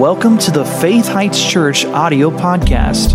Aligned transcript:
Welcome 0.00 0.38
to 0.38 0.50
the 0.50 0.64
Faith 0.64 1.06
Heights 1.08 1.46
Church 1.46 1.84
audio 1.84 2.30
podcast. 2.30 3.14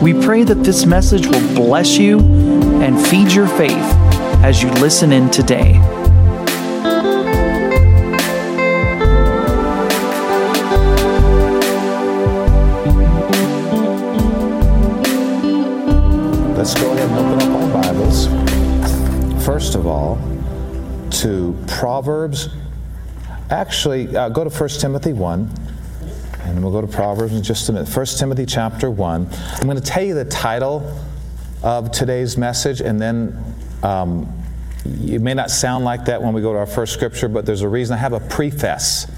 We 0.00 0.12
pray 0.12 0.44
that 0.44 0.62
this 0.62 0.86
message 0.86 1.26
will 1.26 1.54
bless 1.56 1.98
you 1.98 2.20
and 2.20 3.04
feed 3.08 3.32
your 3.32 3.48
faith 3.48 3.74
as 4.44 4.62
you 4.62 4.70
listen 4.74 5.10
in 5.10 5.28
today. 5.28 5.72
Let's 16.54 16.74
go 16.76 16.92
ahead 16.92 17.10
and 17.10 17.18
open 17.18 17.42
up 17.42 17.60
our 17.60 17.82
Bibles. 17.82 18.28
First 19.44 19.74
of 19.74 19.88
all, 19.88 20.20
to 21.10 21.58
Proverbs. 21.66 22.50
Actually, 23.50 24.16
uh, 24.16 24.28
go 24.28 24.44
to 24.44 24.50
1 24.50 24.68
Timothy 24.78 25.12
1, 25.12 25.73
and 26.54 26.62
we'll 26.62 26.72
go 26.72 26.80
to 26.80 26.86
Proverbs 26.86 27.34
in 27.34 27.42
just 27.42 27.68
a 27.68 27.72
minute. 27.72 27.88
1 27.88 28.06
Timothy 28.06 28.46
chapter 28.46 28.88
1. 28.88 29.28
I'm 29.32 29.66
going 29.66 29.76
to 29.76 29.82
tell 29.82 30.04
you 30.04 30.14
the 30.14 30.24
title 30.24 30.96
of 31.64 31.90
today's 31.90 32.36
message, 32.36 32.80
and 32.80 33.00
then 33.00 33.56
um, 33.82 34.32
it 34.84 35.20
may 35.20 35.34
not 35.34 35.50
sound 35.50 35.84
like 35.84 36.04
that 36.04 36.22
when 36.22 36.32
we 36.32 36.42
go 36.42 36.52
to 36.52 36.58
our 36.58 36.66
first 36.66 36.92
scripture, 36.92 37.28
but 37.28 37.44
there's 37.44 37.62
a 37.62 37.68
reason. 37.68 37.94
I 37.94 37.98
have 37.98 38.12
a 38.12 38.20
preface 38.20 39.10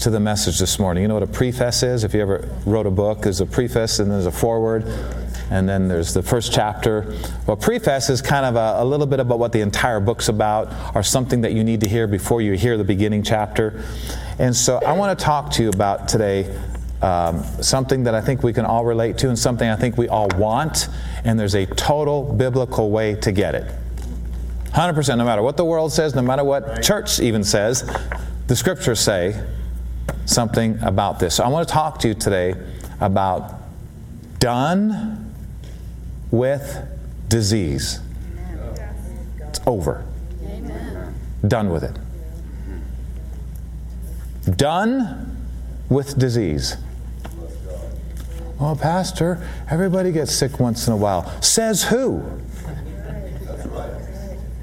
to 0.00 0.10
the 0.10 0.18
message 0.18 0.58
this 0.58 0.80
morning. 0.80 1.02
You 1.02 1.08
know 1.08 1.14
what 1.14 1.22
a 1.22 1.28
preface 1.28 1.84
is? 1.84 2.02
If 2.02 2.12
you 2.12 2.22
ever 2.22 2.48
wrote 2.66 2.86
a 2.86 2.90
book, 2.90 3.22
there's 3.22 3.40
a 3.40 3.46
preface 3.46 4.00
and 4.00 4.10
there's 4.10 4.26
a 4.26 4.32
foreword 4.32 4.84
and 5.52 5.68
then 5.68 5.86
there's 5.86 6.14
the 6.14 6.22
first 6.22 6.50
chapter. 6.50 7.14
Well, 7.46 7.58
preface 7.58 8.08
is 8.08 8.22
kind 8.22 8.46
of 8.46 8.56
a, 8.56 8.82
a, 8.82 8.84
little 8.86 9.06
bit 9.06 9.20
about 9.20 9.38
what 9.38 9.52
the 9.52 9.60
entire 9.60 10.00
book's 10.00 10.30
about, 10.30 10.72
or 10.96 11.02
something 11.02 11.42
that 11.42 11.52
you 11.52 11.62
need 11.62 11.80
to 11.82 11.88
hear 11.88 12.06
before 12.06 12.40
you 12.40 12.54
hear 12.54 12.78
the 12.78 12.84
beginning 12.84 13.22
chapter. 13.22 13.84
And 14.38 14.56
so 14.56 14.78
I 14.78 14.92
want 14.92 15.16
to 15.16 15.22
talk 15.22 15.50
to 15.52 15.62
you 15.62 15.68
about 15.68 16.08
today 16.08 16.58
um, 17.02 17.44
something 17.60 18.04
that 18.04 18.14
I 18.14 18.22
think 18.22 18.42
we 18.42 18.54
can 18.54 18.64
all 18.64 18.86
relate 18.86 19.18
to, 19.18 19.28
and 19.28 19.38
something 19.38 19.68
I 19.68 19.76
think 19.76 19.98
we 19.98 20.08
all 20.08 20.28
want, 20.38 20.88
and 21.22 21.38
there's 21.38 21.54
a 21.54 21.66
total 21.66 22.22
biblical 22.22 22.90
way 22.90 23.14
to 23.16 23.30
get 23.30 23.54
it. 23.54 23.70
100%, 24.70 25.18
no 25.18 25.24
matter 25.24 25.42
what 25.42 25.58
the 25.58 25.66
world 25.66 25.92
says, 25.92 26.14
no 26.14 26.22
matter 26.22 26.44
what 26.44 26.82
church 26.82 27.20
even 27.20 27.44
says, 27.44 27.84
the 28.46 28.56
scriptures 28.56 29.00
say 29.00 29.38
something 30.24 30.78
about 30.80 31.18
this. 31.18 31.34
So 31.34 31.44
I 31.44 31.48
want 31.48 31.68
to 31.68 31.74
talk 31.74 31.98
to 32.00 32.08
you 32.08 32.14
today 32.14 32.54
about 33.00 33.60
done 34.38 35.21
with 36.32 36.88
disease. 37.28 38.00
It's 39.38 39.60
over. 39.66 40.04
Done 41.46 41.70
with 41.70 41.84
it. 41.84 41.96
Done 44.56 45.36
with 45.88 46.18
disease. 46.18 46.76
Oh, 48.58 48.74
Pastor, 48.80 49.46
everybody 49.70 50.10
gets 50.10 50.32
sick 50.32 50.58
once 50.58 50.86
in 50.86 50.92
a 50.92 50.96
while. 50.96 51.28
Says 51.42 51.84
who? 51.84 52.18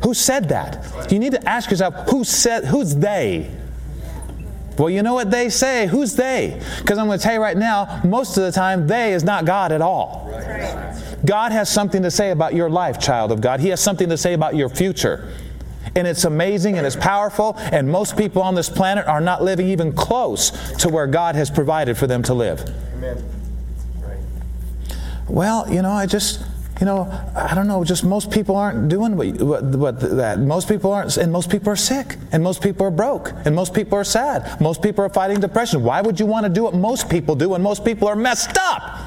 Who 0.03 0.13
said 0.13 0.49
that? 0.49 1.11
You 1.11 1.19
need 1.19 1.33
to 1.33 1.49
ask 1.49 1.69
yourself, 1.69 2.09
who 2.09 2.23
said, 2.23 2.65
who's 2.65 2.95
they? 2.95 3.51
Well, 4.77 4.89
you 4.89 5.03
know 5.03 5.13
what 5.13 5.29
they 5.29 5.49
say? 5.49 5.87
Who's 5.87 6.15
they? 6.15 6.61
Because 6.79 6.97
I'm 6.97 7.07
going 7.07 7.19
to 7.19 7.23
tell 7.23 7.33
you 7.33 7.41
right 7.41 7.57
now, 7.57 8.01
most 8.05 8.37
of 8.37 8.43
the 8.43 8.51
time, 8.53 8.87
they 8.87 9.11
is 9.13 9.25
not 9.25 9.43
God 9.43 9.73
at 9.73 9.81
all. 9.81 10.29
God 11.25 11.51
has 11.51 11.69
something 11.69 12.03
to 12.03 12.11
say 12.11 12.31
about 12.31 12.53
your 12.53 12.69
life, 12.69 12.99
child 12.99 13.31
of 13.31 13.41
God. 13.41 13.59
He 13.59 13.69
has 13.69 13.79
something 13.81 14.09
to 14.09 14.17
say 14.17 14.33
about 14.33 14.55
your 14.55 14.69
future. 14.69 15.33
And 15.95 16.07
it's 16.07 16.23
amazing 16.23 16.77
and 16.77 16.85
it's 16.85 16.95
powerful, 16.95 17.55
and 17.57 17.89
most 17.89 18.15
people 18.15 18.41
on 18.41 18.53
this 18.53 18.69
planet 18.69 19.07
are 19.07 19.21
not 19.21 19.41
living 19.41 19.67
even 19.67 19.91
close 19.91 20.51
to 20.77 20.89
where 20.89 21.07
God 21.07 21.35
has 21.35 21.49
provided 21.49 21.97
for 21.97 22.05
them 22.05 22.21
to 22.23 22.33
live. 22.33 22.61
Amen. 22.93 23.23
Right. 23.99 24.17
Well, 25.27 25.71
you 25.71 25.81
know, 25.81 25.91
I 25.91 26.05
just, 26.05 26.43
you 26.79 26.85
know, 26.85 27.09
I 27.35 27.55
don't 27.55 27.67
know, 27.67 27.83
just 27.83 28.03
most 28.03 28.29
people 28.29 28.55
aren't 28.55 28.87
doing 28.87 29.17
what, 29.17 29.27
what, 29.41 29.63
what, 29.63 29.99
that. 30.17 30.39
Most 30.39 30.69
people 30.69 30.93
aren't, 30.93 31.17
and 31.17 31.31
most 31.31 31.49
people 31.49 31.69
are 31.69 31.75
sick, 31.75 32.17
and 32.31 32.43
most 32.43 32.61
people 32.61 32.85
are 32.85 32.91
broke, 32.91 33.33
and 33.45 33.55
most 33.55 33.73
people 33.73 33.97
are 33.97 34.03
sad. 34.03 34.61
Most 34.61 34.83
people 34.83 35.03
are 35.03 35.09
fighting 35.09 35.39
depression. 35.39 35.83
Why 35.83 36.02
would 36.02 36.19
you 36.19 36.25
want 36.27 36.45
to 36.45 36.52
do 36.52 36.63
what 36.63 36.75
most 36.75 37.09
people 37.09 37.35
do 37.35 37.49
when 37.49 37.63
most 37.63 37.83
people 37.83 38.08
are 38.08 38.15
messed 38.15 38.58
up? 38.59 38.99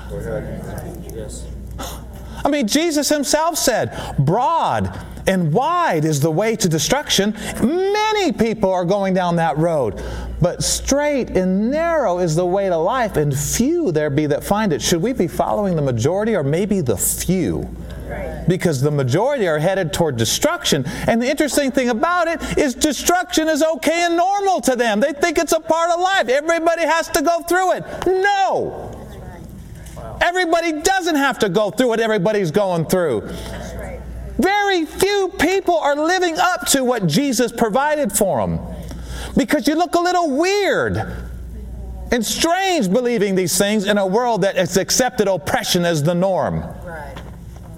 I 2.44 2.48
mean, 2.48 2.66
Jesus 2.66 3.08
himself 3.08 3.56
said, 3.56 4.16
broad 4.19 4.98
and 5.26 5.53
wide 5.53 6.04
is 6.04 6.20
the 6.20 6.30
way 6.30 6.56
to 6.56 6.69
destruction. 6.69 7.34
Many 7.62 8.32
people 8.32 8.70
are 8.70 8.84
going 8.84 9.14
down 9.14 9.36
that 9.36 9.56
road. 9.58 10.03
But 10.41 10.62
straight 10.62 11.31
and 11.31 11.70
narrow 11.70 12.19
is 12.19 12.34
the 12.34 12.44
way 12.44 12.69
to 12.69 12.76
life, 12.76 13.16
and 13.16 13.36
few 13.36 13.92
there 13.92 14.10
be 14.10 14.26
that 14.26 14.42
find 14.42 14.72
it. 14.72 14.82
Should 14.82 15.00
we 15.00 15.12
be 15.12 15.28
following 15.28 15.76
the 15.76 15.82
majority 15.82 16.34
or 16.34 16.42
maybe 16.42 16.81
the 16.81 16.97
few? 16.97 17.69
Because 18.48 18.81
the 18.81 18.91
majority 18.91 19.47
are 19.47 19.58
headed 19.58 19.92
toward 19.92 20.16
destruction. 20.16 20.84
And 21.06 21.22
the 21.22 21.31
interesting 21.31 21.70
thing 21.70 21.88
about 21.88 22.26
it 22.26 22.58
is 22.58 22.75
destruction 22.75 23.48
is 23.48 23.62
okay 23.62 24.02
and 24.02 24.16
normal 24.16 24.60
to 24.62 24.76
them. 24.76 25.00
They 25.00 25.12
think 25.12 25.38
it's 25.38 25.52
a 25.52 25.60
part 25.60 25.91
of 25.91 26.00
life. 26.00 26.28
Everybody 26.28 26.82
has 26.82 27.08
to 27.10 27.22
go 27.22 27.41
through 27.42 27.75
it. 27.75 27.84
No. 28.06 29.01
Everybody 30.22 30.80
doesn't 30.80 31.16
have 31.16 31.40
to 31.40 31.48
go 31.48 31.70
through 31.70 31.88
what 31.88 32.00
everybody's 32.00 32.52
going 32.52 32.86
through. 32.86 33.28
Very 34.38 34.86
few 34.86 35.32
people 35.38 35.76
are 35.76 35.96
living 35.96 36.36
up 36.38 36.66
to 36.68 36.84
what 36.84 37.06
Jesus 37.06 37.50
provided 37.52 38.12
for 38.12 38.40
them 38.40 38.60
because 39.36 39.66
you 39.66 39.74
look 39.74 39.94
a 39.94 40.00
little 40.00 40.36
weird 40.36 40.96
and 42.12 42.24
strange 42.24 42.90
believing 42.90 43.34
these 43.34 43.56
things 43.58 43.86
in 43.86 43.98
a 43.98 44.06
world 44.06 44.42
that 44.42 44.56
has 44.56 44.76
accepted 44.76 45.26
oppression 45.26 45.84
as 45.84 46.02
the 46.02 46.14
norm. 46.14 46.62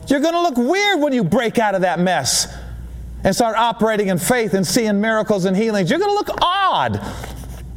You're 0.09 0.21
going 0.21 0.34
to 0.34 0.43
look 0.43 0.56
weird 0.56 1.00
when 1.00 1.12
you 1.12 1.25
break 1.25 1.59
out 1.59 1.75
of 1.75 1.81
that 1.81 1.99
mess 1.99 2.55
and 3.22 3.34
start 3.34 3.56
operating 3.56 4.09
in 4.09 4.19
faith 4.19 4.53
and 4.53 4.66
seeing 4.66 5.00
miracles 5.00 5.47
and 5.47 5.56
healings. 5.56 5.88
You're 5.88 5.99
going 5.99 6.11
to 6.11 6.15
look 6.15 6.38
odd, 6.43 7.00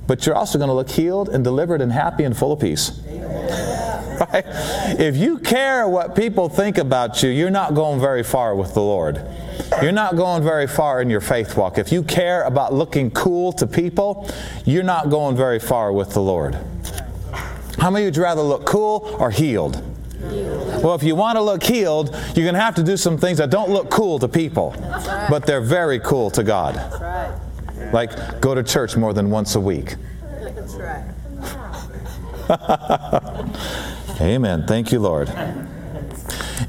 but 0.07 0.25
you're 0.25 0.35
also 0.35 0.57
going 0.57 0.69
to 0.69 0.73
look 0.73 0.90
healed 0.90 1.29
and 1.29 1.44
delivered 1.44 1.81
and 1.81 1.91
happy 1.91 2.23
and 2.23 2.35
full 2.35 2.53
of 2.53 2.59
peace. 2.59 3.00
Right? 4.18 4.45
If 5.00 5.16
you 5.16 5.38
care 5.38 5.88
what 5.88 6.16
people 6.16 6.50
think 6.50 6.79
about 6.79 7.22
you, 7.22 7.29
you're 7.29 7.51
not 7.51 7.75
going 7.75 8.00
very 8.00 8.23
far 8.23 8.56
with 8.56 8.73
the 8.73 8.81
Lord. 8.81 9.22
You're 9.79 9.91
not 9.91 10.16
going 10.16 10.41
very 10.41 10.66
far 10.66 11.03
in 11.03 11.09
your 11.12 11.22
faith 11.22 11.56
walk. 11.56 11.78
If 11.78 11.91
you 11.91 12.01
care 12.01 12.41
about 12.44 12.73
looking 12.73 13.12
cool 13.12 13.53
to 13.53 13.67
people, 13.67 14.28
you're 14.66 14.81
not 14.81 15.12
going 15.12 15.38
very 15.38 15.59
far 15.59 15.94
with 15.94 16.13
the 16.16 16.22
Lord. 16.22 16.57
How 17.78 17.91
many 17.91 18.06
would 18.06 18.16
you 18.16 18.23
rather 18.23 18.41
look 18.41 18.66
cool 18.66 19.16
or 19.19 19.29
healed? 19.29 19.84
Well, 20.19 20.96
if 20.96 21.03
you 21.03 21.16
want 21.16 21.38
to 21.38 21.41
look 21.41 21.62
healed, 21.62 22.09
you're 22.35 22.46
going 22.46 22.56
to 22.56 22.59
have 22.59 22.75
to 22.75 22.84
do 22.84 22.97
some 22.97 23.17
things 23.17 23.38
that 23.38 23.51
don't 23.51 23.69
look 23.69 23.91
cool 23.91 24.17
to 24.19 24.28
people, 24.28 24.75
but 25.29 25.46
they're 25.46 25.62
very 25.62 26.00
cool 26.00 26.31
to 26.31 26.44
God. 26.44 26.75
Like 27.94 28.42
go 28.42 28.53
to 28.56 28.64
church 28.64 28.98
more 28.98 29.14
than 29.14 29.30
once 29.30 29.56
a 29.56 29.59
week. 29.59 29.96
That's 30.42 30.75
right. 30.75 31.03
Amen. 34.22 34.66
Thank 34.66 34.92
you, 34.92 35.00
Lord. 35.00 35.30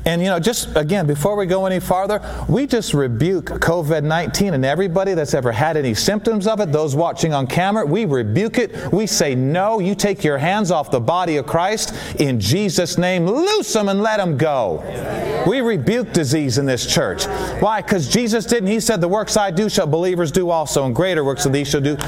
And 0.08 0.22
you 0.22 0.28
know, 0.28 0.40
just 0.40 0.74
again, 0.74 1.06
before 1.06 1.36
we 1.36 1.44
go 1.44 1.66
any 1.66 1.80
farther, 1.80 2.22
we 2.48 2.66
just 2.66 2.94
rebuke 2.94 3.44
COVID 3.44 4.04
19 4.04 4.54
and 4.54 4.64
everybody 4.64 5.12
that's 5.12 5.34
ever 5.34 5.52
had 5.52 5.76
any 5.76 5.92
symptoms 5.92 6.46
of 6.46 6.60
it, 6.60 6.72
those 6.72 6.96
watching 6.96 7.34
on 7.34 7.46
camera, 7.46 7.84
we 7.84 8.06
rebuke 8.06 8.56
it. 8.56 8.90
We 8.90 9.06
say, 9.06 9.34
no, 9.34 9.80
you 9.80 9.94
take 9.94 10.24
your 10.24 10.38
hands 10.38 10.70
off 10.70 10.90
the 10.90 10.98
body 10.98 11.36
of 11.36 11.44
Christ 11.46 11.94
in 12.18 12.40
Jesus' 12.40 12.96
name, 12.96 13.26
loose 13.26 13.70
them 13.70 13.90
and 13.90 14.00
let 14.00 14.16
them 14.16 14.38
go. 14.38 14.82
We 15.46 15.60
rebuke 15.60 16.14
disease 16.14 16.56
in 16.56 16.64
this 16.64 16.86
church. 16.86 17.26
Why? 17.60 17.82
Because 17.82 18.08
Jesus 18.08 18.46
didn't. 18.46 18.70
He 18.70 18.80
said, 18.80 19.02
The 19.02 19.08
works 19.08 19.36
I 19.36 19.50
do 19.50 19.68
shall 19.68 19.86
believers 19.86 20.32
do 20.32 20.48
also, 20.48 20.86
and 20.86 20.94
greater 20.94 21.22
works 21.22 21.44
than 21.44 21.52
these 21.52 21.68
shall 21.68 21.82
do 21.82 21.98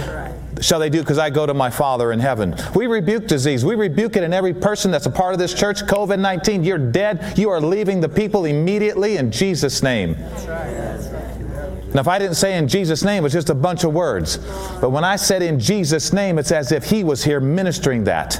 shall 0.61 0.79
they 0.79 0.91
do 0.91 1.01
because 1.01 1.19
I 1.19 1.31
go 1.31 1.47
to 1.47 1.55
my 1.55 1.71
Father 1.71 2.13
in 2.13 2.21
heaven. 2.21 2.55
We 2.75 2.87
rebuke 2.87 3.27
disease. 3.27 3.65
We 3.65 3.75
rebuke 3.75 4.17
it 4.17 4.23
in 4.23 4.33
every 4.33 4.55
person 4.55 4.91
that's 4.91 5.07
a 5.07 5.11
part 5.11 5.33
of 5.33 5.39
this 5.39 5.55
church. 5.55 5.83
COVID 5.83 6.19
19, 6.19 6.65
you're 6.65 6.79
dead. 6.79 7.39
You 7.39 7.51
are 7.51 7.61
leaving 7.61 8.01
the 8.01 8.09
people 8.09 8.45
immediately 8.45 9.17
in 9.17 9.31
Jesus' 9.31 9.83
name. 9.83 10.17
Now, 11.93 12.01
if 12.01 12.09
I 12.09 12.19
didn't 12.21 12.37
say 12.37 12.57
in 12.57 12.69
Jesus' 12.69 13.03
name, 13.03 13.25
it's 13.25 13.35
just 13.35 13.51
a 13.51 13.55
bunch 13.55 13.83
of 13.83 13.93
words. 13.93 14.37
But 14.81 14.91
when 14.91 15.03
I 15.03 15.17
said 15.17 15.43
in 15.43 15.59
Jesus' 15.59 16.13
name, 16.13 16.39
it's 16.39 16.53
as 16.53 16.71
if 16.71 16.85
He 16.85 17.03
was 17.03 17.25
here 17.25 17.41
ministering 17.41 18.05
that. 18.05 18.35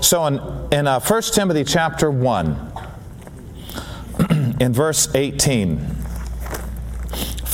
So 0.00 0.26
in, 0.26 0.40
in 0.72 0.86
uh, 0.86 1.00
1 1.00 1.22
Timothy 1.22 1.64
chapter 1.64 2.10
1, 2.10 2.72
in 4.60 4.72
verse 4.72 5.14
18, 5.14 6.01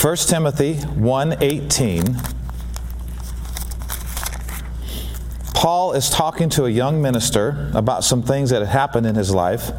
1 0.01 0.17
Timothy 0.29 0.75
1:18 0.75 2.21
Paul 5.55 5.93
is 5.95 6.09
talking 6.09 6.49
to 6.51 6.67
a 6.67 6.71
young 6.71 7.03
minister 7.03 7.69
about 7.75 8.05
some 8.05 8.23
things 8.23 8.51
that 8.51 8.61
had 8.61 8.69
happened 8.69 9.09
in 9.09 9.17
his 9.17 9.35
life 9.35 9.73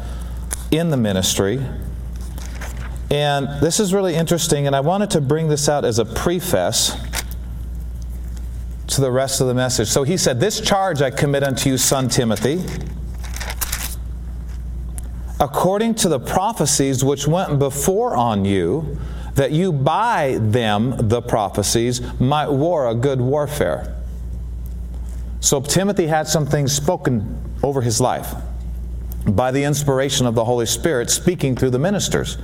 in 0.70 0.90
the 0.90 0.98
ministry. 0.98 1.64
And 3.10 3.48
this 3.62 3.80
is 3.80 3.94
really 3.94 4.14
interesting 4.14 4.66
and 4.66 4.76
I 4.76 4.80
wanted 4.80 5.08
to 5.12 5.22
bring 5.22 5.48
this 5.48 5.70
out 5.70 5.86
as 5.86 5.98
a 5.98 6.04
preface 6.04 6.94
to 8.88 9.00
the 9.00 9.10
rest 9.10 9.40
of 9.40 9.46
the 9.46 9.54
message. 9.54 9.88
So 9.88 10.02
he 10.02 10.18
said, 10.18 10.38
This 10.38 10.60
charge 10.60 11.00
I 11.00 11.10
commit 11.10 11.42
unto 11.42 11.70
you, 11.70 11.78
son 11.78 12.10
Timothy, 12.10 12.62
according 15.40 15.94
to 15.94 16.10
the 16.10 16.20
prophecies 16.20 17.02
which 17.02 17.26
went 17.26 17.58
before 17.58 18.14
on 18.14 18.44
you, 18.44 18.98
that 19.40 19.52
you 19.52 19.72
by 19.72 20.36
them, 20.38 21.08
the 21.08 21.22
prophecies, 21.22 22.02
might 22.20 22.50
war 22.50 22.90
a 22.90 22.94
good 22.94 23.18
warfare. 23.18 23.96
So 25.40 25.62
Timothy 25.62 26.06
had 26.06 26.28
some 26.28 26.44
things 26.44 26.74
spoken 26.74 27.42
over 27.62 27.80
his 27.80 28.02
life 28.02 28.34
by 29.26 29.50
the 29.50 29.64
inspiration 29.64 30.26
of 30.26 30.34
the 30.34 30.44
Holy 30.44 30.66
Spirit 30.66 31.08
speaking 31.08 31.56
through 31.56 31.70
the 31.70 31.78
ministers. 31.78 32.36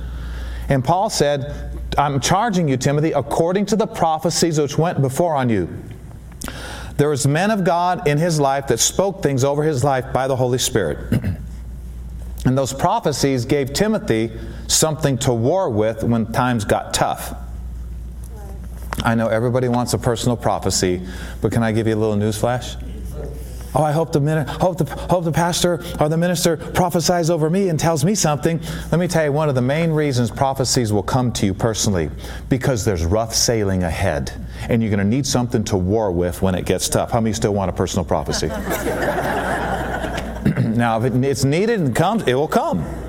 And 0.69 0.83
Paul 0.83 1.11
said, 1.11 1.71
I'm 1.99 2.19
charging 2.19 2.67
you, 2.67 2.77
Timothy, 2.77 3.11
according 3.11 3.67
to 3.67 3.75
the 3.75 3.85
prophecies 3.85 4.59
which 4.59 4.79
went 4.79 4.99
before 4.99 5.35
on 5.35 5.49
you. 5.49 5.69
There 6.97 7.09
was 7.09 7.27
men 7.27 7.51
of 7.51 7.63
God 7.63 8.07
in 8.07 8.17
his 8.17 8.39
life 8.39 8.65
that 8.69 8.79
spoke 8.79 9.21
things 9.21 9.43
over 9.43 9.61
his 9.61 9.83
life 9.83 10.11
by 10.11 10.27
the 10.27 10.35
Holy 10.35 10.57
Spirit. 10.57 10.97
and 12.47 12.57
those 12.57 12.71
prophecies 12.71 13.43
gave 13.43 13.73
Timothy 13.73 14.31
something 14.67 15.17
to 15.17 15.33
war 15.33 15.69
with 15.69 16.01
when 16.01 16.31
times 16.31 16.63
got 16.63 16.93
tough. 16.93 17.35
I 19.03 19.15
know 19.15 19.27
everybody 19.27 19.67
wants 19.67 19.93
a 19.93 19.97
personal 19.97 20.37
prophecy, 20.37 21.05
but 21.41 21.51
can 21.51 21.61
I 21.61 21.73
give 21.73 21.87
you 21.87 21.95
a 21.95 21.97
little 21.97 22.15
news 22.15 22.37
flash? 22.37 22.77
Oh, 23.75 23.83
I 23.83 23.91
hope 23.91 24.13
the, 24.13 24.43
hope, 24.59 24.77
the, 24.77 24.85
hope 24.85 25.25
the 25.25 25.31
pastor 25.31 25.83
or 25.99 26.07
the 26.07 26.15
minister 26.15 26.55
prophesies 26.55 27.29
over 27.29 27.49
me 27.49 27.67
and 27.67 27.77
tells 27.77 28.05
me 28.05 28.15
something. 28.15 28.61
Let 28.93 28.99
me 28.99 29.09
tell 29.09 29.25
you 29.25 29.33
one 29.33 29.49
of 29.49 29.55
the 29.55 29.61
main 29.61 29.91
reasons 29.91 30.31
prophecies 30.31 30.93
will 30.93 31.03
come 31.03 31.33
to 31.33 31.45
you 31.45 31.53
personally 31.53 32.09
because 32.47 32.85
there's 32.85 33.03
rough 33.03 33.35
sailing 33.35 33.83
ahead 33.83 34.31
and 34.69 34.81
you're 34.81 34.89
going 34.89 34.99
to 34.99 35.05
need 35.05 35.27
something 35.27 35.65
to 35.65 35.77
war 35.77 36.13
with 36.13 36.41
when 36.41 36.55
it 36.55 36.65
gets 36.65 36.87
tough. 36.87 37.11
How 37.11 37.19
many 37.19 37.33
still 37.33 37.53
want 37.53 37.69
a 37.69 37.73
personal 37.73 38.05
prophecy? 38.05 38.47
now, 40.77 41.01
if 41.01 41.13
it's 41.13 41.43
needed 41.43 41.79
and 41.79 41.95
comes, 41.95 42.23
it 42.27 42.35
will 42.35 42.47
come. 42.47 43.06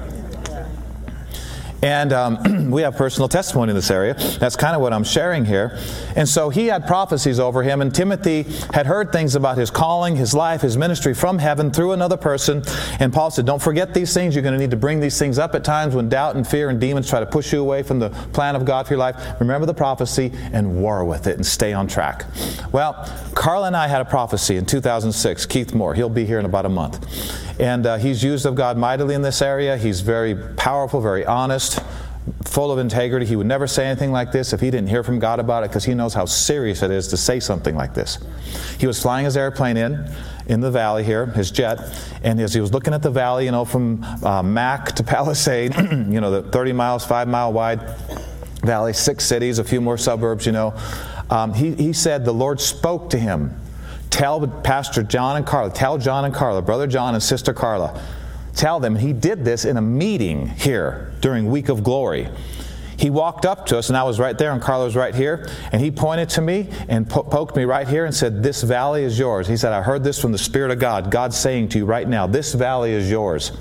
And 1.82 2.12
um, 2.12 2.70
we 2.70 2.82
have 2.82 2.96
personal 2.96 3.28
testimony 3.28 3.70
in 3.70 3.76
this 3.76 3.90
area. 3.90 4.14
That's 4.38 4.56
kind 4.56 4.74
of 4.74 4.82
what 4.82 4.92
I'm 4.92 5.04
sharing 5.04 5.44
here. 5.44 5.78
And 6.16 6.28
so 6.28 6.48
he 6.48 6.66
had 6.66 6.86
prophecies 6.86 7.38
over 7.38 7.62
him, 7.62 7.80
and 7.80 7.94
Timothy 7.94 8.44
had 8.72 8.86
heard 8.86 9.12
things 9.12 9.34
about 9.34 9.58
his 9.58 9.70
calling, 9.70 10.16
his 10.16 10.34
life, 10.34 10.62
his 10.62 10.76
ministry 10.76 11.14
from 11.14 11.38
heaven 11.38 11.70
through 11.70 11.92
another 11.92 12.16
person. 12.16 12.62
And 12.98 13.12
Paul 13.12 13.30
said, 13.30 13.46
Don't 13.46 13.62
forget 13.62 13.94
these 13.94 14.12
things. 14.12 14.34
You're 14.34 14.42
going 14.42 14.54
to 14.54 14.60
need 14.60 14.70
to 14.70 14.76
bring 14.76 15.00
these 15.00 15.18
things 15.18 15.38
up 15.38 15.54
at 15.54 15.64
times 15.64 15.94
when 15.94 16.08
doubt 16.08 16.36
and 16.36 16.46
fear 16.46 16.68
and 16.70 16.80
demons 16.80 17.08
try 17.08 17.20
to 17.20 17.26
push 17.26 17.52
you 17.52 17.60
away 17.60 17.82
from 17.82 17.98
the 17.98 18.10
plan 18.32 18.56
of 18.56 18.64
God 18.64 18.86
for 18.86 18.94
your 18.94 18.98
life. 18.98 19.40
Remember 19.40 19.66
the 19.66 19.74
prophecy 19.74 20.32
and 20.52 20.80
war 20.80 21.04
with 21.04 21.26
it 21.26 21.36
and 21.36 21.46
stay 21.46 21.72
on 21.72 21.86
track. 21.86 22.26
Well, 22.72 22.94
Carl 23.34 23.64
and 23.64 23.76
I 23.76 23.88
had 23.88 24.00
a 24.00 24.04
prophecy 24.04 24.56
in 24.56 24.66
2006. 24.66 25.46
Keith 25.46 25.74
Moore, 25.74 25.94
he'll 25.94 26.08
be 26.08 26.24
here 26.24 26.38
in 26.38 26.44
about 26.44 26.66
a 26.66 26.68
month. 26.68 27.06
And 27.60 27.86
uh, 27.86 27.96
he's 27.96 28.22
used 28.22 28.46
of 28.46 28.54
God 28.54 28.76
mightily 28.76 29.14
in 29.14 29.22
this 29.22 29.42
area. 29.42 29.76
He's 29.76 30.00
very 30.00 30.36
powerful, 30.54 31.00
very 31.00 31.26
honest, 31.26 31.67
full 32.44 32.70
of 32.70 32.78
integrity. 32.78 33.26
He 33.26 33.36
would 33.36 33.46
never 33.46 33.66
say 33.66 33.86
anything 33.86 34.12
like 34.12 34.32
this 34.32 34.52
if 34.52 34.60
he 34.60 34.70
didn't 34.70 34.88
hear 34.88 35.02
from 35.02 35.18
God 35.18 35.40
about 35.40 35.64
it 35.64 35.70
because 35.70 35.84
he 35.84 35.94
knows 35.94 36.14
how 36.14 36.24
serious 36.24 36.82
it 36.82 36.90
is 36.90 37.08
to 37.08 37.16
say 37.16 37.40
something 37.40 37.74
like 37.74 37.94
this. 37.94 38.18
He 38.78 38.86
was 38.86 39.00
flying 39.00 39.24
his 39.24 39.36
airplane 39.36 39.76
in, 39.76 40.10
in 40.46 40.60
the 40.60 40.70
valley 40.70 41.04
here, 41.04 41.26
his 41.26 41.50
jet, 41.50 41.78
and 42.22 42.40
as 42.40 42.54
he 42.54 42.60
was 42.60 42.72
looking 42.72 42.94
at 42.94 43.02
the 43.02 43.10
valley, 43.10 43.44
you 43.46 43.50
know, 43.50 43.64
from 43.64 44.02
uh, 44.24 44.42
Mack 44.42 44.92
to 44.92 45.04
Palisade, 45.04 45.74
you 45.76 46.20
know, 46.20 46.30
the 46.30 46.50
30 46.50 46.72
miles, 46.72 47.04
five 47.04 47.28
mile 47.28 47.52
wide 47.52 47.80
valley, 48.62 48.92
six 48.92 49.24
cities, 49.24 49.58
a 49.58 49.64
few 49.64 49.80
more 49.80 49.96
suburbs, 49.96 50.46
you 50.46 50.52
know, 50.52 50.74
um, 51.30 51.52
he, 51.52 51.74
he 51.74 51.92
said 51.92 52.24
the 52.24 52.32
Lord 52.32 52.60
spoke 52.60 53.10
to 53.10 53.18
him 53.18 53.58
Tell 54.10 54.46
Pastor 54.48 55.02
John 55.02 55.36
and 55.36 55.46
Carla, 55.46 55.70
tell 55.70 55.98
John 55.98 56.24
and 56.24 56.34
Carla, 56.34 56.62
Brother 56.62 56.86
John 56.86 57.14
and 57.14 57.22
Sister 57.22 57.52
Carla, 57.52 58.02
tell 58.54 58.80
them 58.80 58.96
he 58.96 59.12
did 59.12 59.44
this 59.44 59.64
in 59.64 59.76
a 59.76 59.82
meeting 59.82 60.48
here 60.48 61.12
during 61.20 61.50
Week 61.50 61.68
of 61.68 61.82
Glory. 61.82 62.28
He 62.96 63.10
walked 63.10 63.46
up 63.46 63.66
to 63.66 63.78
us, 63.78 63.88
and 63.88 63.96
I 63.96 64.02
was 64.02 64.18
right 64.18 64.36
there, 64.36 64.52
and 64.52 64.60
Carla 64.60 64.84
was 64.84 64.96
right 64.96 65.14
here, 65.14 65.48
and 65.70 65.80
he 65.80 65.90
pointed 65.90 66.28
to 66.30 66.40
me 66.40 66.68
and 66.88 67.08
po- 67.08 67.22
poked 67.22 67.54
me 67.54 67.64
right 67.64 67.86
here 67.86 68.04
and 68.04 68.14
said, 68.14 68.42
This 68.42 68.62
valley 68.62 69.04
is 69.04 69.16
yours. 69.16 69.46
He 69.46 69.56
said, 69.56 69.72
I 69.72 69.82
heard 69.82 70.02
this 70.02 70.20
from 70.20 70.32
the 70.32 70.38
Spirit 70.38 70.72
of 70.72 70.80
God. 70.80 71.10
God's 71.10 71.38
saying 71.38 71.68
to 71.70 71.78
you 71.78 71.84
right 71.84 72.08
now, 72.08 72.26
This 72.26 72.54
valley 72.54 72.92
is 72.92 73.08
yours. 73.08 73.52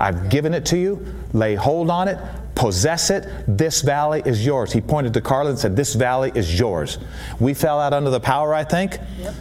I've 0.00 0.30
given 0.30 0.54
it 0.54 0.64
to 0.66 0.78
you. 0.78 1.04
Lay 1.34 1.54
hold 1.54 1.90
on 1.90 2.08
it. 2.08 2.18
Possess 2.54 3.10
it. 3.10 3.28
This 3.46 3.82
valley 3.82 4.22
is 4.24 4.44
yours. 4.44 4.72
He 4.72 4.80
pointed 4.80 5.12
to 5.14 5.20
Carla 5.20 5.50
and 5.50 5.58
said, 5.58 5.76
This 5.76 5.94
valley 5.94 6.32
is 6.34 6.58
yours. 6.58 6.98
We 7.40 7.52
fell 7.52 7.78
out 7.78 7.92
under 7.92 8.10
the 8.10 8.20
power, 8.20 8.54
I 8.54 8.64
think. 8.64 8.98
Yep 9.18 9.34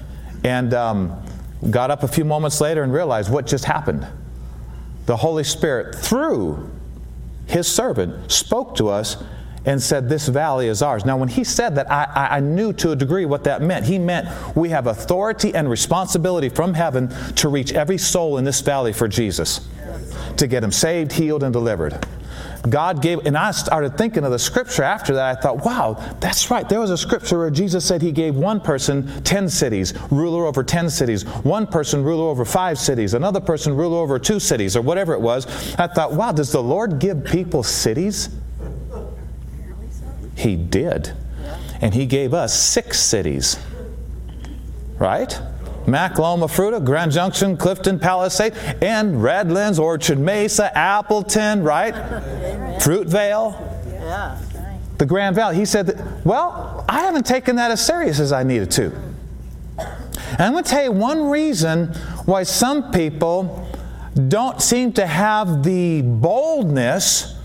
and 0.44 0.74
um, 0.74 1.24
got 1.70 1.92
up 1.92 2.04
a 2.04 2.08
few 2.08 2.26
moments 2.26 2.62
later 2.62 2.84
and 2.84 2.94
realized 2.94 3.32
what 3.32 3.46
just 3.46 3.66
happened. 3.66 4.08
The 5.12 5.18
Holy 5.18 5.44
Spirit, 5.44 5.94
through 5.94 6.72
His 7.46 7.68
servant, 7.68 8.32
spoke 8.32 8.76
to 8.76 8.88
us 8.88 9.22
and 9.66 9.84
said, 9.84 10.08
This 10.08 10.30
valley 10.30 10.70
is 10.70 10.82
ours. 10.82 11.04
Now, 11.04 11.18
when 11.18 11.28
he 11.28 11.44
said 11.44 11.76
that, 11.76 11.92
I, 11.92 12.38
I, 12.38 12.40
knew 12.40 12.72
to 12.72 12.92
a 12.92 12.96
degree 12.96 13.26
what 13.26 13.44
that 13.44 13.62
meant. 13.62 13.86
He 13.86 14.00
meant 14.00 14.30
we 14.56 14.70
have 14.70 14.88
authority 14.88 15.54
and 15.54 15.70
responsibility 15.70 16.48
from 16.48 16.74
heaven 16.74 17.10
to 17.36 17.50
reach 17.50 17.74
every 17.74 17.98
soul 17.98 18.38
in 18.38 18.46
this 18.46 18.62
valley 18.62 18.94
for 18.94 19.10
Jesus, 19.10 19.68
to 20.38 20.48
get 20.48 20.62
them 20.62 20.72
saved, 20.72 21.12
healed, 21.12 21.44
and 21.44 21.52
delivered. 21.52 22.08
God 22.70 23.02
gave, 23.02 23.26
and 23.26 23.38
I 23.38 23.52
started 23.52 23.98
thinking 23.98 24.24
of 24.24 24.32
the 24.32 24.40
scripture 24.40 24.84
after 24.84 25.16
that. 25.16 25.38
I 25.38 25.42
thought, 25.42 25.66
wow, 25.66 25.94
that's 26.20 26.52
right. 26.52 26.68
There 26.68 26.80
was 26.80 26.92
a 26.92 26.98
scripture 26.98 27.40
where 27.40 27.50
Jesus 27.50 27.84
said 27.84 28.02
he 28.02 28.12
gave 28.12 28.36
one 28.36 28.62
person 28.62 29.24
10 29.24 29.50
cities, 29.50 29.94
ruler 30.12 30.46
over 30.46 30.64
10 30.64 30.90
cities, 30.90 31.26
one 31.44 31.66
person 31.66 32.04
ruler 32.04 32.30
over 32.30 32.46
five 32.46 32.78
cities, 32.78 33.14
another 33.14 33.40
person 33.40 33.76
ruler 33.76 33.98
over 33.98 34.20
two 34.20 34.40
cities, 34.40 34.76
or 34.76 34.82
whatever 34.82 35.14
it 35.14 35.22
was. 35.22 35.48
I 35.76 35.88
thought, 35.88 36.14
wow, 36.14 36.32
does 36.32 36.52
the 36.52 36.62
Lord 36.62 37.00
give 37.00 37.26
people 37.26 37.64
cities? 37.64 38.30
He 40.36 40.56
did. 40.56 41.14
And 41.82 41.94
he 41.94 42.06
gave 42.06 42.34
us 42.34 42.58
six 42.58 43.00
cities. 43.00 43.58
Right? 44.98 45.40
Mack, 45.88 46.20
Loma 46.20 46.48
Fruita, 46.48 46.84
Grand 46.84 47.12
Junction, 47.12 47.58
Clifton, 47.58 48.00
Palisade, 48.00 48.54
and 48.82 49.22
Redlands, 49.22 49.80
Orchard 49.80 50.20
Mesa, 50.20 50.76
Appleton, 50.78 51.64
right? 51.64 51.94
Fruitvale. 52.80 53.60
Yeah. 53.92 54.42
The 54.98 55.06
Grand 55.06 55.36
Valley. 55.36 55.56
He 55.56 55.66
said, 55.66 55.88
that, 55.88 56.26
Well, 56.26 56.86
I 56.88 57.02
haven't 57.02 57.26
taken 57.26 57.56
that 57.56 57.72
as 57.72 57.86
serious 57.86 58.20
as 58.20 58.32
I 58.32 58.44
needed 58.44 58.70
to. 58.72 58.92
And 59.78 60.42
I'm 60.42 60.52
going 60.54 60.64
to 60.64 60.70
tell 60.70 60.84
you 60.84 60.92
one 60.92 61.30
reason 61.30 61.88
why 62.26 62.44
some 62.44 62.92
people 62.92 63.68
don't 64.28 64.62
seem 64.62 64.94
to 64.94 65.08
have 65.08 65.64
the 65.64 66.02
boldness 66.02 67.36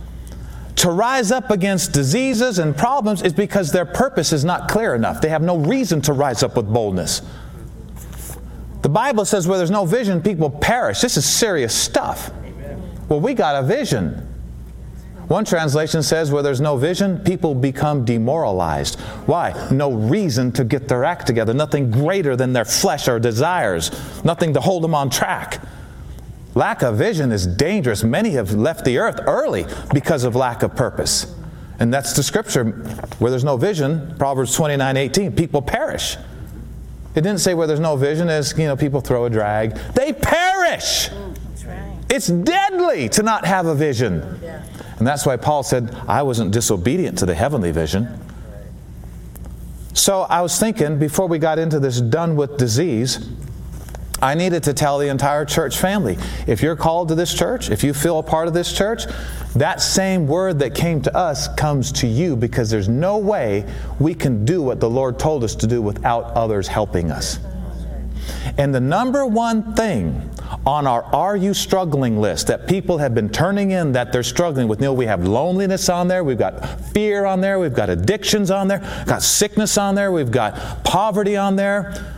to 0.76 0.90
rise 0.90 1.32
up 1.32 1.50
against 1.50 1.92
diseases 1.92 2.58
and 2.58 2.76
problems 2.76 3.22
is 3.22 3.32
because 3.32 3.72
their 3.72 3.86
purpose 3.86 4.32
is 4.32 4.44
not 4.44 4.68
clear 4.68 4.94
enough. 4.94 5.20
They 5.20 5.30
have 5.30 5.42
no 5.42 5.56
reason 5.56 6.02
to 6.02 6.12
rise 6.12 6.42
up 6.42 6.56
with 6.56 6.70
boldness. 6.72 7.22
The 8.86 8.92
Bible 8.92 9.24
says 9.24 9.48
where 9.48 9.58
there's 9.58 9.68
no 9.68 9.84
vision, 9.84 10.22
people 10.22 10.48
perish. 10.48 11.00
This 11.00 11.16
is 11.16 11.24
serious 11.24 11.74
stuff. 11.74 12.30
Well, 13.08 13.18
we 13.18 13.34
got 13.34 13.60
a 13.64 13.66
vision. 13.66 14.32
One 15.26 15.44
translation 15.44 16.04
says 16.04 16.30
where 16.30 16.44
there's 16.44 16.60
no 16.60 16.76
vision, 16.76 17.18
people 17.18 17.52
become 17.52 18.04
demoralized. 18.04 19.00
Why? 19.26 19.70
No 19.72 19.90
reason 19.90 20.52
to 20.52 20.62
get 20.62 20.86
their 20.86 21.02
act 21.04 21.26
together, 21.26 21.52
nothing 21.52 21.90
greater 21.90 22.36
than 22.36 22.52
their 22.52 22.64
flesh 22.64 23.08
or 23.08 23.18
desires, 23.18 23.90
nothing 24.24 24.54
to 24.54 24.60
hold 24.60 24.84
them 24.84 24.94
on 24.94 25.10
track. 25.10 25.60
Lack 26.54 26.82
of 26.82 26.96
vision 26.96 27.32
is 27.32 27.44
dangerous. 27.44 28.04
Many 28.04 28.30
have 28.34 28.52
left 28.52 28.84
the 28.84 28.98
earth 28.98 29.18
early 29.26 29.66
because 29.92 30.22
of 30.22 30.36
lack 30.36 30.62
of 30.62 30.76
purpose. 30.76 31.34
And 31.80 31.92
that's 31.92 32.12
the 32.12 32.22
scripture. 32.22 32.66
Where 33.18 33.32
there's 33.32 33.42
no 33.42 33.56
vision, 33.56 34.14
Proverbs 34.16 34.54
29 34.54 34.96
18, 34.96 35.32
people 35.32 35.60
perish. 35.60 36.16
It 37.16 37.22
didn't 37.22 37.38
say 37.38 37.54
where 37.54 37.66
there's 37.66 37.80
no 37.80 37.96
vision 37.96 38.28
as, 38.28 38.56
you 38.58 38.66
know, 38.66 38.76
people 38.76 39.00
throw 39.00 39.24
a 39.24 39.30
drag. 39.30 39.74
They 39.94 40.12
perish. 40.12 41.08
Mm, 41.08 41.66
right. 41.66 41.98
It's 42.10 42.26
deadly 42.26 43.08
to 43.08 43.22
not 43.22 43.46
have 43.46 43.64
a 43.64 43.74
vision. 43.74 44.38
Yeah. 44.42 44.62
And 44.98 45.06
that's 45.06 45.24
why 45.24 45.36
Paul 45.38 45.62
said, 45.62 45.94
I 46.06 46.22
wasn't 46.22 46.52
disobedient 46.52 47.18
to 47.18 47.26
the 47.26 47.34
heavenly 47.34 47.70
vision. 47.72 48.20
So 49.94 50.22
I 50.22 50.42
was 50.42 50.60
thinking, 50.60 50.98
before 50.98 51.26
we 51.26 51.38
got 51.38 51.58
into 51.58 51.80
this 51.80 52.02
done 52.02 52.36
with 52.36 52.58
disease, 52.58 53.26
I 54.22 54.34
needed 54.34 54.62
to 54.64 54.72
tell 54.72 54.98
the 54.98 55.08
entire 55.08 55.44
church 55.44 55.78
family 55.78 56.16
if 56.46 56.62
you're 56.62 56.76
called 56.76 57.08
to 57.08 57.14
this 57.14 57.34
church, 57.34 57.70
if 57.70 57.84
you 57.84 57.92
feel 57.92 58.18
a 58.18 58.22
part 58.22 58.48
of 58.48 58.54
this 58.54 58.72
church, 58.72 59.04
that 59.56 59.80
same 59.80 60.26
word 60.26 60.58
that 60.60 60.74
came 60.74 61.02
to 61.02 61.14
us 61.14 61.48
comes 61.54 61.92
to 61.92 62.06
you 62.06 62.36
because 62.36 62.70
there's 62.70 62.88
no 62.88 63.18
way 63.18 63.66
we 63.98 64.14
can 64.14 64.44
do 64.44 64.62
what 64.62 64.80
the 64.80 64.88
Lord 64.88 65.18
told 65.18 65.44
us 65.44 65.54
to 65.56 65.66
do 65.66 65.82
without 65.82 66.24
others 66.32 66.66
helping 66.68 67.10
us. 67.10 67.38
And 68.58 68.74
the 68.74 68.80
number 68.80 69.26
one 69.26 69.74
thing 69.74 70.30
on 70.64 70.86
our 70.86 71.02
Are 71.14 71.36
You 71.36 71.52
Struggling 71.52 72.20
list 72.20 72.46
that 72.46 72.66
people 72.66 72.98
have 72.98 73.14
been 73.14 73.28
turning 73.28 73.72
in 73.72 73.92
that 73.92 74.12
they're 74.12 74.22
struggling 74.22 74.68
with. 74.68 74.80
Neil, 74.80 74.96
we 74.96 75.06
have 75.06 75.26
loneliness 75.26 75.88
on 75.88 76.08
there, 76.08 76.24
we've 76.24 76.38
got 76.38 76.80
fear 76.80 77.24
on 77.24 77.40
there, 77.40 77.58
we've 77.58 77.74
got 77.74 77.90
addictions 77.90 78.50
on 78.50 78.68
there, 78.68 78.78
got 79.06 79.22
sickness 79.22 79.76
on 79.76 79.94
there, 79.94 80.12
we've 80.12 80.30
got 80.30 80.84
poverty 80.84 81.36
on 81.36 81.56
there, 81.56 82.15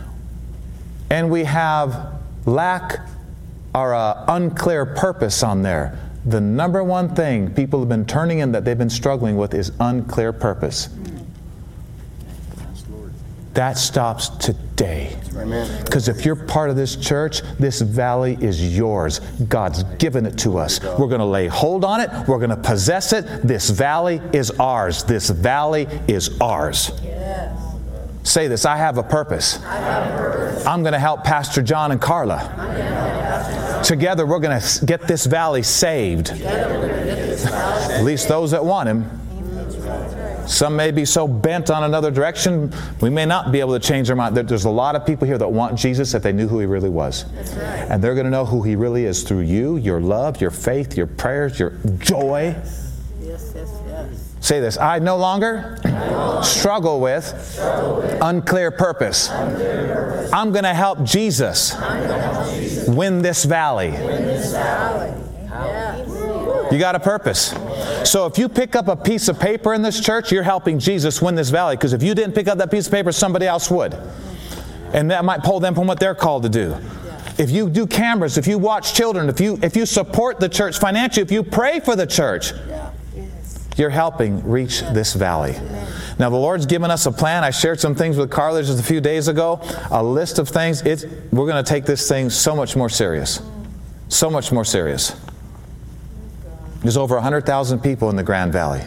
and 1.09 1.29
we 1.29 1.43
have 1.43 2.19
lack 2.45 2.99
or 3.73 3.93
uh, 3.93 4.25
unclear 4.27 4.85
purpose 4.85 5.43
on 5.43 5.61
there. 5.61 5.97
The 6.25 6.41
number 6.41 6.83
one 6.83 7.15
thing 7.15 7.53
people 7.53 7.79
have 7.79 7.89
been 7.89 8.05
turning 8.05 8.39
in 8.39 8.51
that 8.51 8.65
they've 8.65 8.77
been 8.77 8.89
struggling 8.89 9.37
with 9.37 9.53
is 9.53 9.71
unclear 9.79 10.33
purpose. 10.33 10.89
That 13.53 13.77
stops 13.77 14.29
today. 14.29 15.17
Because 15.83 16.07
if 16.07 16.25
you're 16.25 16.35
part 16.35 16.69
of 16.69 16.75
this 16.75 16.95
church, 16.95 17.41
this 17.59 17.81
valley 17.81 18.37
is 18.41 18.77
yours. 18.77 19.19
God's 19.47 19.83
given 19.97 20.25
it 20.25 20.37
to 20.39 20.57
us. 20.57 20.81
We're 20.81 21.07
going 21.07 21.19
to 21.19 21.25
lay 21.25 21.47
hold 21.47 21.83
on 21.83 21.99
it, 21.99 22.09
we're 22.27 22.37
going 22.37 22.51
to 22.51 22.57
possess 22.57 23.11
it. 23.11 23.25
This 23.43 23.69
valley 23.69 24.21
is 24.33 24.51
ours. 24.51 25.03
This 25.03 25.29
valley 25.29 25.87
is 26.07 26.39
ours. 26.39 26.91
Say 28.29 28.47
this 28.47 28.63
I 28.63 28.77
have 28.77 28.99
a 28.99 29.03
purpose. 29.03 29.57
Purpose. 29.57 30.63
I'm 30.63 30.83
going 30.83 30.93
to 30.93 30.99
help 30.99 31.23
Pastor 31.23 31.63
John 31.63 31.91
and 31.91 31.99
Carla. 31.99 33.81
Together, 33.83 34.27
we're 34.27 34.39
going 34.39 34.61
to 34.61 34.85
get 34.85 35.07
this 35.07 35.25
valley 35.25 35.63
saved. 35.63 36.29
At 36.29 38.03
least 38.03 38.27
those 38.27 38.51
that 38.51 38.63
want 38.63 38.87
Him. 38.87 39.09
Some 40.47 40.75
may 40.75 40.91
be 40.91 41.05
so 41.05 41.27
bent 41.27 41.71
on 41.71 41.83
another 41.83 42.11
direction, 42.11 42.71
we 43.01 43.09
may 43.09 43.25
not 43.25 43.51
be 43.51 43.61
able 43.61 43.73
to 43.73 43.79
change 43.79 44.07
their 44.07 44.15
mind. 44.15 44.37
There's 44.37 44.65
a 44.65 44.69
lot 44.69 44.95
of 44.95 45.07
people 45.07 45.25
here 45.25 45.37
that 45.39 45.51
want 45.51 45.77
Jesus 45.77 46.13
if 46.13 46.21
they 46.21 46.31
knew 46.31 46.47
who 46.47 46.59
He 46.59 46.67
really 46.67 46.89
was. 46.89 47.25
Right. 47.25 47.87
And 47.89 48.03
they're 48.03 48.13
going 48.13 48.25
to 48.25 48.31
know 48.31 48.45
who 48.45 48.61
He 48.61 48.75
really 48.75 49.05
is 49.05 49.23
through 49.23 49.41
you, 49.41 49.77
your 49.77 50.01
love, 50.01 50.39
your 50.39 50.51
faith, 50.51 50.95
your 50.95 51.07
prayers, 51.07 51.59
your 51.59 51.71
joy. 51.97 52.55
Say 54.41 54.59
this 54.59 54.77
I 54.77 54.99
no 54.99 55.17
longer 55.17 55.77
struggle 56.43 56.99
with, 56.99 57.59
unclear, 58.21 58.71
purpose. 58.71 59.29
I'm 59.29 60.51
going 60.51 60.63
to 60.63 60.73
help 60.73 61.03
Jesus, 61.03 61.75
win 62.87 63.21
this 63.21 63.45
valley. 63.45 63.91
Win 63.91 64.23
this 64.23 64.53
valley. 64.53 65.25
You 66.71 66.77
got 66.77 66.95
a 66.95 66.99
purpose. 66.99 67.55
So 68.03 68.27
if 68.27 68.37
you 68.37 68.47
pick 68.47 68.75
up 68.75 68.87
a 68.87 68.95
piece 68.95 69.27
of 69.27 69.39
paper 69.39 69.73
in 69.73 69.81
this 69.81 69.99
church, 69.99 70.31
you're 70.31 70.43
helping 70.43 70.77
Jesus 70.77 71.21
win 71.21 71.33
this 71.35 71.49
valley. 71.49 71.75
Because 71.75 71.93
if 71.93 72.03
you 72.03 72.13
didn't 72.13 72.35
pick 72.35 72.47
up 72.47 72.59
that 72.59 72.69
piece 72.69 72.85
of 72.85 72.93
paper, 72.93 73.11
somebody 73.11 73.47
else 73.47 73.71
would. 73.71 73.97
And 74.93 75.09
that 75.11 75.25
might 75.25 75.43
pull 75.43 75.59
them 75.59 75.73
from 75.73 75.87
what 75.87 75.99
they're 75.99 76.15
called 76.15 76.43
to 76.43 76.49
do. 76.49 76.77
If 77.39 77.49
you 77.49 77.69
do 77.69 77.87
cameras, 77.87 78.37
if 78.37 78.47
you 78.47 78.57
watch 78.57 78.93
children, 78.93 79.29
if 79.29 79.39
you 79.39 79.57
if 79.63 79.75
you 79.75 79.85
support 79.85 80.39
the 80.39 80.49
church 80.49 80.77
financially, 80.77 81.23
if 81.23 81.31
you 81.31 81.41
pray 81.41 81.79
for 81.79 81.95
the 81.95 82.05
church, 82.05 82.53
you're 83.79 83.89
helping 83.89 84.47
reach 84.47 84.81
this 84.81 85.13
valley. 85.13 85.53
Now 86.19 86.29
the 86.29 86.37
Lord's 86.37 86.65
given 86.65 86.91
us 86.91 87.05
a 87.05 87.11
plan. 87.11 87.43
I 87.43 87.49
shared 87.49 87.79
some 87.79 87.95
things 87.95 88.17
with 88.17 88.29
Carla 88.29 88.61
just 88.61 88.79
a 88.79 88.83
few 88.83 88.99
days 88.99 89.29
ago, 89.29 89.61
a 89.89 90.03
list 90.03 90.37
of 90.37 90.49
things. 90.49 90.81
It's, 90.81 91.05
we're 91.31 91.47
going 91.47 91.63
to 91.63 91.67
take 91.67 91.85
this 91.85 92.07
thing 92.07 92.29
so 92.29 92.55
much 92.55 92.75
more 92.75 92.89
serious. 92.89 93.41
So 94.09 94.29
much 94.29 94.51
more 94.51 94.65
serious. 94.65 95.15
There's 96.81 96.97
over 96.97 97.15
100,000 97.15 97.79
people 97.79 98.09
in 98.09 98.15
the 98.15 98.23
Grand 98.23 98.51
Valley. 98.51 98.81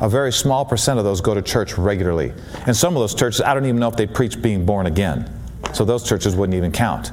A 0.00 0.08
very 0.08 0.32
small 0.32 0.64
percent 0.64 0.98
of 0.98 1.04
those 1.04 1.20
go 1.20 1.34
to 1.34 1.42
church 1.42 1.78
regularly. 1.78 2.32
And 2.66 2.76
some 2.76 2.96
of 2.96 3.00
those 3.00 3.14
churches, 3.14 3.40
I 3.40 3.54
don't 3.54 3.64
even 3.64 3.78
know 3.78 3.88
if 3.88 3.96
they 3.96 4.06
preach 4.06 4.42
being 4.42 4.66
born 4.66 4.86
again. 4.86 5.30
So 5.72 5.84
those 5.84 6.06
churches 6.06 6.34
wouldn't 6.36 6.56
even 6.56 6.72
count. 6.72 7.12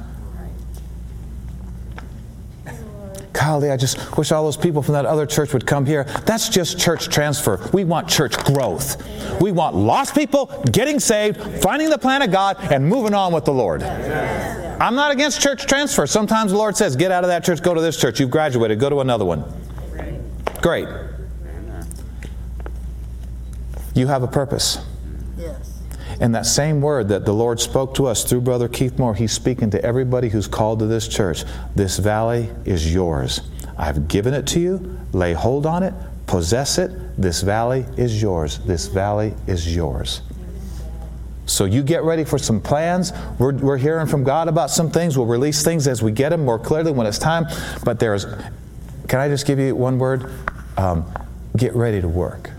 Golly, 3.44 3.70
I 3.70 3.76
just 3.76 4.16
wish 4.16 4.32
all 4.32 4.42
those 4.42 4.56
people 4.56 4.80
from 4.80 4.94
that 4.94 5.04
other 5.04 5.26
church 5.26 5.52
would 5.52 5.66
come 5.66 5.84
here. 5.84 6.04
That's 6.24 6.48
just 6.48 6.78
church 6.78 7.08
transfer. 7.08 7.60
We 7.74 7.84
want 7.84 8.08
church 8.08 8.38
growth. 8.38 8.96
We 9.38 9.52
want 9.52 9.76
lost 9.76 10.14
people 10.14 10.46
getting 10.72 10.98
saved, 10.98 11.62
finding 11.62 11.90
the 11.90 11.98
plan 11.98 12.22
of 12.22 12.32
God, 12.32 12.56
and 12.72 12.88
moving 12.88 13.12
on 13.12 13.34
with 13.34 13.44
the 13.44 13.52
Lord. 13.52 13.82
I'm 13.82 14.94
not 14.94 15.10
against 15.10 15.42
church 15.42 15.66
transfer. 15.66 16.06
Sometimes 16.06 16.52
the 16.52 16.56
Lord 16.56 16.74
says, 16.74 16.96
get 16.96 17.12
out 17.12 17.22
of 17.22 17.28
that 17.28 17.44
church, 17.44 17.62
go 17.62 17.74
to 17.74 17.82
this 17.82 18.00
church. 18.00 18.18
You've 18.18 18.30
graduated, 18.30 18.80
go 18.80 18.88
to 18.88 19.00
another 19.00 19.26
one. 19.26 19.44
Great. 20.62 20.88
You 23.94 24.06
have 24.06 24.22
a 24.22 24.28
purpose. 24.28 24.78
And 26.20 26.34
that 26.34 26.46
same 26.46 26.80
word 26.80 27.08
that 27.08 27.24
the 27.24 27.32
Lord 27.32 27.60
spoke 27.60 27.94
to 27.94 28.06
us 28.06 28.24
through 28.24 28.42
Brother 28.42 28.68
Keith 28.68 28.98
Moore, 28.98 29.14
He's 29.14 29.32
speaking 29.32 29.70
to 29.70 29.84
everybody 29.84 30.28
who's 30.28 30.46
called 30.46 30.78
to 30.80 30.86
this 30.86 31.08
church. 31.08 31.44
This 31.74 31.98
valley 31.98 32.50
is 32.64 32.92
yours. 32.92 33.40
I've 33.76 34.08
given 34.08 34.34
it 34.34 34.46
to 34.48 34.60
you. 34.60 34.98
Lay 35.12 35.32
hold 35.32 35.66
on 35.66 35.82
it. 35.82 35.94
Possess 36.26 36.78
it. 36.78 36.90
This 37.20 37.42
valley 37.42 37.84
is 37.96 38.20
yours. 38.22 38.58
This 38.60 38.86
valley 38.86 39.34
is 39.46 39.74
yours. 39.74 40.22
So 41.46 41.66
you 41.66 41.82
get 41.82 42.04
ready 42.04 42.24
for 42.24 42.38
some 42.38 42.60
plans. 42.60 43.12
We're, 43.38 43.52
we're 43.52 43.76
hearing 43.76 44.06
from 44.06 44.24
God 44.24 44.48
about 44.48 44.70
some 44.70 44.90
things. 44.90 45.18
We'll 45.18 45.26
release 45.26 45.62
things 45.62 45.86
as 45.86 46.02
we 46.02 46.10
get 46.10 46.30
them 46.30 46.44
more 46.44 46.58
clearly 46.58 46.92
when 46.92 47.06
it's 47.06 47.18
time. 47.18 47.44
But 47.84 48.00
there's, 48.00 48.24
can 49.08 49.20
I 49.20 49.28
just 49.28 49.46
give 49.46 49.58
you 49.58 49.76
one 49.76 49.98
word? 49.98 50.30
um, 50.76 51.04
get 51.56 51.74
ready 51.74 52.00
to 52.00 52.08
work. 52.08 52.50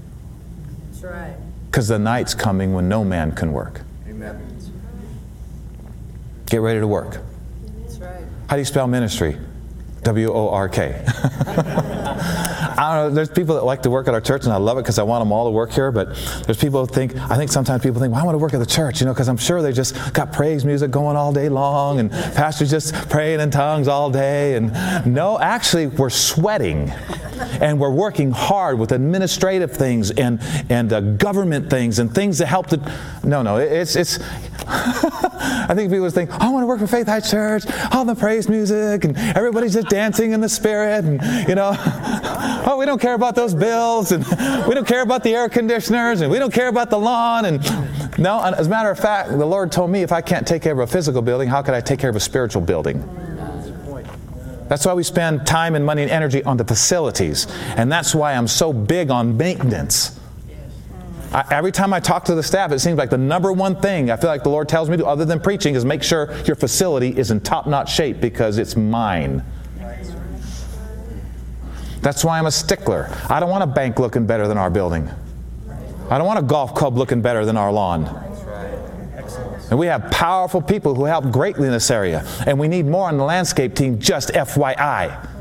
Because 1.76 1.90
the 1.90 2.00
night's 2.00 2.34
coming 2.34 2.72
when 2.72 2.88
no 2.88 3.04
man 3.04 3.34
can 3.34 3.52
work. 3.52 3.82
Amen. 4.08 4.40
Get 6.46 6.62
ready 6.62 6.80
to 6.80 6.88
work. 6.88 7.20
That's 7.82 7.98
right. 7.98 8.24
How 8.48 8.56
do 8.56 8.62
you 8.62 8.66
spell 8.66 8.88
ministry? 8.88 9.38
W 10.04 10.32
O 10.32 10.48
R 10.52 10.70
K. 10.70 11.04
I 12.78 12.96
don't 12.96 13.10
know. 13.10 13.16
There's 13.16 13.30
people 13.30 13.56
that 13.56 13.64
like 13.64 13.82
to 13.84 13.90
work 13.90 14.08
at 14.08 14.14
our 14.14 14.22
church, 14.22 14.44
and 14.44 14.54
I 14.54 14.58
love 14.58 14.78
it 14.78 14.82
because 14.82 15.00
I 15.00 15.04
want 15.04 15.22
them 15.22 15.32
all 15.32 15.46
to 15.46 15.52
work 15.52 15.72
here. 15.72 15.92
But 15.92 16.16
there's 16.46 16.58
people 16.58 16.86
who 16.86 16.94
think, 16.94 17.16
I 17.16 17.38
think 17.38 17.52
sometimes 17.52 17.84
people 17.84 18.02
think, 18.02 18.14
well, 18.14 18.22
I 18.22 18.26
want 18.26 18.36
to 18.36 18.40
work 18.40 18.54
at 18.54 18.60
the 18.60 18.66
church, 18.66 19.00
you 19.00 19.06
know, 19.06 19.14
because 19.14 19.30
I'm 19.30 19.38
sure 19.38 19.62
they 19.62 19.72
just 19.72 20.14
got 20.14 20.34
praise 20.34 20.66
music 20.66 20.92
going 20.92 21.16
all 21.16 21.32
day 21.32 21.50
long, 21.50 22.00
and 22.00 22.12
pastors 22.12 22.70
just 22.70 22.94
praying 23.10 23.40
in 23.40 23.52
tongues 23.52 23.88
all 23.88 24.10
day. 24.10 24.56
And 24.56 24.74
no, 25.06 25.40
actually, 25.40 25.88
we're 25.88 26.10
sweating, 26.10 26.90
and 27.62 27.80
we're 27.80 27.92
working 27.92 28.32
hard 28.32 28.78
with 28.78 28.92
administrative 28.92 29.72
things 29.72 30.12
and 30.12 30.40
and 30.70 30.92
uh, 30.92 31.00
government 31.00 31.70
things 31.70 32.00
and 32.00 32.14
things 32.14 32.38
that 32.40 32.48
help 32.48 32.68
to. 32.68 32.78
No, 33.24 33.42
no, 33.42 33.58
it's 33.58 33.96
it's. 33.96 34.20
I 34.68 35.74
think 35.76 35.92
people 35.92 36.10
think, 36.10 36.32
oh, 36.34 36.38
I 36.40 36.50
want 36.50 36.64
to 36.64 36.68
work 36.68 36.80
for 36.80 36.88
Faith 36.88 37.08
Heights 37.08 37.30
Church, 37.30 37.64
all 37.92 38.06
the 38.06 38.16
praise 38.16 38.50
music, 38.50 39.04
and 39.04 39.18
everybody's 39.18 39.74
just 39.74 39.90
dancing 39.90 40.32
in 40.32 40.42
the 40.42 40.50
spirit, 40.50 41.06
and 41.06 41.48
you 41.48 41.56
know 41.56 41.76
oh, 42.68 42.78
we 42.80 42.86
don't 42.86 43.02
care 43.02 43.14
about 43.14 43.36
those 43.36 43.54
bills, 43.54 44.12
and 44.12 44.26
we 44.68 44.74
don't 44.76 44.88
care 44.88 45.02
about 45.02 45.24
the 45.24 45.36
air 45.36 45.50
conditioners, 45.50 46.22
and 46.22 46.32
we 46.32 46.40
don't 46.40 46.54
care 46.54 46.68
about 46.68 46.90
the 46.90 46.98
lawn. 46.98 47.46
And 47.46 47.62
no, 48.18 48.42
as 48.42 48.68
a 48.68 48.70
matter 48.70 48.90
of 48.90 49.00
fact, 49.00 49.30
the 49.30 49.46
Lord 49.46 49.72
told 49.72 49.90
me 49.92 50.02
if 50.02 50.12
I 50.12 50.22
can't 50.22 50.48
take 50.48 50.62
care 50.62 50.74
of 50.74 50.80
a 50.80 50.88
physical 50.88 51.22
building, 51.22 51.48
how 51.48 51.62
could 51.62 51.74
I 51.74 51.82
take 51.82 52.00
care 52.00 52.10
of 52.10 52.16
a 52.16 52.20
spiritual 52.20 52.62
building? 52.62 53.04
That's 54.68 54.86
why 54.86 54.94
we 54.94 55.04
spend 55.04 55.46
time 55.46 55.76
and 55.76 55.86
money 55.86 56.02
and 56.02 56.12
energy 56.12 56.44
on 56.44 56.58
the 56.58 56.66
facilities. 56.66 57.46
And 57.78 57.92
that's 57.92 58.16
why 58.16 58.34
I'm 58.34 58.48
so 58.48 58.74
big 58.74 59.12
on 59.12 59.38
maintenance. 59.38 60.20
I, 61.36 61.46
every 61.52 61.74
time 61.74 61.92
I 61.92 62.00
talk 62.00 62.24
to 62.26 62.36
the 62.36 62.42
staff, 62.42 62.72
it 62.72 62.80
seems 62.80 62.98
like 62.98 63.10
the 63.10 63.18
number 63.18 63.52
one 63.52 63.76
thing 63.76 64.10
I 64.10 64.16
feel 64.16 64.30
like 64.30 64.44
the 64.44 64.50
Lord 64.50 64.70
tells 64.70 64.90
me 64.90 64.96
to, 64.96 65.06
other 65.06 65.26
than 65.26 65.42
preaching, 65.42 65.76
is 65.76 65.84
make 65.84 66.02
sure 66.02 66.34
your 66.46 66.56
facility 66.56 67.10
is 67.10 67.30
in 67.30 67.42
top 67.42 67.68
notch 67.68 67.94
shape 67.94 68.22
because 68.22 68.58
it's 68.58 68.78
mine. 68.78 69.44
That's 72.00 72.24
why 72.24 72.40
I'm 72.40 72.46
a 72.46 72.52
stickler. 72.52 73.10
I 73.30 73.42
don't 73.42 73.50
want 73.50 73.64
a 73.64 73.68
bank 73.68 74.00
looking 74.00 74.26
better 74.26 74.48
than 74.48 74.58
our 74.58 74.70
building. 74.70 75.10
I 76.10 76.18
don't 76.18 76.26
want 76.26 76.40
a 76.40 76.44
golf 76.44 76.74
club 76.74 76.98
looking 76.98 77.22
better 77.22 77.44
than 77.44 77.58
our 77.58 77.72
lawn. 77.72 78.06
And 79.70 79.78
we 79.78 79.88
have 79.88 80.10
powerful 80.12 80.62
people 80.62 80.96
who 80.96 81.04
help 81.04 81.32
greatly 81.32 81.66
in 81.66 81.74
this 81.74 81.92
area. 81.92 82.26
And 82.46 82.58
we 82.58 82.70
need 82.70 82.86
more 82.86 83.10
on 83.10 83.18
the 83.18 83.26
landscape 83.26 83.76
team, 83.76 84.00
just 84.00 84.30
FYI. 84.30 85.32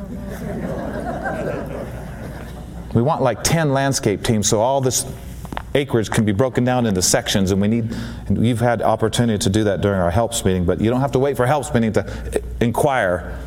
we 2.94 3.02
want 3.02 3.22
like 3.22 3.44
10 3.44 3.72
landscape 3.72 4.24
teams 4.24 4.48
so 4.48 4.60
all 4.60 4.80
this 4.80 5.04
acreage 5.74 6.10
can 6.10 6.24
be 6.24 6.32
broken 6.32 6.64
down 6.64 6.86
into 6.86 7.02
sections 7.02 7.50
and 7.50 7.60
we 7.60 7.68
need 7.68 7.90
and 8.26 8.38
we've 8.38 8.60
had 8.60 8.80
opportunity 8.82 9.38
to 9.38 9.50
do 9.50 9.64
that 9.64 9.80
during 9.80 10.00
our 10.00 10.10
helps 10.10 10.44
meeting 10.44 10.64
but 10.64 10.80
you 10.80 10.90
don't 10.90 11.00
have 11.00 11.12
to 11.12 11.18
wait 11.18 11.36
for 11.36 11.46
helps 11.46 11.72
meeting 11.74 11.92
to 11.92 12.04
uh, 12.04 12.38
inquire 12.60 13.38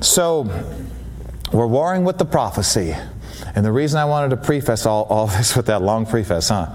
so 0.00 0.44
we're 1.52 1.66
warring 1.66 2.04
with 2.04 2.18
the 2.18 2.24
prophecy. 2.24 2.94
And 3.54 3.66
the 3.66 3.72
reason 3.72 3.98
I 3.98 4.04
wanted 4.04 4.30
to 4.30 4.36
preface 4.36 4.86
all, 4.86 5.04
all 5.04 5.26
this 5.38 5.56
with 5.56 5.66
that 5.66 5.82
long 5.82 6.06
preface, 6.06 6.48
huh, 6.48 6.74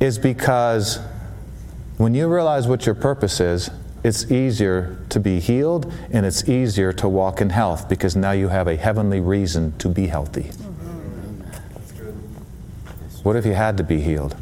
is 0.00 0.18
because 0.18 0.98
when 1.96 2.14
you 2.14 2.28
realize 2.32 2.66
what 2.68 2.86
your 2.86 2.94
purpose 2.94 3.40
is, 3.40 3.70
it's 4.04 4.30
easier 4.32 4.98
to 5.10 5.20
be 5.20 5.38
healed 5.38 5.92
and 6.10 6.26
it's 6.26 6.48
easier 6.48 6.92
to 6.94 7.08
walk 7.08 7.40
in 7.40 7.50
health 7.50 7.88
because 7.88 8.16
now 8.16 8.32
you 8.32 8.48
have 8.48 8.66
a 8.66 8.76
heavenly 8.76 9.20
reason 9.20 9.76
to 9.78 9.88
be 9.88 10.08
healthy. 10.08 10.50
What 13.22 13.36
if 13.36 13.46
you 13.46 13.54
had 13.54 13.76
to 13.76 13.84
be 13.84 14.00
healed? 14.00 14.36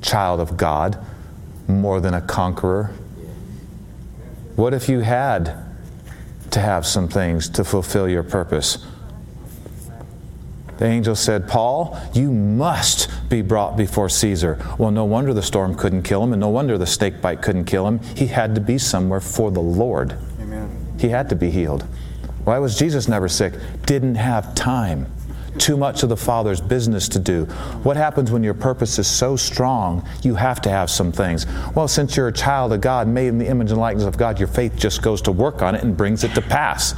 Child 0.00 0.40
of 0.40 0.56
God, 0.56 1.04
more 1.66 2.00
than 2.00 2.14
a 2.14 2.20
conqueror. 2.20 2.92
What 4.56 4.74
if 4.74 4.88
you 4.88 5.00
had 5.00 5.54
to 6.50 6.60
have 6.60 6.86
some 6.86 7.08
things 7.08 7.48
to 7.50 7.64
fulfill 7.64 8.08
your 8.08 8.22
purpose? 8.22 8.84
The 10.78 10.84
angel 10.84 11.16
said, 11.16 11.48
Paul, 11.48 11.98
you 12.14 12.30
must 12.32 13.10
be 13.28 13.42
brought 13.42 13.76
before 13.76 14.08
Caesar. 14.08 14.64
Well, 14.78 14.92
no 14.92 15.04
wonder 15.04 15.34
the 15.34 15.42
storm 15.42 15.74
couldn't 15.74 16.04
kill 16.04 16.22
him, 16.22 16.32
and 16.32 16.38
no 16.38 16.48
wonder 16.48 16.78
the 16.78 16.86
snake 16.86 17.20
bite 17.20 17.42
couldn't 17.42 17.64
kill 17.64 17.86
him. 17.88 17.98
He 17.98 18.28
had 18.28 18.54
to 18.54 18.60
be 18.60 18.78
somewhere 18.78 19.20
for 19.20 19.50
the 19.50 19.60
Lord. 19.60 20.16
Amen. 20.40 20.94
He 21.00 21.08
had 21.08 21.28
to 21.30 21.36
be 21.36 21.50
healed. 21.50 21.82
Why 22.44 22.60
was 22.60 22.78
Jesus 22.78 23.08
never 23.08 23.28
sick? 23.28 23.54
Didn't 23.86 24.14
have 24.14 24.54
time. 24.54 25.10
Too 25.58 25.76
much 25.76 26.02
of 26.02 26.08
the 26.08 26.16
Father's 26.16 26.60
business 26.60 27.08
to 27.10 27.18
do. 27.18 27.44
What 27.82 27.96
happens 27.96 28.30
when 28.30 28.42
your 28.42 28.54
purpose 28.54 28.98
is 28.98 29.06
so 29.06 29.36
strong, 29.36 30.08
you 30.22 30.34
have 30.34 30.60
to 30.62 30.70
have 30.70 30.90
some 30.90 31.12
things? 31.12 31.46
Well, 31.74 31.88
since 31.88 32.16
you're 32.16 32.28
a 32.28 32.32
child 32.32 32.72
of 32.72 32.80
God, 32.80 33.08
made 33.08 33.28
in 33.28 33.38
the 33.38 33.46
image 33.46 33.70
and 33.70 33.80
likeness 33.80 34.06
of 34.06 34.16
God, 34.16 34.38
your 34.38 34.48
faith 34.48 34.76
just 34.76 35.02
goes 35.02 35.20
to 35.22 35.32
work 35.32 35.62
on 35.62 35.74
it 35.74 35.82
and 35.82 35.96
brings 35.96 36.24
it 36.24 36.34
to 36.34 36.42
pass. 36.42 36.94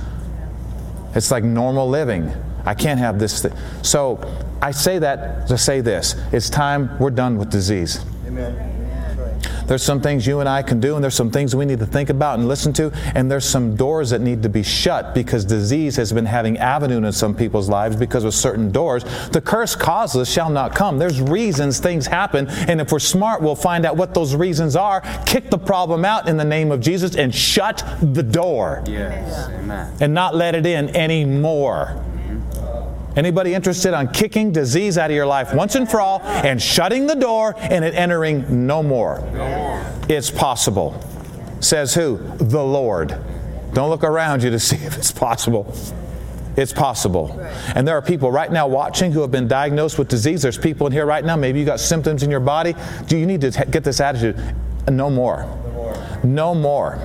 It's 1.14 1.30
like 1.30 1.42
normal 1.42 1.88
living. 1.88 2.32
I 2.64 2.74
can't 2.74 3.00
have 3.00 3.18
this. 3.18 3.42
Th- 3.42 3.54
so 3.82 4.20
I 4.62 4.70
say 4.70 4.98
that 4.98 5.48
to 5.48 5.58
say 5.58 5.80
this 5.80 6.14
it's 6.32 6.50
time 6.50 6.98
we're 6.98 7.10
done 7.10 7.38
with 7.38 7.50
disease. 7.50 8.04
Amen. 8.26 8.79
There's 9.66 9.82
some 9.82 10.00
things 10.00 10.26
you 10.26 10.40
and 10.40 10.48
I 10.48 10.62
can 10.62 10.80
do, 10.80 10.94
and 10.94 11.04
there's 11.04 11.14
some 11.14 11.30
things 11.30 11.54
we 11.54 11.64
need 11.64 11.78
to 11.78 11.86
think 11.86 12.10
about 12.10 12.38
and 12.38 12.48
listen 12.48 12.72
to, 12.74 12.90
and 13.14 13.30
there's 13.30 13.44
some 13.44 13.76
doors 13.76 14.10
that 14.10 14.20
need 14.20 14.42
to 14.42 14.48
be 14.48 14.62
shut 14.62 15.14
because 15.14 15.44
disease 15.44 15.96
has 15.96 16.12
been 16.12 16.26
having 16.26 16.58
avenue 16.58 16.98
in 16.98 17.12
some 17.12 17.34
people's 17.34 17.68
lives 17.68 17.96
because 17.96 18.24
of 18.24 18.34
certain 18.34 18.70
doors. 18.70 19.04
The 19.30 19.40
curse 19.40 19.76
causeless 19.76 20.30
shall 20.30 20.50
not 20.50 20.74
come. 20.74 20.98
There's 20.98 21.20
reasons 21.20 21.78
things 21.78 22.06
happen, 22.06 22.48
and 22.48 22.80
if 22.80 22.92
we're 22.92 22.98
smart, 22.98 23.42
we'll 23.42 23.54
find 23.54 23.86
out 23.86 23.96
what 23.96 24.14
those 24.14 24.34
reasons 24.34 24.76
are, 24.76 25.02
kick 25.24 25.50
the 25.50 25.58
problem 25.58 26.04
out 26.04 26.28
in 26.28 26.36
the 26.36 26.44
name 26.44 26.70
of 26.72 26.80
Jesus, 26.80 27.14
and 27.16 27.34
shut 27.34 27.84
the 28.02 28.22
door. 28.22 28.82
Yes. 28.86 29.48
Amen. 29.50 29.92
And 30.00 30.14
not 30.14 30.34
let 30.34 30.54
it 30.54 30.66
in 30.66 30.94
anymore. 30.96 32.04
Anybody 33.16 33.54
interested 33.54 33.92
on 33.92 34.08
kicking 34.08 34.52
disease 34.52 34.96
out 34.96 35.10
of 35.10 35.16
your 35.16 35.26
life 35.26 35.52
once 35.52 35.74
and 35.74 35.90
for 35.90 36.00
all 36.00 36.20
and 36.22 36.62
shutting 36.62 37.06
the 37.06 37.16
door 37.16 37.54
and 37.58 37.84
it 37.84 37.94
entering 37.94 38.66
no 38.66 38.82
more? 38.82 39.22
It's 40.08 40.30
possible. 40.30 41.00
Says 41.60 41.94
who? 41.94 42.18
The 42.38 42.62
Lord. 42.62 43.16
Don't 43.72 43.90
look 43.90 44.04
around 44.04 44.42
you 44.42 44.50
to 44.50 44.60
see 44.60 44.76
if 44.76 44.96
it's 44.96 45.12
possible. 45.12 45.74
It's 46.56 46.72
possible. 46.72 47.38
And 47.74 47.86
there 47.86 47.96
are 47.96 48.02
people 48.02 48.30
right 48.30 48.50
now 48.50 48.66
watching 48.66 49.12
who 49.12 49.20
have 49.20 49.30
been 49.30 49.48
diagnosed 49.48 49.98
with 49.98 50.08
disease. 50.08 50.42
There's 50.42 50.58
people 50.58 50.86
in 50.86 50.92
here 50.92 51.06
right 51.06 51.24
now, 51.24 51.36
maybe 51.36 51.58
you 51.58 51.64
got 51.64 51.80
symptoms 51.80 52.22
in 52.22 52.30
your 52.30 52.40
body. 52.40 52.74
Do 53.06 53.16
you 53.16 53.26
need 53.26 53.40
to 53.42 53.66
get 53.70 53.84
this 53.84 54.00
attitude? 54.00 54.36
No 54.88 55.10
more. 55.10 55.46
No 56.22 56.54
more. 56.54 56.98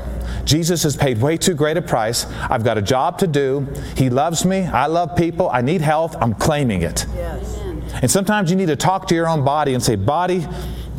Jesus 0.46 0.84
has 0.84 0.96
paid 0.96 1.20
way 1.20 1.38
too 1.38 1.56
great 1.56 1.78
a 1.78 1.82
price. 1.82 2.26
I've 2.50 2.64
got 2.64 2.78
a 2.78 2.82
job 2.82 3.18
to 3.20 3.28
do. 3.28 3.68
He 3.98 4.10
loves 4.10 4.46
me. 4.46 4.64
I 4.64 4.86
love 4.86 5.16
people. 5.16 5.50
I 5.50 5.62
need 5.62 5.82
health. 5.82 6.16
I'm 6.20 6.34
claiming 6.34 6.84
it. 6.84 7.06
Yes. 7.16 7.58
And 8.02 8.12
sometimes 8.12 8.50
you 8.50 8.56
need 8.56 8.68
to 8.68 8.76
talk 8.76 9.08
to 9.08 9.16
your 9.16 9.28
own 9.28 9.44
body 9.44 9.74
and 9.74 9.82
say, 9.82 9.96
Body, 9.96 10.46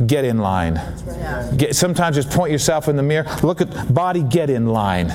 get 0.05 0.25
in 0.25 0.39
line. 0.39 0.79
Get, 1.55 1.75
sometimes 1.75 2.15
just 2.15 2.29
point 2.29 2.51
yourself 2.51 2.87
in 2.87 2.95
the 2.95 3.03
mirror. 3.03 3.25
Look 3.43 3.61
at 3.61 3.93
body, 3.93 4.23
get 4.23 4.49
in 4.49 4.67
line. 4.67 5.07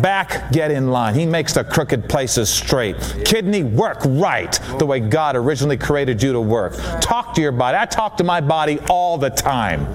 Back, 0.00 0.52
get 0.52 0.70
in 0.70 0.90
line. 0.90 1.14
He 1.14 1.26
makes 1.26 1.54
the 1.54 1.64
crooked 1.64 2.08
places 2.08 2.48
straight. 2.48 2.96
Kidney, 3.24 3.62
work 3.62 3.98
right 4.04 4.52
the 4.78 4.86
way 4.86 5.00
God 5.00 5.36
originally 5.36 5.76
created 5.76 6.22
you 6.22 6.32
to 6.32 6.40
work. 6.40 6.74
Talk 7.00 7.34
to 7.34 7.40
your 7.40 7.52
body. 7.52 7.78
I 7.78 7.86
talk 7.86 8.16
to 8.18 8.24
my 8.24 8.40
body 8.40 8.78
all 8.88 9.18
the 9.18 9.30
time. 9.30 9.86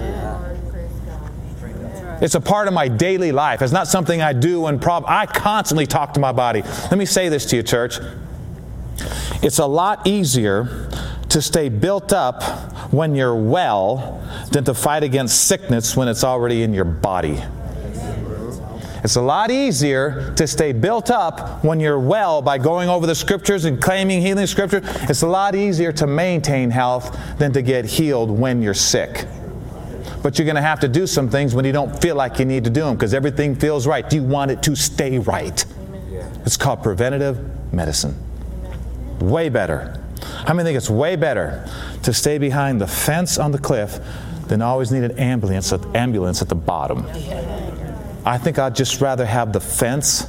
It's 2.22 2.36
a 2.36 2.42
part 2.42 2.68
of 2.68 2.74
my 2.74 2.88
daily 2.88 3.32
life. 3.32 3.63
It's 3.63 3.74
not 3.74 3.88
something 3.88 4.22
I 4.22 4.34
do 4.34 4.62
when 4.62 4.80
prob- 4.80 5.06
I 5.08 5.25
constantly 5.25 5.88
talk 5.88 6.13
to 6.13 6.20
my 6.20 6.32
body. 6.32 6.62
Let 6.62 6.98
me 6.98 7.06
say 7.06 7.30
this 7.30 7.46
to 7.48 7.56
you, 7.56 7.63
church. 7.63 7.98
It's 9.42 9.58
a 9.58 9.66
lot 9.66 10.06
easier 10.06 10.88
to 11.30 11.42
stay 11.42 11.70
built 11.70 12.13
up 12.13 12.44
when 12.94 13.16
you're 13.16 13.36
well 13.36 14.22
than 14.51 14.63
to 14.66 14.74
fight 14.75 15.01
against 15.04 15.48
sickness 15.48 15.98
when 15.98 16.08
it's 16.08 16.24
already 16.24 16.62
in 16.62 16.74
your 16.74 16.86
body. 16.86 17.42
It's 19.04 19.16
a 19.16 19.22
lot 19.22 19.50
easier 19.50 20.31
to 20.36 20.46
stay 20.46 20.74
built 20.74 21.10
up 21.10 21.64
when 21.64 21.79
you're 21.79 22.00
well 22.00 22.44
by 22.44 22.60
going 22.60 22.88
over 22.88 23.07
the 23.07 23.16
scriptures 23.16 23.66
and 23.66 23.81
claiming 23.81 24.22
healing 24.22 24.46
scripture. 24.46 24.81
It's 24.84 25.24
a 25.24 25.27
lot 25.27 25.55
easier 25.55 25.92
to 25.94 26.05
maintain 26.05 26.70
health 26.70 27.18
than 27.40 27.51
to 27.53 27.64
get 27.64 27.86
healed 27.86 28.29
when 28.29 28.62
you're 28.62 28.75
sick. 28.75 29.25
But 30.24 30.38
you're 30.38 30.46
going 30.46 30.55
to 30.55 30.62
have 30.62 30.79
to 30.81 30.88
do 30.88 31.07
some 31.07 31.29
things 31.29 31.55
when 31.55 31.66
you 31.66 31.72
don't 31.72 32.00
feel 32.01 32.16
like 32.16 32.38
you 32.40 32.46
need 32.46 32.64
to 32.66 32.70
do 32.70 32.81
them 32.81 32.96
because 32.96 33.14
everything 33.14 33.55
feels 33.55 33.88
right. 33.88 34.07
Do 34.07 34.18
you 34.18 34.24
want 34.24 34.51
it 34.51 34.62
to 34.64 34.75
stay 34.75 35.18
right? 35.18 35.66
It's 36.46 36.57
called 36.57 36.84
preventative 36.84 37.74
medicine. 37.74 38.16
Way 39.20 39.50
better. 39.50 40.00
How 40.46 40.53
many 40.53 40.68
think 40.68 40.77
it's 40.77 40.90
way 40.90 41.16
better 41.16 41.68
to 42.03 42.14
stay 42.14 42.38
behind 42.38 42.81
the 42.81 42.88
fence 42.88 43.38
on 43.38 43.51
the 43.51 43.57
cliff 43.57 44.00
than 44.48 44.62
always 44.62 44.92
need 44.92 45.03
an 45.03 45.18
ambulance 45.18 45.72
at, 45.74 45.84
ambulance 45.96 46.42
at 46.42 46.50
the 46.50 46.55
bottom? 46.55 47.05
I 48.25 48.38
think 48.38 48.60
I'd 48.60 48.75
just 48.75 49.01
rather 49.01 49.25
have 49.25 49.53
the 49.53 49.60
fence, 49.60 50.27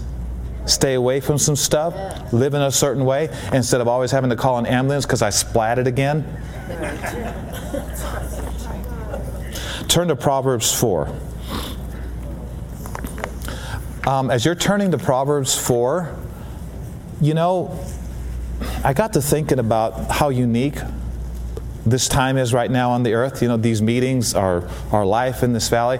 stay 0.66 0.94
away 0.94 1.20
from 1.20 1.38
some 1.38 1.56
stuff, 1.56 1.94
live 2.32 2.54
in 2.54 2.62
a 2.62 2.70
certain 2.70 3.04
way, 3.04 3.28
instead 3.52 3.80
of 3.80 3.88
always 3.88 4.10
having 4.10 4.30
to 4.30 4.36
call 4.36 4.58
an 4.58 4.66
ambulance 4.66 5.04
because 5.04 5.20
I 5.22 5.28
splatted 5.28 5.86
again. 5.86 6.24
Turn 9.92 10.08
to 10.08 10.16
Proverbs 10.16 10.72
4. 10.80 11.06
Um, 14.06 14.30
as 14.30 14.42
you're 14.42 14.54
turning 14.54 14.90
to 14.92 14.96
Proverbs 14.96 15.54
4, 15.54 16.16
you 17.20 17.34
know, 17.34 17.78
I 18.82 18.94
got 18.94 19.12
to 19.12 19.20
thinking 19.20 19.58
about 19.58 20.10
how 20.10 20.30
unique 20.30 20.78
this 21.84 22.08
time 22.08 22.38
is 22.38 22.54
right 22.54 22.70
now 22.70 22.92
on 22.92 23.02
the 23.02 23.12
earth. 23.12 23.42
You 23.42 23.48
know, 23.48 23.58
these 23.58 23.82
meetings, 23.82 24.34
our, 24.34 24.66
our 24.92 25.04
life 25.04 25.42
in 25.42 25.52
this 25.52 25.68
valley. 25.68 25.98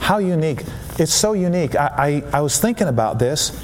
How 0.00 0.16
unique. 0.16 0.62
It's 0.98 1.12
so 1.12 1.34
unique. 1.34 1.76
I, 1.76 2.22
I, 2.32 2.38
I 2.38 2.40
was 2.40 2.58
thinking 2.58 2.88
about 2.88 3.18
this, 3.18 3.60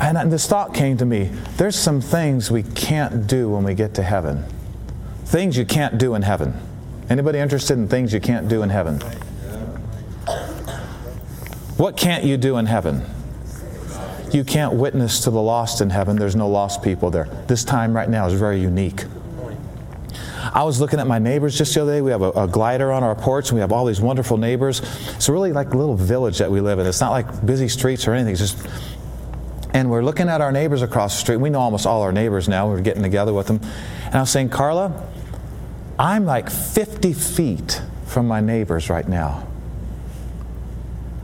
and 0.00 0.32
this 0.32 0.46
thought 0.46 0.72
came 0.72 0.96
to 0.96 1.04
me 1.04 1.24
there's 1.58 1.76
some 1.76 2.00
things 2.00 2.50
we 2.50 2.62
can't 2.62 3.26
do 3.26 3.50
when 3.50 3.62
we 3.62 3.74
get 3.74 3.92
to 3.96 4.02
heaven. 4.02 4.46
Things 5.26 5.58
you 5.58 5.66
can't 5.66 5.98
do 5.98 6.14
in 6.14 6.22
heaven. 6.22 6.58
Anybody 7.10 7.38
interested 7.38 7.78
in 7.78 7.88
things 7.88 8.12
you 8.12 8.20
can't 8.20 8.48
do 8.48 8.62
in 8.62 8.68
heaven? 8.68 9.00
What 11.78 11.96
can't 11.96 12.24
you 12.24 12.36
do 12.36 12.58
in 12.58 12.66
heaven? 12.66 13.04
You 14.32 14.44
can't 14.44 14.74
witness 14.74 15.20
to 15.20 15.30
the 15.30 15.40
lost 15.40 15.80
in 15.80 15.88
heaven. 15.88 16.16
There's 16.16 16.36
no 16.36 16.48
lost 16.48 16.82
people 16.82 17.10
there. 17.10 17.24
This 17.46 17.64
time 17.64 17.94
right 17.94 18.08
now 18.08 18.26
is 18.26 18.34
very 18.34 18.60
unique. 18.60 19.04
I 20.52 20.64
was 20.64 20.80
looking 20.80 21.00
at 21.00 21.06
my 21.06 21.18
neighbors 21.18 21.56
just 21.56 21.74
the 21.74 21.82
other 21.82 21.92
day. 21.92 22.02
We 22.02 22.10
have 22.10 22.22
a, 22.22 22.30
a, 22.30 22.48
glider 22.48 22.92
on 22.92 23.02
our 23.02 23.14
porch, 23.14 23.48
and 23.50 23.56
we 23.56 23.60
have 23.60 23.72
all 23.72 23.84
these 23.84 24.00
wonderful 24.00 24.36
neighbors. 24.36 24.80
It's 25.14 25.28
really 25.28 25.52
like 25.52 25.72
a 25.72 25.76
little 25.76 25.96
village 25.96 26.38
that 26.38 26.50
we 26.50 26.60
live 26.60 26.78
in. 26.78 26.86
It's 26.86 27.00
not 27.00 27.10
like 27.10 27.46
busy 27.46 27.68
streets 27.68 28.06
or 28.06 28.12
anything. 28.12 28.32
It's 28.32 28.52
just, 28.52 28.66
and 29.72 29.90
we're 29.90 30.02
looking 30.02 30.28
at 30.28 30.40
our 30.40 30.52
neighbors 30.52 30.82
across 30.82 31.14
the 31.14 31.20
street. 31.20 31.36
We 31.36 31.50
know 31.50 31.60
almost 31.60 31.86
all 31.86 32.02
our 32.02 32.12
neighbors 32.12 32.48
now. 32.48 32.68
We're 32.68 32.80
getting 32.80 33.02
together 33.02 33.32
with 33.32 33.46
them, 33.46 33.60
and 34.06 34.14
I 34.14 34.20
was 34.20 34.30
saying, 34.30 34.50
Carla, 34.50 35.08
I'm 35.98 36.24
like 36.24 36.48
50 36.48 37.12
feet 37.12 37.82
from 38.06 38.28
my 38.28 38.40
neighbors 38.40 38.88
right 38.88 39.06
now. 39.06 39.46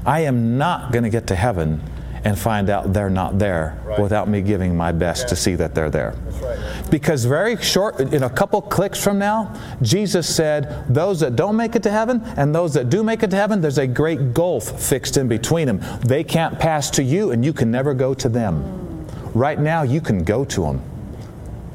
I 0.04 0.20
am 0.20 0.58
not 0.58 0.92
going 0.92 1.04
to 1.04 1.10
get 1.10 1.28
to 1.28 1.36
heaven 1.36 1.80
and 2.24 2.38
find 2.38 2.70
out 2.70 2.92
they're 2.92 3.10
not 3.10 3.38
there 3.38 3.78
right. 3.84 4.00
without 4.00 4.28
me 4.28 4.40
giving 4.40 4.76
my 4.76 4.90
best 4.92 5.22
yeah. 5.22 5.28
to 5.28 5.36
see 5.36 5.54
that 5.54 5.74
they're 5.74 5.90
there. 5.90 6.14
Right. 6.42 6.58
Because 6.90 7.24
very 7.24 7.56
short, 7.58 8.00
in 8.00 8.22
a 8.22 8.30
couple 8.30 8.62
clicks 8.62 9.02
from 9.02 9.18
now, 9.18 9.54
Jesus 9.82 10.34
said, 10.34 10.86
Those 10.92 11.20
that 11.20 11.36
don't 11.36 11.56
make 11.56 11.76
it 11.76 11.82
to 11.84 11.90
heaven 11.90 12.22
and 12.36 12.54
those 12.54 12.74
that 12.74 12.88
do 12.88 13.04
make 13.04 13.22
it 13.22 13.30
to 13.30 13.36
heaven, 13.36 13.60
there's 13.60 13.78
a 13.78 13.86
great 13.86 14.34
gulf 14.34 14.82
fixed 14.82 15.16
in 15.16 15.28
between 15.28 15.66
them. 15.66 15.80
They 16.00 16.24
can't 16.24 16.58
pass 16.58 16.90
to 16.90 17.02
you 17.02 17.30
and 17.30 17.44
you 17.44 17.52
can 17.52 17.70
never 17.70 17.94
go 17.94 18.14
to 18.14 18.28
them. 18.28 19.06
Right 19.34 19.58
now, 19.58 19.82
you 19.82 20.00
can 20.00 20.24
go 20.24 20.44
to 20.46 20.62
them, 20.62 20.82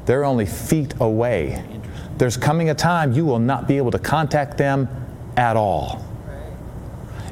they're 0.06 0.24
only 0.24 0.46
feet 0.46 0.94
away 0.98 1.62
there's 2.20 2.36
coming 2.36 2.68
a 2.68 2.74
time 2.74 3.12
you 3.12 3.24
will 3.24 3.38
not 3.38 3.66
be 3.66 3.78
able 3.78 3.90
to 3.90 3.98
contact 3.98 4.58
them 4.58 4.90
at 5.38 5.56
all. 5.56 6.04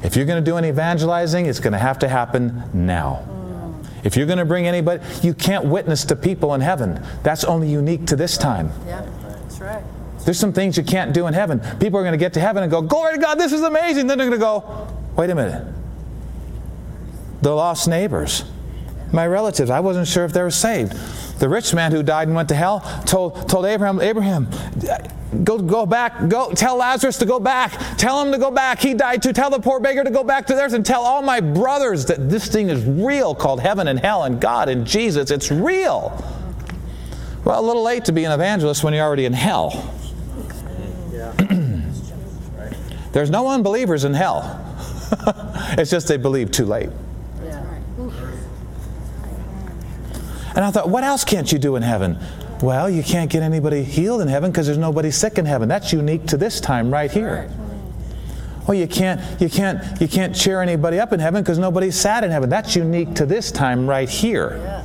If 0.03 0.15
you're 0.15 0.25
going 0.25 0.43
to 0.43 0.51
do 0.51 0.57
any 0.57 0.69
evangelizing, 0.69 1.45
it's 1.45 1.59
going 1.59 1.73
to 1.73 1.79
have 1.79 1.99
to 1.99 2.09
happen 2.09 2.63
now. 2.73 3.23
Mm. 3.29 4.05
If 4.05 4.17
you're 4.17 4.25
going 4.25 4.39
to 4.39 4.45
bring 4.45 4.65
anybody, 4.65 5.03
you 5.21 5.35
can't 5.35 5.65
witness 5.65 6.05
to 6.05 6.15
people 6.15 6.55
in 6.55 6.61
heaven. 6.61 7.05
That's 7.21 7.43
only 7.43 7.69
unique 7.69 8.07
to 8.07 8.15
this 8.15 8.35
time. 8.35 8.71
Yeah, 8.87 9.07
that's 9.27 9.59
right. 9.59 9.83
There's 10.25 10.39
some 10.39 10.53
things 10.53 10.75
you 10.75 10.83
can't 10.83 11.13
do 11.13 11.27
in 11.27 11.35
heaven. 11.35 11.59
People 11.79 11.99
are 11.99 12.03
going 12.03 12.13
to 12.13 12.17
get 12.17 12.33
to 12.33 12.39
heaven 12.39 12.63
and 12.63 12.71
go, 12.71 12.81
Glory 12.81 13.13
to 13.13 13.21
God, 13.21 13.35
this 13.35 13.53
is 13.53 13.61
amazing. 13.61 14.07
Then 14.07 14.17
they're 14.17 14.27
going 14.27 14.39
to 14.39 14.43
go, 14.43 14.87
Wait 15.15 15.29
a 15.29 15.35
minute. 15.35 15.71
The 17.43 17.53
lost 17.53 17.87
neighbors, 17.87 18.43
my 19.13 19.27
relatives, 19.27 19.69
I 19.69 19.81
wasn't 19.81 20.07
sure 20.07 20.25
if 20.25 20.33
they 20.33 20.41
were 20.41 20.49
saved. 20.49 20.93
The 21.39 21.49
rich 21.49 21.73
man 21.73 21.91
who 21.91 22.03
died 22.03 22.27
and 22.27 22.35
went 22.35 22.49
to 22.49 22.55
hell 22.55 22.81
told, 23.05 23.49
told 23.49 23.65
Abraham, 23.65 24.01
Abraham, 24.01 24.47
Go, 25.43 25.59
go 25.59 25.85
back. 25.85 26.27
Go 26.27 26.51
tell 26.53 26.77
Lazarus 26.77 27.17
to 27.17 27.25
go 27.25 27.39
back. 27.39 27.71
Tell 27.97 28.25
him 28.25 28.31
to 28.31 28.39
go 28.39 28.49
back. 28.49 28.79
He 28.79 28.95
died 28.95 29.21
too. 29.21 29.31
Tell 29.31 29.51
the 29.51 29.59
poor 29.59 29.79
beggar 29.79 30.03
to 30.03 30.09
go 30.09 30.23
back 30.23 30.47
to 30.47 30.55
theirs 30.55 30.73
and 30.73 30.83
tell 30.83 31.03
all 31.03 31.21
my 31.21 31.39
brothers 31.39 32.05
that 32.05 32.29
this 32.29 32.47
thing 32.47 32.69
is 32.69 32.83
real 32.83 33.35
called 33.35 33.59
heaven 33.59 33.87
and 33.87 33.99
hell 33.99 34.23
and 34.23 34.41
God 34.41 34.69
and 34.69 34.87
Jesus. 34.87 35.29
It's 35.29 35.51
real. 35.51 36.23
Well, 37.45 37.59
a 37.59 37.65
little 37.65 37.83
late 37.83 38.05
to 38.05 38.11
be 38.11 38.23
an 38.25 38.31
evangelist 38.31 38.83
when 38.83 38.93
you're 38.93 39.05
already 39.05 39.25
in 39.25 39.33
hell. 39.33 39.93
There's 43.11 43.29
no 43.29 43.47
unbelievers 43.47 44.05
in 44.05 44.15
hell. 44.15 44.65
it's 45.77 45.91
just 45.91 46.07
they 46.07 46.17
believe 46.17 46.49
too 46.51 46.65
late. 46.65 46.89
And 50.59 50.65
I 50.65 50.71
thought, 50.71 50.89
what 50.89 51.05
else 51.05 51.23
can't 51.23 51.49
you 51.53 51.57
do 51.57 51.77
in 51.77 51.83
heaven? 51.83 52.19
Well, 52.61 52.89
you 52.89 53.01
can't 53.01 53.31
get 53.31 53.43
anybody 53.43 53.81
healed 53.81 54.19
in 54.19 54.27
heaven 54.27 54.51
because 54.51 54.65
there's 54.65 54.77
nobody 54.77 55.09
sick 55.09 55.37
in 55.37 55.45
heaven. 55.45 55.69
That's 55.69 55.93
unique 55.93 56.25
to 56.25 56.35
this 56.35 56.59
time 56.59 56.91
right 56.91 57.09
here. 57.09 57.49
Well, 58.67 58.75
you 58.75 58.85
can't, 58.85 59.21
you 59.39 59.47
can't, 59.47 60.01
you 60.01 60.09
can't 60.09 60.35
cheer 60.35 60.61
anybody 60.61 60.99
up 60.99 61.13
in 61.13 61.21
heaven 61.21 61.43
because 61.43 61.59
nobody's 61.59 61.95
sad 61.95 62.25
in 62.25 62.31
heaven. 62.31 62.49
That's 62.49 62.75
unique 62.75 63.15
to 63.15 63.25
this 63.25 63.53
time 63.53 63.87
right 63.87 64.09
here. 64.09 64.83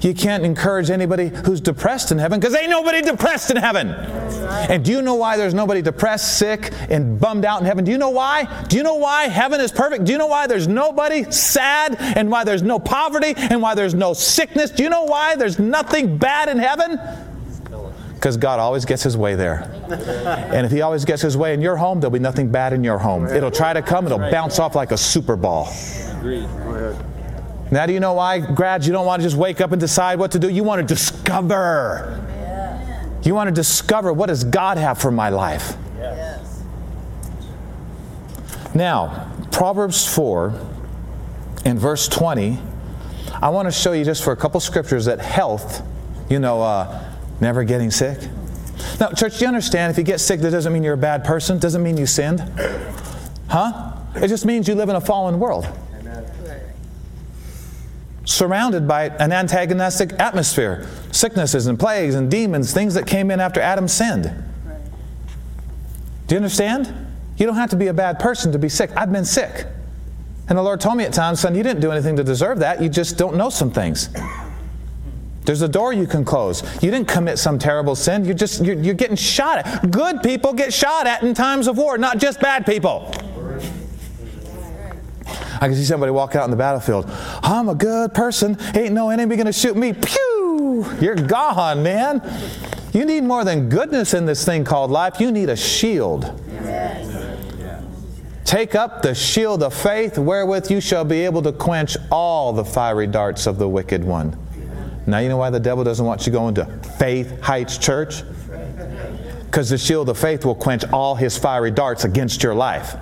You 0.00 0.14
can't 0.14 0.44
encourage 0.44 0.90
anybody 0.90 1.28
who's 1.28 1.60
depressed 1.60 2.10
in 2.10 2.18
heaven 2.18 2.40
because 2.40 2.54
ain't 2.54 2.70
nobody 2.70 3.02
depressed 3.02 3.50
in 3.50 3.56
heaven. 3.56 3.88
And 3.90 4.84
do 4.84 4.92
you 4.92 5.02
know 5.02 5.14
why 5.14 5.36
there's 5.36 5.52
nobody 5.52 5.82
depressed, 5.82 6.38
sick, 6.38 6.72
and 6.88 7.20
bummed 7.20 7.44
out 7.44 7.60
in 7.60 7.66
heaven? 7.66 7.84
Do 7.84 7.90
you 7.90 7.98
know 7.98 8.10
why? 8.10 8.64
Do 8.68 8.76
you 8.76 8.82
know 8.82 8.94
why 8.94 9.24
heaven 9.24 9.60
is 9.60 9.70
perfect? 9.70 10.04
Do 10.04 10.12
you 10.12 10.18
know 10.18 10.26
why 10.26 10.46
there's 10.46 10.66
nobody 10.66 11.30
sad 11.30 11.96
and 11.98 12.30
why 12.30 12.44
there's 12.44 12.62
no 12.62 12.78
poverty 12.78 13.34
and 13.36 13.60
why 13.60 13.74
there's 13.74 13.94
no 13.94 14.14
sickness? 14.14 14.70
Do 14.70 14.82
you 14.82 14.88
know 14.88 15.04
why 15.04 15.36
there's 15.36 15.58
nothing 15.58 16.16
bad 16.16 16.48
in 16.48 16.58
heaven? 16.58 16.98
Because 18.14 18.36
God 18.36 18.60
always 18.60 18.84
gets 18.84 19.02
his 19.02 19.16
way 19.16 19.34
there. 19.34 19.62
And 20.52 20.66
if 20.66 20.72
he 20.72 20.82
always 20.82 21.04
gets 21.04 21.22
his 21.22 21.36
way 21.36 21.54
in 21.54 21.60
your 21.62 21.76
home, 21.76 22.00
there'll 22.00 22.10
be 22.10 22.18
nothing 22.18 22.50
bad 22.50 22.72
in 22.72 22.84
your 22.84 22.98
home. 22.98 23.26
It'll 23.26 23.50
try 23.50 23.72
to 23.72 23.82
come, 23.82 24.06
it'll 24.06 24.18
bounce 24.18 24.58
off 24.58 24.74
like 24.74 24.92
a 24.92 24.98
super 24.98 25.36
ball. 25.36 25.72
Agreed. 26.18 26.46
Now, 27.70 27.86
do 27.86 27.92
you 27.92 28.00
know 28.00 28.14
why, 28.14 28.40
grads, 28.40 28.86
you 28.86 28.92
don't 28.92 29.06
want 29.06 29.22
to 29.22 29.26
just 29.26 29.36
wake 29.36 29.60
up 29.60 29.70
and 29.70 29.80
decide 29.80 30.18
what 30.18 30.32
to 30.32 30.38
do? 30.40 30.48
You 30.48 30.64
want 30.64 30.86
to 30.86 30.94
discover. 30.94 32.26
You 33.22 33.34
want 33.34 33.48
to 33.48 33.54
discover 33.54 34.12
what 34.12 34.26
does 34.26 34.44
God 34.44 34.76
have 34.78 34.98
for 34.98 35.10
my 35.10 35.28
life? 35.28 35.74
Yes. 35.96 36.62
Now, 38.74 39.30
Proverbs 39.52 40.12
4 40.12 40.58
in 41.64 41.78
verse 41.78 42.08
20, 42.08 42.58
I 43.40 43.50
want 43.50 43.66
to 43.66 43.72
show 43.72 43.92
you 43.92 44.04
just 44.04 44.24
for 44.24 44.32
a 44.32 44.36
couple 44.36 44.58
scriptures 44.58 45.04
that 45.04 45.20
health, 45.20 45.86
you 46.28 46.40
know, 46.40 46.62
uh, 46.62 47.04
never 47.40 47.62
getting 47.62 47.90
sick. 47.90 48.18
Now, 48.98 49.10
church, 49.10 49.38
do 49.38 49.44
you 49.44 49.48
understand 49.48 49.92
if 49.92 49.98
you 49.98 50.04
get 50.04 50.18
sick, 50.18 50.40
that 50.40 50.50
doesn't 50.50 50.72
mean 50.72 50.82
you're 50.82 50.94
a 50.94 50.96
bad 50.96 51.24
person, 51.24 51.58
doesn't 51.58 51.82
mean 51.82 51.96
you 51.96 52.06
sinned? 52.06 52.40
Huh? 53.48 53.92
It 54.16 54.28
just 54.28 54.44
means 54.44 54.66
you 54.66 54.74
live 54.74 54.88
in 54.88 54.96
a 54.96 55.00
fallen 55.00 55.38
world 55.38 55.68
surrounded 58.30 58.86
by 58.86 59.06
an 59.06 59.32
antagonistic 59.32 60.12
atmosphere 60.20 60.86
sicknesses 61.10 61.66
and 61.66 61.78
plagues 61.78 62.14
and 62.14 62.30
demons, 62.30 62.72
things 62.72 62.94
that 62.94 63.06
came 63.06 63.30
in 63.30 63.40
after 63.40 63.60
Adam 63.60 63.88
sinned. 63.88 64.32
Do 66.26 66.34
you 66.34 66.36
understand? 66.36 66.94
You 67.36 67.46
don't 67.46 67.56
have 67.56 67.70
to 67.70 67.76
be 67.76 67.88
a 67.88 67.94
bad 67.94 68.20
person 68.20 68.52
to 68.52 68.58
be 68.58 68.68
sick. 68.68 68.90
I've 68.96 69.10
been 69.10 69.24
sick. 69.24 69.66
And 70.48 70.56
the 70.56 70.62
Lord 70.62 70.80
told 70.80 70.96
me 70.96 71.04
at 71.04 71.12
times, 71.12 71.40
son, 71.40 71.54
you 71.54 71.62
didn't 71.62 71.80
do 71.80 71.90
anything 71.90 72.16
to 72.16 72.24
deserve 72.24 72.60
that. 72.60 72.80
You 72.80 72.88
just 72.88 73.18
don't 73.18 73.36
know 73.36 73.50
some 73.50 73.70
things. 73.70 74.08
There's 75.44 75.62
a 75.62 75.68
door 75.68 75.92
you 75.92 76.06
can 76.06 76.24
close. 76.24 76.62
You 76.82 76.90
didn't 76.90 77.08
commit 77.08 77.38
some 77.38 77.58
terrible 77.58 77.96
sin. 77.96 78.24
You're 78.24 78.34
just 78.34 78.64
you're, 78.64 78.76
you're 78.76 78.94
getting 78.94 79.16
shot 79.16 79.66
at. 79.66 79.90
Good 79.90 80.22
people 80.22 80.52
get 80.52 80.72
shot 80.72 81.06
at 81.06 81.22
in 81.22 81.34
times 81.34 81.66
of 81.66 81.76
war, 81.78 81.98
not 81.98 82.18
just 82.18 82.40
bad 82.40 82.66
people. 82.66 83.12
I 85.60 85.66
can 85.66 85.74
see 85.74 85.84
somebody 85.84 86.10
walk 86.10 86.34
out 86.34 86.44
in 86.44 86.50
the 86.50 86.56
battlefield. 86.56 87.04
I'm 87.42 87.68
a 87.68 87.74
good 87.74 88.14
person. 88.14 88.56
Ain't 88.74 88.94
no 88.94 89.10
enemy 89.10 89.36
going 89.36 89.46
to 89.46 89.52
shoot 89.52 89.76
me. 89.76 89.92
Pew! 89.92 90.86
You're 91.02 91.16
gone, 91.16 91.82
man. 91.82 92.22
You 92.94 93.04
need 93.04 93.24
more 93.24 93.44
than 93.44 93.68
goodness 93.68 94.14
in 94.14 94.24
this 94.24 94.42
thing 94.44 94.64
called 94.64 94.90
life. 94.90 95.20
You 95.20 95.30
need 95.30 95.50
a 95.50 95.56
shield. 95.56 96.40
Take 98.44 98.74
up 98.74 99.02
the 99.02 99.14
shield 99.14 99.62
of 99.62 99.74
faith, 99.74 100.18
wherewith 100.18 100.70
you 100.70 100.80
shall 100.80 101.04
be 101.04 101.24
able 101.26 101.42
to 101.42 101.52
quench 101.52 101.96
all 102.10 102.54
the 102.54 102.64
fiery 102.64 103.06
darts 103.06 103.46
of 103.46 103.58
the 103.58 103.68
wicked 103.68 104.02
one. 104.02 104.36
Now, 105.06 105.18
you 105.18 105.28
know 105.28 105.36
why 105.36 105.50
the 105.50 105.60
devil 105.60 105.84
doesn't 105.84 106.04
want 106.04 106.26
you 106.26 106.32
going 106.32 106.54
to 106.54 106.64
Faith 106.98 107.38
Heights 107.42 107.76
Church? 107.76 108.22
Because 109.44 109.68
the 109.68 109.78
shield 109.78 110.08
of 110.08 110.18
faith 110.18 110.44
will 110.44 110.54
quench 110.54 110.84
all 110.90 111.14
his 111.14 111.36
fiery 111.36 111.70
darts 111.70 112.04
against 112.04 112.42
your 112.42 112.54
life 112.54 112.96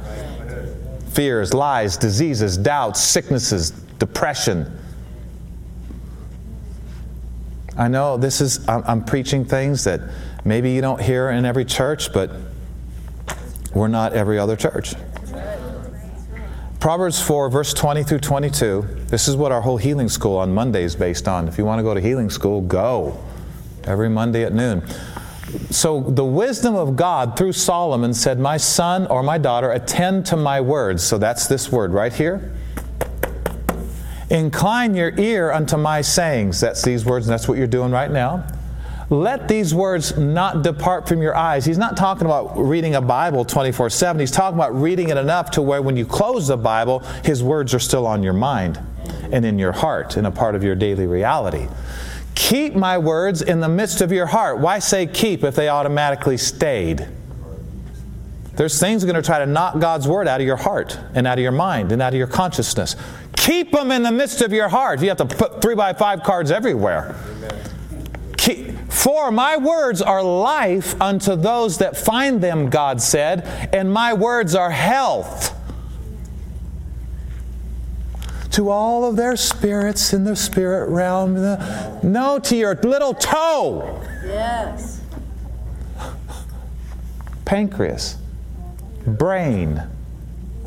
fears, 1.11 1.55
lies, 1.55 1.97
diseases, 1.97 2.57
doubts, 2.57 3.01
sicknesses, 3.01 3.71
depression. 3.99 4.79
I 7.77 7.89
know 7.89 8.17
this 8.17 8.41
is, 8.41 8.67
I'm, 8.69 8.83
I'm, 8.87 9.05
preaching 9.05 9.45
things 9.45 9.85
that 9.85 10.01
maybe 10.45 10.73
you 10.73 10.81
don't 10.81 11.01
hear 11.01 11.31
in 11.31 11.45
every 11.45 11.65
church, 11.65 12.13
but 12.13 12.31
we're 13.73 13.89
not 13.89 14.13
every 14.15 14.39
other 14.39 14.57
church. 14.57 14.95
Proverbs 16.81 17.21
4, 17.21 17.51
verse 17.51 17.75
20 17.75 18.05
through 18.05 18.21
22. 18.21 18.83
This 19.07 19.27
is 19.29 19.37
what 19.37 19.53
our 19.53 19.61
whole 19.61 19.77
healing 19.77 20.09
school 20.09 20.37
on 20.37 20.55
Monday 20.55 20.85
is 20.85 20.95
based 20.95 21.27
on. 21.27 21.49
If 21.49 21.59
you 21.59 21.65
want 21.65 21.81
to 21.81 21.83
go 21.83 21.95
to 21.95 22.01
healing 22.01 22.31
school, 22.31 22.61
go 22.61 23.19
every 23.85 24.09
Monday 24.09 24.45
at 24.45 24.53
noon. 24.53 24.83
So 25.71 26.01
the 26.01 26.25
wisdom 26.25 26.75
of 26.75 26.97
God 26.97 27.37
through 27.37 27.53
Solomon 27.53 28.13
said, 28.13 28.39
My 28.39 28.57
son 28.57 29.07
or 29.07 29.23
my 29.23 29.39
daughter, 29.39 29.71
attend 29.71 30.27
to 30.27 30.37
my 30.37 30.61
words. 30.61 31.03
So 31.03 31.19
that's 31.19 31.47
this 31.47 31.73
word 31.73 31.93
right 31.93 32.13
here. 32.13 32.55
Incline 34.31 34.95
your 34.95 35.19
ear 35.19 35.51
unto 35.51 35.79
my 35.79 36.03
sayings. 36.03 36.61
That's 36.61 36.83
these 36.83 37.05
words, 37.05 37.27
and 37.27 37.33
that's 37.33 37.49
what 37.49 37.57
you're 37.57 37.67
doing 37.67 37.91
right 37.91 38.11
now. 38.11 38.47
Let 39.11 39.49
these 39.49 39.75
words 39.75 40.19
not 40.19 40.63
depart 40.63 41.09
from 41.09 41.23
your 41.23 41.35
eyes. 41.35 41.65
He's 41.65 41.79
not 41.79 41.97
talking 41.97 42.27
about 42.27 42.59
reading 42.59 42.95
a 42.95 43.01
Bible 43.01 43.47
24 43.47 43.89
7. 43.89 44.21
He's 44.21 44.31
talking 44.31 44.59
about 44.59 44.79
reading 44.79 45.09
it 45.09 45.17
enough 45.17 45.53
to 45.53 45.63
where 45.63 45.81
when 45.81 45.97
you 45.97 46.05
close 46.05 46.49
the 46.49 46.59
Bible, 46.59 46.99
his 47.25 47.43
words 47.43 47.73
are 47.73 47.79
still 47.79 48.07
on 48.07 48.23
your 48.23 48.35
mind 48.35 48.79
and 49.33 49.47
in 49.47 49.59
your 49.59 49.73
heart 49.73 50.19
and 50.19 50.27
a 50.27 50.31
part 50.31 50.55
of 50.55 50.63
your 50.63 50.75
daily 50.75 51.07
reality. 51.07 51.69
Keep 52.39 52.77
my 52.77 52.97
words 52.97 53.43
in 53.43 53.59
the 53.59 53.69
midst 53.69 54.01
of 54.01 54.13
your 54.13 54.27
heart. 54.27 54.61
Why 54.61 54.79
say 54.79 55.09
keep 55.09 55.43
if 55.43 55.57
they 55.57 55.69
automatically 55.69 56.37
stayed? 56.37 57.07
There's 58.55 58.79
things 58.79 59.03
going 59.03 59.17
to 59.17 59.23
try 59.23 59.41
to 59.41 59.47
knock 59.47 59.81
God's 59.81 60.07
word 60.07 60.29
out 60.29 60.41
of 60.41 60.47
your 60.47 60.57
heart 60.57 60.97
and 61.15 61.27
out 61.27 61.37
of 61.37 61.43
your 61.43 61.51
mind 61.51 61.91
and 61.91 62.01
out 62.01 62.15
of 62.15 62.17
your 62.17 62.29
consciousness. 62.29 62.95
Keep 63.35 63.73
them 63.73 63.91
in 63.91 64.05
the 64.05 64.13
midst 64.13 64.41
of 64.41 64.53
your 64.53 64.69
heart. 64.69 65.03
You 65.03 65.09
have 65.09 65.19
to 65.19 65.27
put 65.27 65.61
three 65.61 65.75
by 65.75 65.93
five 65.93 66.23
cards 66.23 66.53
everywhere. 66.53 67.17
Keep, 68.37 68.89
for 68.89 69.33
my 69.33 69.57
words 69.57 70.01
are 70.01 70.23
life 70.23 70.99
unto 71.03 71.35
those 71.35 71.79
that 71.79 71.97
find 71.97 72.41
them, 72.41 72.71
God 72.71 73.03
said, 73.03 73.69
and 73.75 73.93
my 73.93 74.15
words 74.15 74.55
are 74.55 74.71
health 74.71 75.58
to 78.53 78.71
all 78.71 79.05
of 79.05 79.17
their 79.17 79.37
spirits 79.37 80.13
in 80.13 80.25
the 80.25 80.37
spirit 80.37 80.89
realm. 80.89 81.35
No, 82.03 82.39
to 82.43 82.57
your 82.57 82.75
little 82.75 83.15
toe. 83.15 84.03
Yes. 84.25 85.01
Pancreas, 87.45 88.17
brain. 89.07 89.83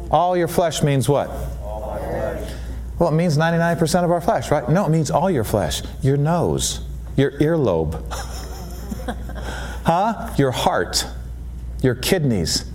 All 0.10 0.36
your 0.36 0.48
flesh 0.48 0.82
means 0.84 1.08
what? 1.08 1.30
All 1.64 1.92
my 1.92 2.00
flesh. 2.00 2.54
Well, 3.00 3.10
it 3.10 3.14
means 3.14 3.38
99% 3.38 4.04
of 4.04 4.12
our 4.12 4.22
flesh, 4.22 4.52
right? 4.52 4.68
No, 4.68 4.86
it 4.86 4.90
means 4.90 5.10
all 5.10 5.30
your 5.30 5.44
flesh. 5.44 5.82
Your 6.02 6.18
nose, 6.18 6.82
your 7.16 7.32
earlobe, 7.34 8.04
huh? 9.86 10.34
Your 10.38 10.52
heart, 10.52 11.06
your 11.82 11.96
kidneys. 11.96 12.66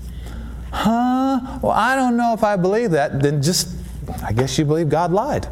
Huh? 0.73 1.59
Well, 1.63 1.73
I 1.73 1.97
don't 1.97 2.17
know 2.17 2.33
if 2.33 2.45
I 2.45 2.57
believe 2.57 2.91
that. 2.93 3.21
Then 3.23 3.43
just 3.43 3.76
I 4.23 4.33
guess 4.33 4.59
you 4.59 4.65
believe 4.65 4.89
God 4.89 5.13
lied. 5.13 5.49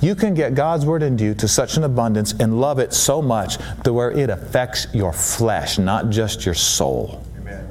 You 0.00 0.14
can 0.14 0.34
get 0.34 0.54
God's 0.54 0.84
word 0.84 1.02
into 1.02 1.24
you 1.24 1.34
to 1.34 1.48
such 1.48 1.76
an 1.76 1.84
abundance 1.84 2.32
and 2.38 2.60
love 2.60 2.78
it 2.78 2.92
so 2.92 3.22
much 3.22 3.58
to 3.84 3.92
where 3.92 4.10
it 4.10 4.30
affects 4.30 4.86
your 4.92 5.12
flesh, 5.12 5.78
not 5.78 6.10
just 6.10 6.44
your 6.44 6.54
soul. 6.54 7.24
Amen. 7.38 7.66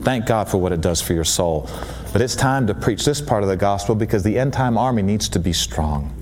Thank 0.00 0.26
God 0.26 0.48
for 0.48 0.58
what 0.58 0.72
it 0.72 0.80
does 0.80 1.00
for 1.00 1.12
your 1.12 1.24
soul. 1.24 1.70
But 2.12 2.22
it's 2.22 2.34
time 2.34 2.66
to 2.66 2.74
preach 2.74 3.04
this 3.04 3.20
part 3.20 3.42
of 3.42 3.48
the 3.48 3.56
gospel 3.56 3.94
because 3.94 4.22
the 4.22 4.38
end 4.38 4.52
time 4.52 4.76
army 4.76 5.02
needs 5.02 5.28
to 5.30 5.38
be 5.38 5.52
strong. 5.52 6.12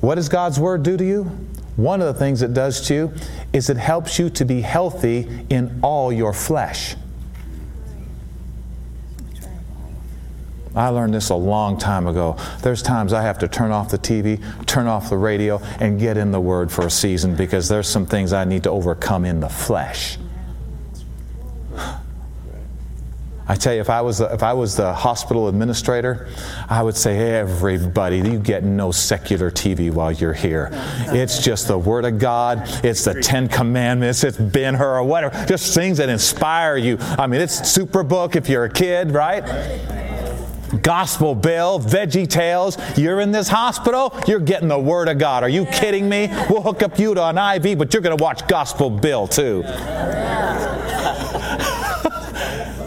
What 0.00 0.16
does 0.16 0.28
God's 0.28 0.58
word 0.58 0.82
do 0.82 0.96
to 0.96 1.04
you? 1.04 1.24
One 1.76 2.00
of 2.00 2.06
the 2.06 2.14
things 2.14 2.42
it 2.42 2.52
does 2.52 2.80
to 2.88 2.94
you 2.94 3.14
is 3.52 3.70
it 3.70 3.76
helps 3.76 4.18
you 4.18 4.30
to 4.30 4.44
be 4.44 4.60
healthy 4.60 5.46
in 5.48 5.78
all 5.82 6.12
your 6.12 6.32
flesh. 6.32 6.96
I 10.74 10.88
learned 10.88 11.12
this 11.12 11.28
a 11.28 11.34
long 11.34 11.76
time 11.78 12.06
ago. 12.06 12.36
There's 12.62 12.82
times 12.82 13.12
I 13.12 13.22
have 13.22 13.38
to 13.40 13.48
turn 13.48 13.70
off 13.70 13.90
the 13.90 13.98
TV, 13.98 14.40
turn 14.66 14.86
off 14.86 15.10
the 15.10 15.18
radio, 15.18 15.58
and 15.80 16.00
get 16.00 16.16
in 16.16 16.32
the 16.32 16.40
Word 16.40 16.72
for 16.72 16.86
a 16.86 16.90
season 16.90 17.36
because 17.36 17.68
there's 17.68 17.88
some 17.88 18.06
things 18.06 18.32
I 18.32 18.44
need 18.44 18.62
to 18.64 18.70
overcome 18.70 19.24
in 19.24 19.40
the 19.40 19.48
flesh. 19.48 20.18
I 23.48 23.54
tell 23.56 23.74
you, 23.74 23.80
if 23.80 23.90
I 23.90 24.00
was 24.00 24.18
the, 24.18 24.32
if 24.32 24.42
I 24.42 24.54
was 24.54 24.76
the 24.76 24.94
hospital 24.94 25.48
administrator, 25.48 26.28
I 26.70 26.82
would 26.82 26.96
say, 26.96 27.34
everybody, 27.34 28.18
you 28.18 28.38
get 28.38 28.64
no 28.64 28.92
secular 28.92 29.50
TV 29.50 29.92
while 29.92 30.12
you're 30.12 30.32
here. 30.32 30.70
It's 31.08 31.42
just 31.42 31.68
the 31.68 31.76
Word 31.76 32.06
of 32.06 32.18
God. 32.18 32.62
It's 32.82 33.04
the 33.04 33.20
Ten 33.20 33.48
Commandments. 33.48 34.24
It's 34.24 34.38
Ben 34.38 34.74
Hur 34.74 35.00
or 35.00 35.04
whatever. 35.04 35.44
Just 35.46 35.74
things 35.74 35.98
that 35.98 36.08
inspire 36.08 36.78
you. 36.78 36.96
I 37.00 37.26
mean, 37.26 37.42
it's 37.42 37.60
Superbook 37.60 38.36
if 38.36 38.48
you're 38.48 38.64
a 38.64 38.72
kid, 38.72 39.10
right? 39.10 39.42
Gospel 40.80 41.34
Bill, 41.34 41.78
Veggie 41.80 42.28
Tales. 42.28 42.78
You're 42.98 43.20
in 43.20 43.32
this 43.32 43.48
hospital, 43.48 44.18
you're 44.26 44.40
getting 44.40 44.68
the 44.68 44.78
Word 44.78 45.08
of 45.08 45.18
God. 45.18 45.42
Are 45.42 45.48
you 45.48 45.66
kidding 45.66 46.08
me? 46.08 46.28
We'll 46.48 46.62
hook 46.62 46.82
up 46.82 46.98
you 46.98 47.14
to 47.14 47.24
an 47.24 47.36
IV, 47.38 47.78
but 47.78 47.92
you're 47.92 48.02
going 48.02 48.16
to 48.16 48.22
watch 48.22 48.46
Gospel 48.48 48.90
Bill 48.90 49.26
too. 49.26 49.62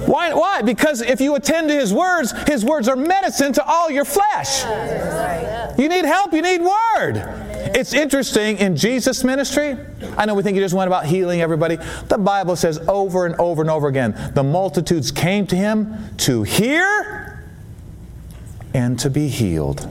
Why, 0.05 0.33
why? 0.33 0.61
Because 0.61 1.01
if 1.01 1.19
you 1.19 1.35
attend 1.35 1.67
to 1.69 1.75
His 1.75 1.91
words, 1.91 2.31
His 2.47 2.63
words 2.63 2.87
are 2.87 2.95
medicine 2.95 3.53
to 3.53 3.65
all 3.65 3.89
your 3.89 4.05
flesh. 4.05 4.63
You 5.79 5.89
need 5.89 6.05
help, 6.05 6.31
you 6.31 6.41
need 6.41 6.61
Word. 6.61 7.45
It's 7.75 7.93
interesting 7.93 8.57
in 8.59 8.75
Jesus' 8.75 9.23
ministry. 9.23 9.75
I 10.15 10.25
know 10.25 10.35
we 10.35 10.43
think 10.43 10.55
He 10.55 10.61
just 10.61 10.75
went 10.75 10.87
about 10.87 11.05
healing 11.07 11.41
everybody. 11.41 11.77
The 12.07 12.17
Bible 12.17 12.55
says 12.55 12.77
over 12.87 13.25
and 13.25 13.35
over 13.35 13.61
and 13.61 13.69
over 13.69 13.87
again 13.87 14.31
the 14.35 14.43
multitudes 14.43 15.11
came 15.11 15.47
to 15.47 15.55
Him 15.55 16.15
to 16.17 16.43
hear 16.43 17.34
and 18.75 18.99
to 18.99 19.09
be 19.09 19.29
healed. 19.29 19.87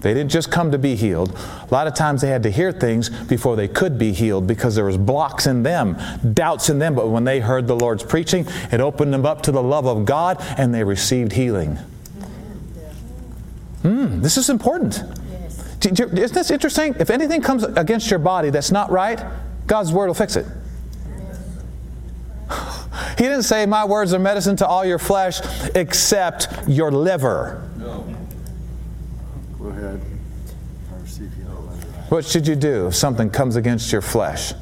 They 0.00 0.14
didn't 0.14 0.30
just 0.30 0.52
come 0.52 0.70
to 0.70 0.78
be 0.78 0.94
healed. 0.94 1.36
A 1.36 1.68
lot 1.74 1.88
of 1.88 1.94
times 1.94 2.20
they 2.20 2.28
had 2.28 2.44
to 2.44 2.50
hear 2.50 2.70
things 2.70 3.08
before 3.08 3.56
they 3.56 3.66
could 3.66 3.98
be 3.98 4.12
healed 4.12 4.46
because 4.46 4.76
there 4.76 4.84
was 4.84 4.96
blocks 4.96 5.48
in 5.48 5.64
them, 5.64 5.98
doubts 6.34 6.70
in 6.70 6.78
them. 6.78 6.94
But 6.94 7.08
when 7.08 7.24
they 7.24 7.40
heard 7.40 7.66
the 7.66 7.74
Lord's 7.74 8.04
preaching, 8.04 8.46
it 8.70 8.80
opened 8.80 9.12
them 9.12 9.26
up 9.26 9.42
to 9.42 9.50
the 9.52 9.62
love 9.62 9.86
of 9.86 10.04
God 10.04 10.36
and 10.56 10.72
they 10.72 10.84
received 10.84 11.32
healing. 11.32 11.78
Mm, 13.82 14.22
this 14.22 14.36
is 14.36 14.48
important. 14.48 15.02
Isn't 15.84 16.14
this 16.14 16.52
interesting? 16.52 16.94
If 17.00 17.10
anything 17.10 17.42
comes 17.42 17.64
against 17.64 18.08
your 18.08 18.20
body 18.20 18.50
that's 18.50 18.70
not 18.70 18.92
right, 18.92 19.20
God's 19.66 19.92
word 19.92 20.06
will 20.06 20.14
fix 20.14 20.36
it. 20.36 20.46
He 23.18 23.24
didn't 23.24 23.42
say, 23.42 23.66
My 23.66 23.84
words 23.84 24.12
are 24.14 24.18
medicine 24.18 24.56
to 24.56 24.66
all 24.66 24.84
your 24.84 24.98
flesh 24.98 25.40
except 25.74 26.48
your 26.68 26.90
liver. 26.90 27.68
No. 27.76 28.06
Go 29.58 29.66
ahead. 29.68 30.00
What 32.08 32.24
should 32.24 32.46
you 32.46 32.54
do 32.54 32.86
if 32.86 32.94
something 32.94 33.30
comes 33.30 33.56
against 33.56 33.90
your 33.90 34.02
flesh? 34.02 34.52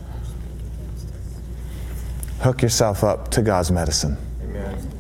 Hook 2.41 2.63
yourself 2.63 3.05
up 3.05 3.31
to 3.33 3.43
God's 3.43 3.71
medicine. 3.71 4.17
Amen. 4.43 4.91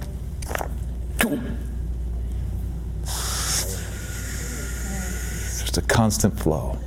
Just 5.74 5.78
a 5.78 5.82
constant 5.82 6.38
flow. 6.38 6.78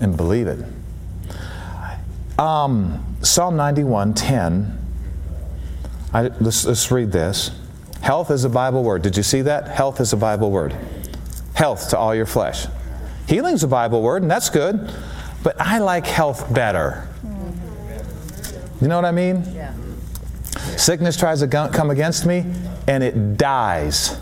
And 0.00 0.16
believe 0.16 0.46
it. 0.46 0.64
Um, 2.38 3.04
Psalm 3.22 3.56
91 3.56 4.14
10 4.14 4.79
I, 6.12 6.22
let's, 6.40 6.64
let's 6.64 6.90
read 6.90 7.12
this. 7.12 7.50
Health 8.00 8.30
is 8.30 8.44
a 8.44 8.48
Bible 8.48 8.82
word. 8.82 9.02
Did 9.02 9.16
you 9.16 9.22
see 9.22 9.42
that? 9.42 9.68
Health 9.68 10.00
is 10.00 10.12
a 10.12 10.16
Bible 10.16 10.50
word. 10.50 10.74
Health 11.54 11.90
to 11.90 11.98
all 11.98 12.14
your 12.14 12.26
flesh. 12.26 12.66
Healing's 13.28 13.62
a 13.62 13.68
Bible 13.68 14.02
word, 14.02 14.22
and 14.22 14.30
that's 14.30 14.50
good. 14.50 14.92
But 15.42 15.60
I 15.60 15.78
like 15.78 16.06
health 16.06 16.52
better. 16.52 17.08
You 18.80 18.88
know 18.88 18.96
what 18.96 19.04
I 19.04 19.12
mean? 19.12 19.44
Yeah. 19.54 19.74
Sickness 20.76 21.16
tries 21.16 21.40
to 21.40 21.48
come 21.48 21.90
against 21.90 22.26
me, 22.26 22.44
and 22.88 23.04
it 23.04 23.36
dies. 23.36 24.18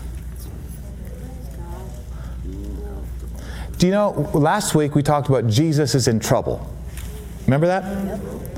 Do 3.77 3.87
you 3.87 3.93
know, 3.93 4.29
last 4.33 4.75
week 4.75 4.93
we 4.93 5.01
talked 5.01 5.29
about 5.29 5.47
Jesus 5.47 5.95
is 5.95 6.09
in 6.09 6.19
trouble. 6.19 6.71
Remember 7.45 7.65
that? 7.67 7.83
Yep. 8.05 8.48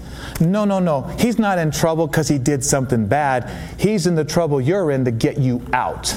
No, 0.41 0.65
no, 0.65 0.79
no. 0.79 1.03
He's 1.19 1.37
not 1.37 1.59
in 1.59 1.71
trouble 1.71 2.07
because 2.07 2.27
he 2.27 2.37
did 2.37 2.63
something 2.63 3.05
bad. 3.05 3.49
He's 3.79 4.07
in 4.07 4.15
the 4.15 4.25
trouble 4.25 4.59
you're 4.59 4.91
in 4.91 5.05
to 5.05 5.11
get 5.11 5.37
you 5.37 5.61
out. 5.71 6.15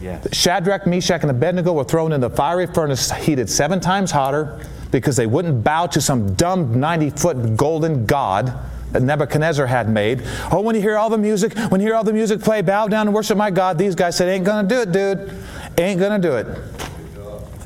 Yes. 0.00 0.26
Shadrach, 0.32 0.86
Meshach, 0.86 1.22
and 1.22 1.30
Abednego 1.30 1.72
were 1.72 1.84
thrown 1.84 2.12
in 2.12 2.20
the 2.20 2.30
fiery 2.30 2.66
furnace 2.66 3.10
heated 3.10 3.50
seven 3.50 3.80
times 3.80 4.10
hotter 4.10 4.64
because 4.90 5.16
they 5.16 5.26
wouldn't 5.26 5.62
bow 5.62 5.86
to 5.86 6.00
some 6.00 6.34
dumb 6.34 6.78
90 6.80 7.10
foot 7.10 7.56
golden 7.56 8.06
god 8.06 8.52
that 8.92 9.02
Nebuchadnezzar 9.02 9.66
had 9.66 9.88
made. 9.88 10.22
Oh, 10.50 10.62
when 10.62 10.74
you 10.74 10.82
hear 10.82 10.96
all 10.96 11.10
the 11.10 11.18
music, 11.18 11.56
when 11.70 11.80
you 11.80 11.86
hear 11.86 11.96
all 11.96 12.04
the 12.04 12.12
music 12.12 12.40
play, 12.40 12.60
bow 12.60 12.88
down 12.88 13.06
and 13.06 13.14
worship 13.14 13.36
my 13.36 13.50
God. 13.50 13.78
These 13.78 13.94
guys 13.94 14.16
said, 14.16 14.28
Ain't 14.28 14.44
gonna 14.44 14.66
do 14.66 14.80
it, 14.80 14.92
dude. 14.92 15.32
Ain't 15.78 16.00
gonna 16.00 16.18
do 16.18 16.36
it. 16.36 16.46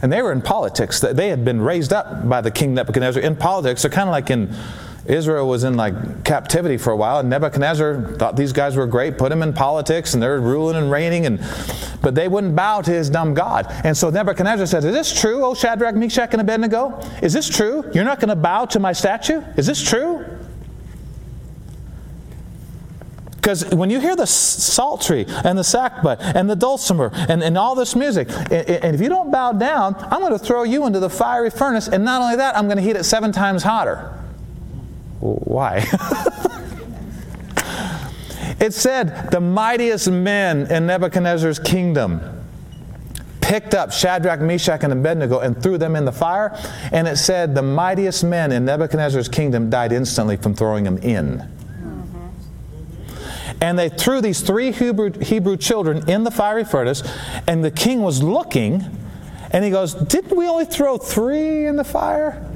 And 0.03 0.13
they 0.13 0.21
were 0.21 0.33
in 0.33 0.43
politics. 0.43 1.01
They 1.01 1.29
had 1.29 1.47
been 1.47 1.63
raised 1.63 1.93
up 1.93 2.29
by 2.29 2.43
the 2.43 2.51
king 2.51 2.75
Nebuchadnezzar 2.75 3.23
in 3.23 3.37
politics. 3.37 3.83
They're 3.83 3.91
kind 3.91 4.09
of 4.09 4.13
like 4.13 4.31
in 4.31 4.55
Israel 5.07 5.47
was 5.49 5.65
in 5.65 5.77
like 5.77 6.25
captivity 6.25 6.79
for 6.79 6.91
a 6.91 6.97
while, 6.97 7.19
and 7.19 7.29
Nebuchadnezzar 7.29 8.17
thought 8.17 8.37
these 8.37 8.53
guys 8.53 8.75
were 8.75 8.87
great, 8.87 9.19
put 9.19 9.29
them 9.29 9.43
in 9.43 9.53
politics, 9.53 10.15
and 10.15 10.23
they're 10.23 10.41
ruling 10.41 10.77
and 10.77 10.91
reigning, 10.91 11.27
and 11.27 11.39
but 12.01 12.15
they 12.15 12.29
wouldn't 12.29 12.57
bow 12.57 12.81
to 12.81 12.91
his 12.91 13.11
dumb 13.11 13.35
God. 13.35 13.67
And 13.85 13.97
so 13.97 14.11
Nebuchadnezzar 14.11 14.67
said, 14.67 14.85
Is 14.85 14.95
this 14.95 15.19
true, 15.19 15.45
O 15.45 15.55
Shadrach, 15.55 15.95
Meshach, 15.95 16.33
and 16.33 16.41
Abednego? 16.41 17.01
Is 17.23 17.33
this 17.33 17.49
true? 17.49 17.91
You're 17.95 18.05
not 18.05 18.21
going 18.21 18.29
to 18.29 18.37
bow 18.37 18.65
to 18.67 18.79
my 18.79 18.93
statue? 18.93 19.43
Is 19.57 19.67
this 19.67 19.83
true? 19.83 20.25
Because 23.37 23.67
when 23.75 23.91
you 23.91 24.01
hear 24.01 24.17
the 24.17 24.27
psaltery 24.27 25.27
and 25.45 25.59
the 25.59 25.63
sackbut 25.63 26.19
and 26.19 26.49
the 26.49 26.57
dulcimer 26.57 27.11
and, 27.29 27.43
and 27.43 27.59
all 27.59 27.75
this 27.75 27.95
music, 27.95 28.31
and, 28.31 28.53
and 28.53 28.95
if 28.95 29.03
you 29.03 29.11
don't 29.11 29.31
bow 29.31 29.53
down, 29.53 29.97
I'm 30.11 30.21
going 30.21 30.33
to 30.33 30.39
throw 30.39 30.63
you 30.63 30.87
into 30.87 30.99
the 30.99 31.11
fiery 31.11 31.51
furnace, 31.51 31.89
and 31.89 32.07
not 32.07 32.23
only 32.23 32.37
that, 32.37 32.57
I'm 32.57 32.65
going 32.67 32.79
to 32.79 32.83
heat 32.83 32.97
it 32.97 33.05
seven 33.05 33.33
times 33.33 33.63
hotter. 33.63 34.19
Why? 35.25 35.79
it 38.61 38.75
said 38.75 39.31
the 39.31 39.41
mightiest 39.41 40.11
men 40.11 40.71
in 40.71 40.87
Nebuchadnezzar's 40.87 41.59
kingdom 41.59 42.21
picked 43.41 43.73
up 43.73 43.91
Shadrach, 43.91 44.41
Meshach, 44.41 44.85
and 44.85 44.93
Abednego 44.93 45.39
and 45.39 45.63
threw 45.63 45.79
them 45.79 45.97
in 45.97 46.05
the 46.05 46.13
fire. 46.13 46.55
And 46.93 47.09
it 47.09 47.17
said 47.17 47.55
the 47.55 47.63
mightiest 47.63 48.23
men 48.23 48.53
in 48.53 48.67
Nebuchadnezzar's 48.67 49.31
kingdom 49.31 49.71
died 49.71 49.93
instantly 49.93 50.37
from 50.37 50.55
throwing 50.55 50.85
them 50.85 50.99
in. 50.99 51.51
And 53.63 53.79
they 53.79 53.89
threw 53.89 54.21
these 54.21 54.43
three 54.43 54.73
Hebrew, 54.73 55.19
Hebrew 55.19 55.57
children 55.57 56.11
in 56.11 56.25
the 56.25 56.31
fiery 56.31 56.65
furnace, 56.65 57.03
and 57.47 57.65
the 57.65 57.71
king 57.71 58.03
was 58.03 58.23
looking, 58.23 58.85
and 59.53 59.65
he 59.65 59.71
goes, 59.71 59.95
Didn't 59.95 60.37
we 60.37 60.47
only 60.47 60.67
throw 60.67 60.99
three 60.99 61.67
in 61.67 61.77
the 61.77 61.85
fire? 61.85 62.54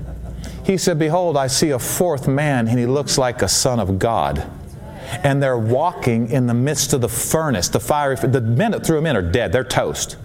He 0.69 0.77
said, 0.77 0.99
Behold, 0.99 1.39
I 1.39 1.47
see 1.47 1.71
a 1.71 1.79
fourth 1.79 2.29
man, 2.29 2.69
and 2.69 2.79
he 2.79 2.85
looks 2.85 3.17
like 3.17 3.41
a 3.41 3.49
son 3.49 3.81
of 3.81 3.99
God. 3.99 4.47
And 5.25 5.43
they're 5.43 5.57
walking 5.57 6.31
in 6.31 6.47
the 6.47 6.53
midst 6.53 6.93
of 6.93 7.01
the 7.01 7.09
furnace, 7.09 7.69
the 7.69 7.81
fiery. 7.81 8.17
The 8.17 8.43
men 8.43 8.73
that 8.73 8.85
threw 8.85 8.97
them 8.97 9.07
in 9.07 9.17
are 9.17 9.23
dead, 9.23 9.51
they're 9.51 9.65
toast. 9.65 10.19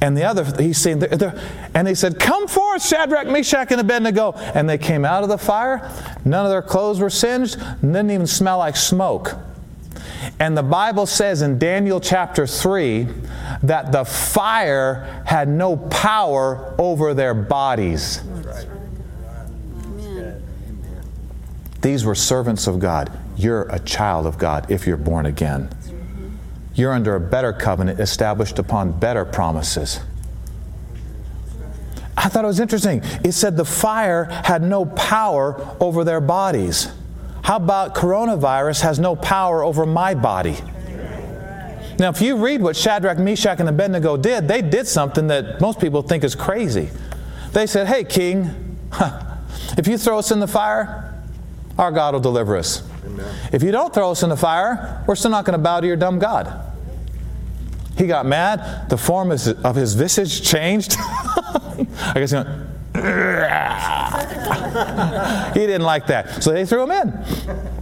And 0.00 0.16
the 0.16 0.24
other, 0.24 0.44
he's 0.60 0.78
seen, 0.78 0.98
they're, 0.98 1.16
they're, 1.16 1.40
and 1.74 1.86
he 1.86 1.94
said, 1.94 2.18
Come 2.18 2.48
forth, 2.48 2.84
Shadrach, 2.84 3.28
Meshach, 3.28 3.70
and 3.70 3.80
Abednego. 3.80 4.32
And 4.32 4.68
they 4.68 4.78
came 4.78 5.04
out 5.04 5.22
of 5.22 5.28
the 5.28 5.38
fire. 5.38 5.88
None 6.24 6.44
of 6.44 6.50
their 6.50 6.60
clothes 6.60 6.98
were 6.98 7.08
singed, 7.08 7.56
and 7.56 7.94
didn't 7.94 8.10
even 8.10 8.26
smell 8.26 8.58
like 8.58 8.74
smoke. 8.74 9.36
And 10.40 10.56
the 10.56 10.64
Bible 10.64 11.06
says 11.06 11.42
in 11.42 11.60
Daniel 11.60 12.00
chapter 12.00 12.48
3 12.48 13.06
that 13.62 13.92
the 13.92 14.04
fire 14.04 15.22
had 15.24 15.48
no 15.48 15.76
power 15.76 16.74
over 16.78 17.14
their 17.14 17.34
bodies. 17.34 18.22
These 21.80 22.04
were 22.04 22.14
servants 22.14 22.66
of 22.66 22.78
God. 22.78 23.10
You're 23.36 23.62
a 23.70 23.78
child 23.78 24.26
of 24.26 24.38
God 24.38 24.70
if 24.70 24.86
you're 24.86 24.96
born 24.96 25.26
again. 25.26 25.70
You're 26.74 26.92
under 26.92 27.14
a 27.14 27.20
better 27.20 27.52
covenant 27.52 28.00
established 28.00 28.58
upon 28.58 28.98
better 28.98 29.24
promises. 29.24 30.00
I 32.16 32.28
thought 32.28 32.44
it 32.44 32.48
was 32.48 32.60
interesting. 32.60 33.02
It 33.24 33.32
said 33.32 33.56
the 33.56 33.64
fire 33.64 34.24
had 34.24 34.62
no 34.62 34.86
power 34.86 35.76
over 35.80 36.02
their 36.02 36.20
bodies. 36.20 36.88
How 37.42 37.56
about 37.56 37.94
coronavirus 37.94 38.82
has 38.82 38.98
no 38.98 39.14
power 39.14 39.62
over 39.62 39.86
my 39.86 40.14
body? 40.14 40.56
Now, 41.98 42.10
if 42.10 42.20
you 42.20 42.36
read 42.36 42.60
what 42.60 42.76
Shadrach, 42.76 43.18
Meshach, 43.18 43.58
and 43.58 43.68
Abednego 43.68 44.16
did, 44.16 44.46
they 44.46 44.62
did 44.62 44.86
something 44.86 45.28
that 45.28 45.60
most 45.60 45.80
people 45.80 46.02
think 46.02 46.22
is 46.22 46.34
crazy. 46.34 46.90
They 47.52 47.66
said, 47.66 47.88
Hey, 47.88 48.04
king, 48.04 48.78
if 49.78 49.88
you 49.88 49.98
throw 49.98 50.18
us 50.18 50.30
in 50.30 50.38
the 50.38 50.46
fire, 50.46 51.07
our 51.78 51.92
God 51.92 52.14
will 52.14 52.20
deliver 52.20 52.56
us. 52.56 52.82
If 53.52 53.62
you 53.62 53.70
don't 53.70 53.94
throw 53.94 54.10
us 54.10 54.22
in 54.22 54.28
the 54.28 54.36
fire, 54.36 55.02
we're 55.06 55.14
still 55.14 55.30
not 55.30 55.44
going 55.44 55.58
to 55.58 55.62
bow 55.62 55.80
to 55.80 55.86
your 55.86 55.96
dumb 55.96 56.18
God. 56.18 56.64
He 57.96 58.06
got 58.06 58.26
mad. 58.26 58.90
The 58.90 58.98
form 58.98 59.30
of 59.30 59.74
his 59.74 59.94
visage 59.94 60.42
changed. 60.42 60.96
I 60.98 62.12
guess 62.14 62.30
he 62.30 62.36
went, 62.36 62.48
he 65.54 65.66
didn't 65.66 65.82
like 65.82 66.08
that. 66.08 66.42
So 66.42 66.52
they 66.52 66.66
threw 66.66 66.82
him 66.82 66.90
in. 66.90 67.77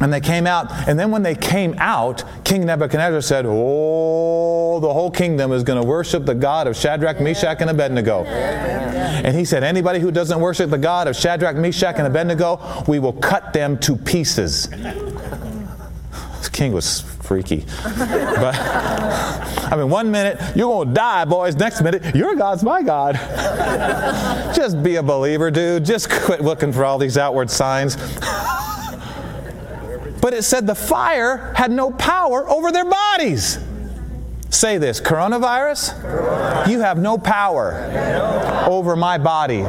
And 0.00 0.12
they 0.12 0.20
came 0.20 0.46
out. 0.46 0.70
And 0.88 0.98
then 0.98 1.10
when 1.10 1.22
they 1.22 1.34
came 1.34 1.74
out, 1.78 2.22
King 2.44 2.66
Nebuchadnezzar 2.66 3.20
said, 3.20 3.44
Oh, 3.46 4.78
the 4.80 4.92
whole 4.92 5.10
kingdom 5.10 5.52
is 5.52 5.62
going 5.64 5.80
to 5.80 5.86
worship 5.86 6.24
the 6.24 6.34
God 6.34 6.66
of 6.66 6.76
Shadrach, 6.76 7.20
Meshach, 7.20 7.60
and 7.60 7.70
Abednego. 7.70 8.24
And 8.24 9.36
he 9.36 9.44
said, 9.44 9.64
Anybody 9.64 9.98
who 9.98 10.10
doesn't 10.10 10.38
worship 10.40 10.70
the 10.70 10.78
God 10.78 11.08
of 11.08 11.16
Shadrach, 11.16 11.56
Meshach, 11.56 11.96
and 11.98 12.06
Abednego, 12.06 12.84
we 12.86 12.98
will 12.98 13.12
cut 13.14 13.52
them 13.52 13.78
to 13.78 13.96
pieces. 13.96 14.68
This 16.38 16.48
king 16.48 16.72
was 16.72 17.00
freaky. 17.00 17.64
But 18.38 18.54
I 19.70 19.76
mean, 19.76 19.90
one 19.90 20.10
minute 20.10 20.40
you're 20.56 20.72
going 20.72 20.88
to 20.88 20.94
die, 20.94 21.24
boys. 21.26 21.56
Next 21.56 21.82
minute, 21.82 22.14
your 22.14 22.34
God's 22.36 22.62
my 22.62 22.82
God. 22.82 23.16
Just 24.54 24.82
be 24.82 24.96
a 24.96 25.02
believer, 25.02 25.50
dude. 25.50 25.84
Just 25.84 26.08
quit 26.08 26.40
looking 26.40 26.72
for 26.72 26.84
all 26.84 26.96
these 26.96 27.18
outward 27.18 27.50
signs. 27.50 27.96
But 30.20 30.34
it 30.34 30.42
said 30.42 30.66
the 30.66 30.74
fire 30.74 31.52
had 31.56 31.70
no 31.70 31.90
power 31.90 32.48
over 32.48 32.72
their 32.72 32.84
bodies. 32.84 33.58
Say 34.50 34.78
this 34.78 35.00
coronavirus, 35.00 36.68
you 36.68 36.80
have 36.80 36.98
no 36.98 37.18
power 37.18 37.74
over 38.66 38.96
my 38.96 39.18
body 39.18 39.62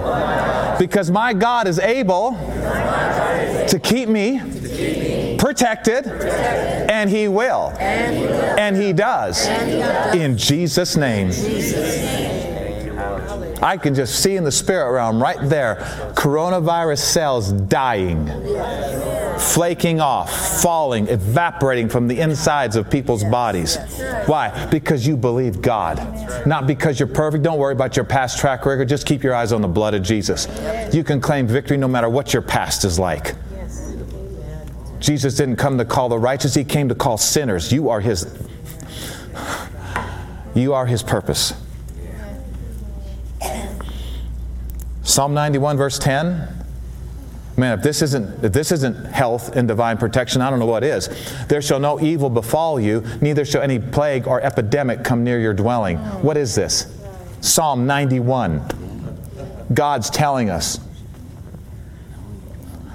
because 0.80 1.12
my 1.12 1.34
God 1.34 1.68
is 1.68 1.80
able 1.80 2.32
to 2.32 3.80
keep 3.84 4.08
me 4.08 4.40
protected, 5.38 6.08
and 6.08 7.10
He 7.10 7.28
will. 7.28 7.74
And 7.80 8.78
He 8.78 8.94
does. 8.94 9.48
In 10.16 10.38
Jesus' 10.38 10.96
name. 10.96 11.32
I 13.62 13.78
can 13.78 13.94
just 13.94 14.22
see 14.24 14.36
in 14.36 14.44
the 14.44 14.52
spirit 14.52 14.92
realm 14.92 15.22
right 15.22 15.38
there 15.42 15.76
coronavirus 16.16 17.00
cells 17.00 17.52
dying, 17.52 18.26
flaking 19.38 20.00
off, 20.00 20.62
falling, 20.62 21.08
evaporating 21.10 21.90
from 21.90 22.08
the 22.08 22.20
insides 22.20 22.76
of 22.76 22.90
people's 22.90 23.24
bodies. 23.24 23.78
Why? 24.26 24.68
Because 24.68 25.06
you 25.06 25.18
believe 25.18 25.62
God. 25.62 25.98
Not 26.48 26.68
because 26.68 27.00
you're 27.00 27.08
perfect. 27.08 27.44
Don't 27.44 27.60
worry 27.60 27.74
about 27.74 27.96
your 27.96 28.06
past 28.06 28.40
track 28.40 28.66
record. 28.66 28.88
Just 28.88 29.06
keep 29.06 29.24
your 29.24 29.36
eyes 29.36 29.52
on 29.52 29.62
the 29.62 29.68
blood 29.68 29.94
of 29.94 30.04
Jesus. 30.04 30.48
You 30.94 31.04
can 31.04 31.20
claim 31.20 31.48
victory 31.48 31.78
no 31.78 31.88
matter 31.88 32.10
what 32.10 32.34
your 32.34 32.42
past 32.42 32.86
is 32.86 32.98
like. 32.98 33.36
Jesus 35.00 35.36
didn't 35.36 35.56
come 35.56 35.78
to 35.78 35.86
call 35.86 36.10
the 36.10 36.18
righteous, 36.18 36.54
he 36.54 36.64
came 36.64 36.90
to 36.90 36.96
call 36.96 37.18
sinners. 37.18 37.72
You 37.72 37.90
are 37.90 38.02
his 38.02 38.38
you 40.56 40.74
are 40.74 40.86
his 40.86 41.04
purpose. 41.04 41.54
Psalm 45.10 45.34
91 45.34 45.76
verse 45.76 45.98
10 45.98 46.48
Man, 47.58 47.80
if 47.80 47.84
this 47.84 48.04
isn't 48.04 48.46
if 48.46 48.54
this 48.54 48.72
isn't 48.72 49.06
health 49.08 49.56
and 49.56 49.68
divine 49.68 49.98
protection, 49.98 50.40
I 50.40 50.52
don't 50.52 50.60
know 50.60 50.68
what 50.68 50.84
is. 50.84 51.10
There 51.48 51.64
shall 51.64 51.80
no 51.80 52.00
evil 52.00 52.30
befall 52.30 52.80
you, 52.80 53.04
neither 53.20 53.44
shall 53.44 53.64
any 53.64 53.80
plague 53.80 54.28
or 54.28 54.40
epidemic 54.40 55.04
come 55.04 55.24
near 55.24 55.40
your 55.40 55.56
dwelling. 55.56 55.98
What 56.22 56.38
is 56.38 56.54
this? 56.54 56.96
Psalm 57.42 57.88
91. 57.88 58.62
God's 59.74 60.12
telling 60.12 60.52
us 60.52 60.80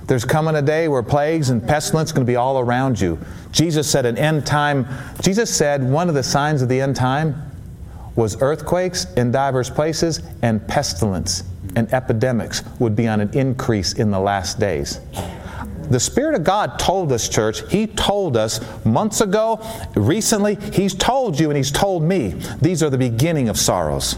there's 0.06 0.24
coming 0.24 0.54
a 0.54 0.62
day 0.62 0.86
where 0.86 1.02
plagues 1.02 1.50
and 1.50 1.66
pestilence 1.66 2.12
going 2.12 2.24
to 2.24 2.30
be 2.30 2.36
all 2.36 2.60
around 2.60 3.00
you. 3.00 3.18
Jesus 3.50 3.90
said 3.90 4.06
an 4.06 4.16
end 4.16 4.46
time, 4.46 4.86
Jesus 5.20 5.54
said 5.54 5.82
one 5.82 6.08
of 6.08 6.14
the 6.14 6.22
signs 6.22 6.62
of 6.62 6.68
the 6.68 6.80
end 6.80 6.94
time 6.94 7.50
was 8.14 8.40
earthquakes 8.40 9.12
in 9.14 9.32
diverse 9.32 9.68
places 9.68 10.22
and 10.42 10.66
pestilence 10.68 11.42
and 11.76 11.92
epidemics 11.92 12.62
would 12.78 12.96
be 12.96 13.08
on 13.08 13.20
an 13.20 13.36
increase 13.36 13.94
in 13.94 14.10
the 14.10 14.20
last 14.20 14.58
days. 14.58 15.00
The 15.90 16.00
Spirit 16.00 16.34
of 16.34 16.44
God 16.44 16.78
told 16.78 17.12
us, 17.12 17.28
church, 17.28 17.70
He 17.70 17.86
told 17.86 18.36
us 18.36 18.60
months 18.84 19.20
ago, 19.20 19.60
recently, 19.94 20.56
He's 20.72 20.94
told 20.94 21.38
you 21.38 21.50
and 21.50 21.56
He's 21.56 21.70
told 21.70 22.02
me, 22.02 22.34
these 22.60 22.82
are 22.82 22.90
the 22.90 22.98
beginning 22.98 23.48
of 23.48 23.58
sorrows. 23.58 24.16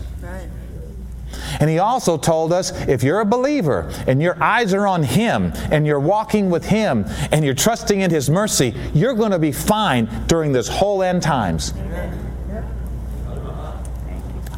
And 1.60 1.70
he 1.70 1.78
also 1.78 2.18
told 2.18 2.52
us 2.52 2.72
if 2.86 3.02
you're 3.02 3.20
a 3.20 3.24
believer 3.24 3.90
and 4.06 4.20
your 4.20 4.42
eyes 4.42 4.74
are 4.74 4.86
on 4.86 5.02
him 5.02 5.52
and 5.70 5.86
you're 5.86 6.00
walking 6.00 6.50
with 6.50 6.66
him 6.66 7.04
and 7.32 7.44
you're 7.44 7.54
trusting 7.54 8.00
in 8.00 8.10
his 8.10 8.28
mercy, 8.28 8.74
you're 8.94 9.14
going 9.14 9.30
to 9.30 9.38
be 9.38 9.52
fine 9.52 10.08
during 10.26 10.52
this 10.52 10.68
whole 10.68 11.02
end 11.02 11.22
times. 11.22 11.72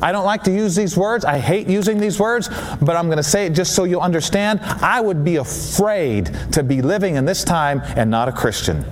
I 0.01 0.13
don't 0.13 0.25
like 0.25 0.43
to 0.45 0.53
use 0.53 0.77
these 0.77 0.97
words. 0.97 1.25
I 1.25 1.39
hate 1.39 1.69
using 1.69 1.99
these 1.99 2.21
words, 2.21 2.49
but 2.81 2.97
I'm 2.97 3.07
going 3.07 3.19
to 3.19 3.23
say 3.23 3.47
it 3.47 3.51
just 3.51 3.75
so 3.75 3.85
you 3.85 4.01
understand. 4.01 4.61
I 4.61 5.01
would 5.01 5.25
be 5.25 5.37
afraid 5.37 6.27
to 6.53 6.63
be 6.63 6.83
living 6.83 7.17
in 7.17 7.25
this 7.25 7.45
time 7.45 7.81
and 7.97 8.11
not 8.11 8.29
a 8.29 8.33
Christian. 8.33 8.85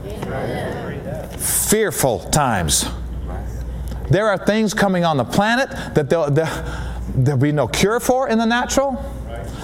Fearful 1.39 2.21
times. 2.31 2.87
There 4.11 4.29
are 4.29 4.39
things 4.39 4.73
coming 4.73 5.05
on 5.05 5.17
the 5.17 5.25
planet 5.25 5.71
that 5.95 6.09
they'll 6.09 6.31
there'll 7.17 7.41
be 7.41 7.53
no 7.53 7.67
cure 7.67 7.99
for 7.99 8.29
in 8.29 8.39
the 8.39 8.45
natural, 8.45 9.03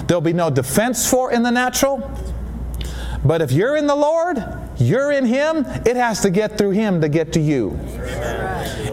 there'll 0.07 0.21
be 0.21 0.33
no 0.33 0.49
defense 0.49 1.09
for 1.09 1.31
in 1.31 1.43
the 1.43 1.51
natural. 1.51 2.11
But 3.23 3.41
if 3.41 3.51
you're 3.51 3.77
in 3.77 3.87
the 3.87 3.95
Lord, 3.95 4.43
you're 4.77 5.11
in 5.11 5.25
Him, 5.25 5.65
it 5.85 5.95
has 5.95 6.21
to 6.21 6.29
get 6.29 6.57
through 6.57 6.71
Him 6.71 6.99
to 7.01 7.07
get 7.07 7.31
to 7.33 7.39
you. 7.39 7.79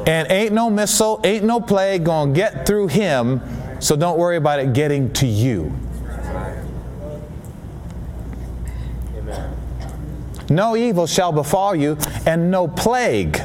And 0.06 0.30
ain't 0.30 0.52
no 0.52 0.70
missile, 0.70 1.20
ain't 1.24 1.44
no 1.44 1.60
plague 1.60 2.04
going 2.04 2.34
to 2.34 2.36
get 2.36 2.66
through 2.66 2.88
Him, 2.88 3.40
so 3.80 3.96
don't 3.96 4.18
worry 4.18 4.36
about 4.36 4.60
it 4.60 4.72
getting 4.72 5.12
to 5.14 5.26
you. 5.26 5.72
No 10.48 10.76
evil 10.76 11.06
shall 11.06 11.30
befall 11.30 11.76
you, 11.76 11.96
and 12.26 12.50
no 12.50 12.66
plague 12.66 13.40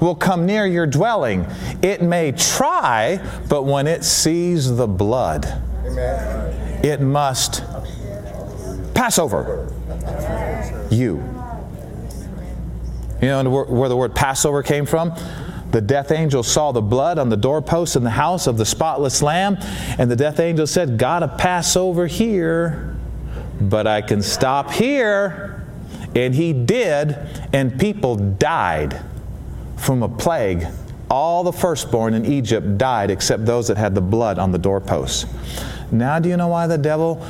will 0.00 0.14
come 0.14 0.46
near 0.46 0.64
your 0.64 0.86
dwelling. 0.86 1.44
It 1.82 2.02
may 2.02 2.32
try, 2.32 3.20
but 3.48 3.64
when 3.64 3.86
it 3.86 4.04
sees 4.04 4.76
the 4.76 4.86
blood, 4.86 5.46
it 6.84 7.00
must 7.00 7.64
pass 8.94 9.18
over 9.18 9.72
you. 10.90 11.16
You 13.20 13.28
know 13.28 13.64
where 13.64 13.88
the 13.88 13.96
word 13.96 14.14
Passover 14.14 14.62
came 14.62 14.86
from? 14.86 15.12
The 15.70 15.80
death 15.80 16.10
angel 16.10 16.42
saw 16.42 16.72
the 16.72 16.82
blood 16.82 17.18
on 17.18 17.28
the 17.28 17.36
doorpost 17.36 17.96
in 17.96 18.02
the 18.02 18.10
house 18.10 18.46
of 18.46 18.58
the 18.58 18.66
spotless 18.66 19.22
lamb, 19.22 19.56
and 19.98 20.10
the 20.10 20.16
death 20.16 20.40
angel 20.40 20.66
said, 20.66 20.98
Gotta 20.98 21.28
pass 21.28 21.76
over 21.76 22.06
here, 22.06 22.96
but 23.60 23.86
I 23.86 24.02
can 24.02 24.22
stop 24.22 24.72
here. 24.72 25.64
And 26.14 26.34
he 26.34 26.52
did, 26.52 27.16
and 27.52 27.78
people 27.78 28.16
died 28.16 29.00
from 29.76 30.02
a 30.02 30.08
plague, 30.08 30.66
all 31.10 31.42
the 31.42 31.52
firstborn 31.52 32.14
in 32.14 32.24
Egypt 32.24 32.78
died 32.78 33.10
except 33.10 33.46
those 33.46 33.68
that 33.68 33.76
had 33.76 33.94
the 33.94 34.00
blood 34.00 34.38
on 34.38 34.52
the 34.52 34.58
doorposts. 34.58 35.26
Now, 35.90 36.18
do 36.18 36.28
you 36.28 36.36
know 36.36 36.48
why 36.48 36.66
the 36.66 36.78
devil, 36.78 37.26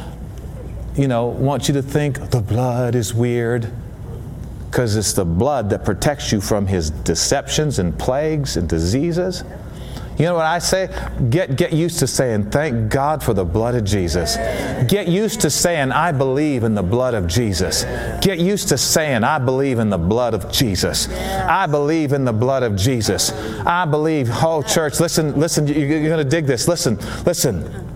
you 0.96 1.08
know, 1.08 1.26
wants 1.26 1.68
you 1.68 1.74
to 1.74 1.82
think 1.82 2.30
the 2.30 2.40
blood 2.40 2.94
is 2.94 3.14
weird? 3.14 3.72
Because 4.70 4.96
it's 4.96 5.12
the 5.12 5.24
blood 5.24 5.70
that 5.70 5.84
protects 5.84 6.30
you 6.30 6.40
from 6.40 6.66
his 6.66 6.90
deceptions 6.90 7.78
and 7.78 7.98
plagues 7.98 8.56
and 8.56 8.68
diseases. 8.68 9.42
You 10.20 10.26
know 10.26 10.34
what 10.34 10.44
I 10.44 10.58
say? 10.58 10.88
Get, 11.30 11.56
get 11.56 11.72
used 11.72 11.98
to 12.00 12.06
saying, 12.06 12.50
Thank 12.50 12.92
God 12.92 13.22
for 13.22 13.32
the 13.32 13.44
blood 13.44 13.74
of 13.74 13.84
Jesus. 13.84 14.36
Get 14.86 15.08
used 15.08 15.40
to 15.40 15.50
saying, 15.50 15.92
I 15.92 16.12
believe 16.12 16.62
in 16.62 16.74
the 16.74 16.82
blood 16.82 17.14
of 17.14 17.26
Jesus. 17.26 17.84
Get 18.20 18.38
used 18.38 18.68
to 18.68 18.76
saying, 18.76 19.24
I 19.24 19.38
believe 19.38 19.78
in 19.78 19.88
the 19.88 19.96
blood 19.96 20.34
of 20.34 20.52
Jesus. 20.52 21.08
I 21.08 21.66
believe 21.66 22.12
in 22.12 22.26
the 22.26 22.34
blood 22.34 22.62
of 22.62 22.76
Jesus. 22.76 23.32
I 23.64 23.86
believe, 23.86 24.28
oh, 24.30 24.60
church, 24.60 25.00
listen, 25.00 25.40
listen, 25.40 25.66
you're 25.66 25.88
going 25.88 26.22
to 26.22 26.30
dig 26.30 26.44
this. 26.44 26.68
Listen, 26.68 26.98
listen. 27.24 27.88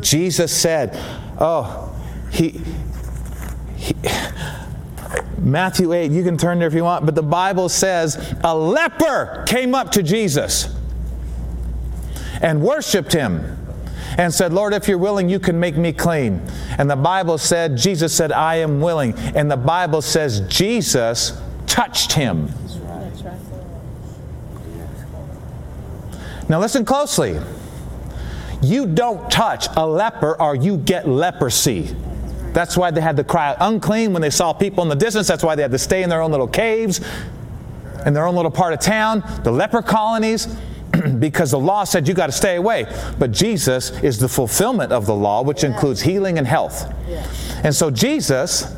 Jesus 0.00 0.56
said, 0.56 0.98
Oh, 1.38 1.94
he, 2.30 2.60
he 3.76 3.94
Matthew 5.38 5.92
8, 5.92 6.10
you 6.10 6.24
can 6.24 6.36
turn 6.36 6.58
there 6.58 6.68
if 6.68 6.74
you 6.74 6.84
want, 6.84 7.06
but 7.06 7.14
the 7.14 7.22
Bible 7.22 7.68
says 7.68 8.34
a 8.42 8.56
leper 8.56 9.44
came 9.46 9.74
up 9.74 9.92
to 9.92 10.02
Jesus 10.02 10.74
and 12.42 12.60
worshiped 12.60 13.12
him 13.12 13.56
and 14.16 14.34
said, 14.34 14.52
Lord, 14.52 14.74
if 14.74 14.88
you're 14.88 14.98
willing, 14.98 15.28
you 15.28 15.38
can 15.38 15.60
make 15.60 15.76
me 15.76 15.92
clean. 15.92 16.42
And 16.76 16.90
the 16.90 16.96
Bible 16.96 17.38
said, 17.38 17.76
Jesus 17.76 18.12
said, 18.12 18.32
I 18.32 18.56
am 18.56 18.80
willing. 18.80 19.14
And 19.16 19.50
the 19.50 19.56
Bible 19.56 20.02
says, 20.02 20.40
Jesus 20.48 21.40
touched 21.66 22.12
him. 22.12 22.48
Now, 26.48 26.60
listen 26.60 26.84
closely. 26.84 27.38
You 28.62 28.86
don't 28.86 29.30
touch 29.30 29.68
a 29.76 29.86
leper 29.86 30.40
or 30.40 30.54
you 30.54 30.78
get 30.78 31.06
leprosy. 31.06 31.94
That's 32.58 32.76
why 32.76 32.90
they 32.90 33.00
had 33.00 33.16
to 33.18 33.22
cry 33.22 33.54
unclean 33.60 34.12
when 34.12 34.20
they 34.20 34.30
saw 34.30 34.52
people 34.52 34.82
in 34.82 34.88
the 34.88 34.96
distance. 34.96 35.28
That's 35.28 35.44
why 35.44 35.54
they 35.54 35.62
had 35.62 35.70
to 35.70 35.78
stay 35.78 36.02
in 36.02 36.10
their 36.10 36.20
own 36.20 36.32
little 36.32 36.48
caves, 36.48 37.00
in 38.04 38.14
their 38.14 38.26
own 38.26 38.34
little 38.34 38.50
part 38.50 38.72
of 38.72 38.80
town, 38.80 39.22
the 39.44 39.52
leper 39.52 39.80
colonies, 39.80 40.48
because 41.20 41.52
the 41.52 41.58
law 41.60 41.84
said 41.84 42.08
you 42.08 42.14
got 42.14 42.26
to 42.26 42.32
stay 42.32 42.56
away. 42.56 42.92
But 43.16 43.30
Jesus 43.30 43.92
is 44.02 44.18
the 44.18 44.28
fulfillment 44.28 44.90
of 44.90 45.06
the 45.06 45.14
law, 45.14 45.44
which 45.44 45.62
includes 45.62 46.00
healing 46.00 46.36
and 46.36 46.48
health. 46.48 46.92
And 47.62 47.72
so 47.72 47.92
Jesus 47.92 48.74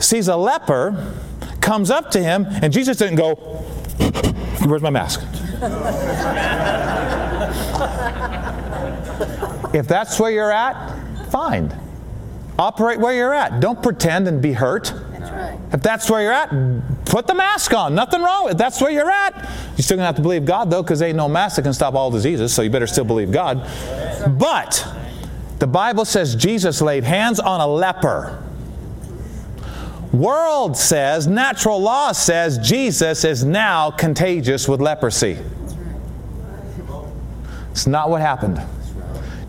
sees 0.00 0.26
a 0.26 0.36
leper, 0.36 1.14
comes 1.60 1.92
up 1.92 2.10
to 2.10 2.20
him, 2.20 2.44
and 2.60 2.72
Jesus 2.72 2.96
didn't 2.96 3.18
go, 3.18 3.34
Where's 4.66 4.82
my 4.82 4.90
mask? 4.90 5.20
if 9.72 9.86
that's 9.86 10.18
where 10.18 10.32
you're 10.32 10.50
at, 10.50 11.30
fine. 11.30 11.72
Operate 12.58 12.98
where 12.98 13.14
you're 13.14 13.32
at. 13.32 13.60
Don't 13.60 13.82
pretend 13.82 14.26
and 14.26 14.42
be 14.42 14.52
hurt. 14.52 14.92
If 15.72 15.82
that's 15.82 16.10
where 16.10 16.22
you're 16.22 16.32
at, 16.32 17.04
put 17.04 17.26
the 17.26 17.34
mask 17.34 17.74
on. 17.74 17.94
Nothing 17.94 18.22
wrong 18.22 18.44
with 18.44 18.54
it. 18.54 18.58
That's 18.58 18.80
where 18.80 18.90
you're 18.90 19.10
at. 19.10 19.34
You're 19.76 19.82
still 19.82 19.96
going 19.96 20.02
to 20.02 20.06
have 20.06 20.16
to 20.16 20.22
believe 20.22 20.44
God, 20.44 20.70
though, 20.70 20.82
because 20.82 21.02
ain't 21.02 21.16
no 21.16 21.28
mask 21.28 21.56
that 21.56 21.62
can 21.62 21.74
stop 21.74 21.94
all 21.94 22.10
diseases, 22.10 22.52
so 22.54 22.62
you 22.62 22.70
better 22.70 22.86
still 22.86 23.04
believe 23.04 23.30
God. 23.30 23.68
But 24.38 24.86
the 25.58 25.66
Bible 25.66 26.04
says 26.04 26.34
Jesus 26.34 26.80
laid 26.80 27.04
hands 27.04 27.38
on 27.38 27.60
a 27.60 27.66
leper. 27.66 28.42
World 30.12 30.76
says, 30.76 31.26
natural 31.26 31.80
law 31.80 32.12
says, 32.12 32.58
Jesus 32.58 33.24
is 33.24 33.44
now 33.44 33.90
contagious 33.90 34.66
with 34.66 34.80
leprosy. 34.80 35.36
It's 37.72 37.86
not 37.86 38.08
what 38.08 38.22
happened. 38.22 38.60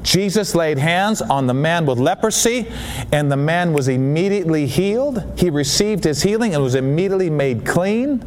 Jesus 0.10 0.56
laid 0.56 0.80
hands 0.80 1.22
on 1.22 1.46
the 1.46 1.54
man 1.54 1.86
with 1.86 2.00
leprosy, 2.00 2.66
and 3.12 3.32
the 3.32 3.38
man 3.38 3.74
was 3.74 3.88
immediately 3.88 4.66
healed. 4.66 5.24
He 5.38 5.52
received 5.52 6.04
his 6.04 6.24
healing 6.24 6.56
and 6.56 6.64
was 6.64 6.74
immediately 6.74 7.30
made 7.30 7.64
clean. 7.64 8.24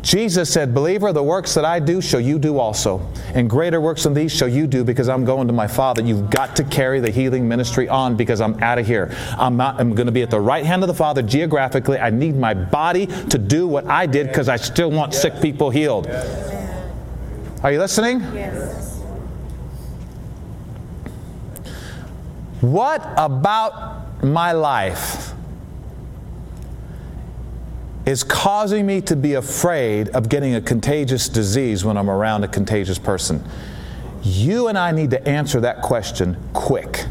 Jesus 0.00 0.50
said, 0.50 0.74
Believer, 0.74 1.12
the 1.12 1.22
works 1.22 1.52
that 1.52 1.66
I 1.66 1.78
do 1.78 2.00
shall 2.00 2.20
you 2.20 2.38
do 2.38 2.58
also. 2.58 3.06
And 3.34 3.50
greater 3.50 3.78
works 3.78 4.04
than 4.04 4.14
these 4.14 4.34
shall 4.34 4.48
you 4.48 4.66
do 4.66 4.82
because 4.82 5.10
I'm 5.10 5.26
going 5.26 5.46
to 5.46 5.52
my 5.52 5.66
Father. 5.66 6.00
You've 6.00 6.30
got 6.30 6.56
to 6.56 6.64
carry 6.64 6.98
the 7.00 7.10
healing 7.10 7.46
ministry 7.46 7.86
on 7.86 8.16
because 8.16 8.40
I'm 8.40 8.58
out 8.62 8.78
of 8.78 8.86
here. 8.86 9.14
I'm 9.36 9.58
not 9.58 9.78
I'm 9.78 9.94
going 9.94 10.06
to 10.06 10.12
be 10.12 10.22
at 10.22 10.30
the 10.30 10.40
right 10.40 10.64
hand 10.64 10.84
of 10.84 10.88
the 10.88 10.94
Father 10.94 11.20
geographically. 11.20 11.98
I 11.98 12.08
need 12.08 12.34
my 12.34 12.54
body 12.54 13.08
to 13.08 13.36
do 13.36 13.66
what 13.66 13.84
I 13.88 14.06
did 14.06 14.28
because 14.28 14.48
I 14.48 14.56
still 14.56 14.90
want 14.90 15.12
sick 15.12 15.38
people 15.42 15.68
healed. 15.68 16.06
Are 17.62 17.72
you 17.72 17.78
listening? 17.78 18.20
Yes. 18.20 18.85
What 22.60 23.06
about 23.18 24.24
my 24.24 24.52
life 24.52 25.32
is 28.06 28.24
causing 28.24 28.86
me 28.86 29.02
to 29.02 29.16
be 29.16 29.34
afraid 29.34 30.08
of 30.10 30.28
getting 30.28 30.54
a 30.54 30.60
contagious 30.60 31.28
disease 31.28 31.84
when 31.84 31.98
I'm 31.98 32.08
around 32.08 32.44
a 32.44 32.48
contagious 32.48 32.98
person? 32.98 33.44
You 34.22 34.68
and 34.68 34.78
I 34.78 34.90
need 34.90 35.10
to 35.10 35.28
answer 35.28 35.60
that 35.60 35.82
question 35.82 36.36
quick. 36.54 37.06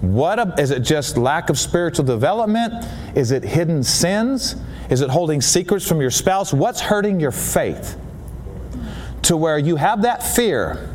What 0.00 0.38
a, 0.38 0.54
is 0.58 0.70
it 0.70 0.80
just 0.80 1.16
lack 1.16 1.50
of 1.50 1.58
spiritual 1.58 2.04
development? 2.04 2.86
Is 3.16 3.32
it 3.32 3.42
hidden 3.42 3.82
sins? 3.82 4.54
Is 4.90 5.00
it 5.00 5.10
holding 5.10 5.40
secrets 5.40 5.86
from 5.86 6.00
your 6.00 6.10
spouse? 6.10 6.52
What's 6.52 6.80
hurting 6.80 7.18
your 7.18 7.32
faith? 7.32 7.98
To 9.22 9.36
where 9.36 9.58
you 9.58 9.76
have 9.76 10.02
that 10.02 10.22
fear 10.22 10.88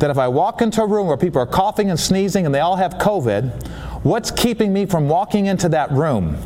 that 0.00 0.10
if 0.10 0.18
I 0.18 0.28
walk 0.28 0.60
into 0.62 0.82
a 0.82 0.86
room 0.86 1.06
where 1.06 1.16
people 1.16 1.40
are 1.40 1.46
coughing 1.46 1.90
and 1.90 1.98
sneezing 1.98 2.46
and 2.46 2.54
they 2.54 2.60
all 2.60 2.76
have 2.76 2.94
COVID, 2.94 4.04
what's 4.04 4.30
keeping 4.30 4.72
me 4.72 4.86
from 4.86 5.08
walking 5.08 5.46
into 5.46 5.68
that 5.70 5.90
room 5.92 6.36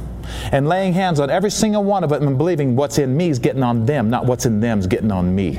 and 0.53 0.69
laying 0.69 0.93
hands 0.93 1.21
on 1.21 1.31
every 1.31 1.51
single 1.51 1.85
one 1.85 2.05
of 2.05 2.11
them 2.11 2.27
and 2.27 2.37
believing 2.37 2.77
what's 2.77 2.99
in 2.99 3.17
me 3.17 3.29
is 3.29 3.39
getting 3.39 3.63
on 3.63 3.87
them, 3.87 4.11
not 4.11 4.27
what's 4.27 4.47
in 4.47 4.61
them 4.61 4.79
is 4.79 4.87
getting 4.87 5.13
on 5.13 5.35
me? 5.35 5.53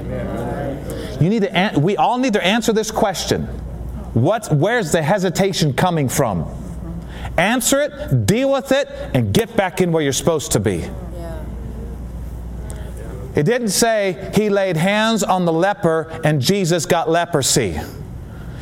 You 1.20 1.30
need 1.30 1.44
to. 1.44 1.56
An- 1.56 1.82
we 1.82 1.98
all 1.98 2.18
need 2.18 2.34
to 2.34 2.46
answer 2.46 2.74
this 2.74 2.92
question. 2.92 3.44
What's, 4.14 4.50
where's 4.50 4.92
the 4.92 5.02
hesitation 5.02 5.74
coming 5.74 6.10
from? 6.10 6.50
Answer 7.38 7.82
it, 7.82 8.26
deal 8.26 8.52
with 8.52 8.72
it, 8.72 8.88
and 9.14 9.34
get 9.34 9.56
back 9.56 9.82
in 9.82 9.92
where 9.92 10.04
you're 10.04 10.14
supposed 10.14 10.54
to 10.54 10.60
be. 10.60 10.90
It 13.36 13.44
didn't 13.44 13.70
say 13.70 14.32
he 14.34 14.50
laid 14.50 14.78
hands 14.78 15.22
on 15.24 15.46
the 15.46 15.52
leper 15.52 16.22
and 16.24 16.42
Jesus 16.42 16.86
got 16.86 17.10
leprosy. 17.10 17.78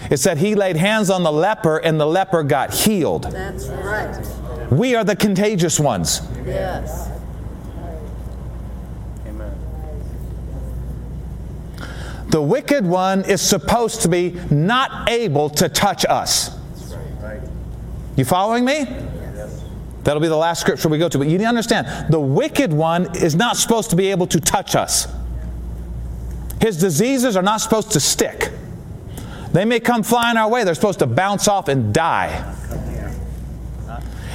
It 0.09 0.17
said 0.17 0.39
he 0.39 0.55
laid 0.55 0.75
hands 0.75 1.09
on 1.09 1.23
the 1.23 1.31
leper 1.31 1.77
and 1.77 1.99
the 1.99 2.07
leper 2.07 2.43
got 2.43 2.73
healed. 2.73 3.23
That's 3.23 3.67
right. 3.67 4.71
We 4.71 4.95
are 4.95 5.03
the 5.03 5.15
contagious 5.15 5.79
ones. 5.79 6.21
Yes. 6.45 7.09
Amen. 9.27 9.55
The 12.29 12.41
wicked 12.41 12.85
one 12.85 13.23
is 13.25 13.41
supposed 13.41 14.01
to 14.01 14.09
be 14.09 14.31
not 14.49 15.09
able 15.09 15.49
to 15.51 15.69
touch 15.69 16.05
us. 16.05 16.49
That's 16.49 16.95
right. 17.21 17.41
You 18.15 18.25
following 18.25 18.65
me? 18.65 18.87
That'll 20.03 20.21
be 20.21 20.27
the 20.27 20.35
last 20.35 20.61
scripture 20.61 20.89
we 20.89 20.97
go 20.97 21.09
to. 21.09 21.17
But 21.17 21.27
you 21.27 21.37
need 21.37 21.45
to 21.45 21.49
understand 21.49 22.11
the 22.11 22.19
wicked 22.19 22.73
one 22.73 23.15
is 23.15 23.35
not 23.35 23.55
supposed 23.57 23.89
to 23.91 23.95
be 23.95 24.11
able 24.11 24.27
to 24.27 24.39
touch 24.39 24.75
us. 24.75 25.07
His 26.61 26.77
diseases 26.77 27.35
are 27.35 27.43
not 27.43 27.61
supposed 27.61 27.91
to 27.91 27.99
stick. 27.99 28.51
They 29.51 29.65
may 29.65 29.79
come 29.79 30.03
flying 30.03 30.37
our 30.37 30.49
way, 30.49 30.63
they're 30.63 30.75
supposed 30.75 30.99
to 30.99 31.07
bounce 31.07 31.47
off 31.47 31.67
and 31.67 31.93
die. 31.93 32.55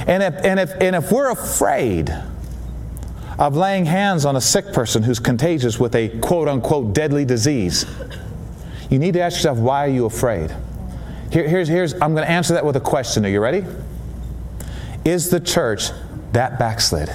And 0.07 0.23
if, 0.23 0.33
and 0.45 0.59
if, 0.59 0.71
and 0.81 0.95
if 0.95 1.11
we're 1.11 1.29
afraid 1.29 2.09
of 3.37 3.55
laying 3.55 3.85
hands 3.85 4.25
on 4.25 4.35
a 4.35 4.41
sick 4.41 4.73
person 4.73 5.03
who's 5.03 5.19
contagious 5.19 5.79
with 5.79 5.93
a 5.95 6.09
quote 6.19 6.47
unquote 6.47 6.93
deadly 6.93 7.25
disease, 7.25 7.85
you 8.89 8.97
need 8.97 9.13
to 9.13 9.21
ask 9.21 9.37
yourself, 9.37 9.57
why 9.57 9.85
are 9.85 9.89
you 9.89 10.05
afraid? 10.05 10.55
Here, 11.31 11.47
here's, 11.47 11.67
here's, 11.67 11.93
I'm 11.93 12.15
going 12.15 12.25
to 12.25 12.31
answer 12.31 12.53
that 12.53 12.65
with 12.65 12.75
a 12.75 12.81
question. 12.81 13.25
Are 13.25 13.29
you 13.29 13.39
ready? 13.39 13.63
Is 15.05 15.29
the 15.29 15.39
church 15.39 15.89
that 16.33 16.59
backslid? 16.59 17.09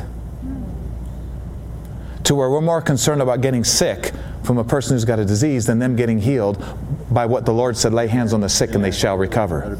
To 2.25 2.35
where 2.35 2.51
we're 2.51 2.61
more 2.61 2.81
concerned 2.81 3.21
about 3.21 3.43
getting 3.43 3.65
sick 3.65 4.13
from 4.43 4.59
a 4.59 4.65
person 4.65 4.95
who's 4.95 5.05
got 5.05 5.19
a 5.19 5.25
disease 5.25 5.67
than 5.67 5.79
them 5.79 5.97
getting 5.97 6.19
healed 6.19 6.65
by 7.11 7.27
what 7.27 7.45
the 7.45 7.53
Lord 7.53 7.77
said 7.77 7.93
lay 7.93 8.07
hands 8.07 8.33
on 8.33 8.41
the 8.41 8.49
sick 8.49 8.75
and 8.75 8.83
they 8.83 8.91
shall 8.91 9.17
recover. 9.17 9.79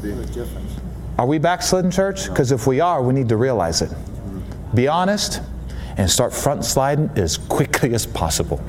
Are 1.17 1.25
we 1.25 1.37
backslidden, 1.37 1.91
church? 1.91 2.27
Because 2.27 2.51
if 2.51 2.67
we 2.67 2.79
are, 2.79 3.01
we 3.01 3.13
need 3.13 3.29
to 3.29 3.37
realize 3.37 3.81
it. 3.81 3.91
Be 4.73 4.87
honest 4.87 5.41
and 5.97 6.09
start 6.09 6.33
front 6.33 6.65
sliding 6.65 7.09
as 7.15 7.37
quickly 7.37 7.93
as 7.93 8.05
possible. 8.05 8.61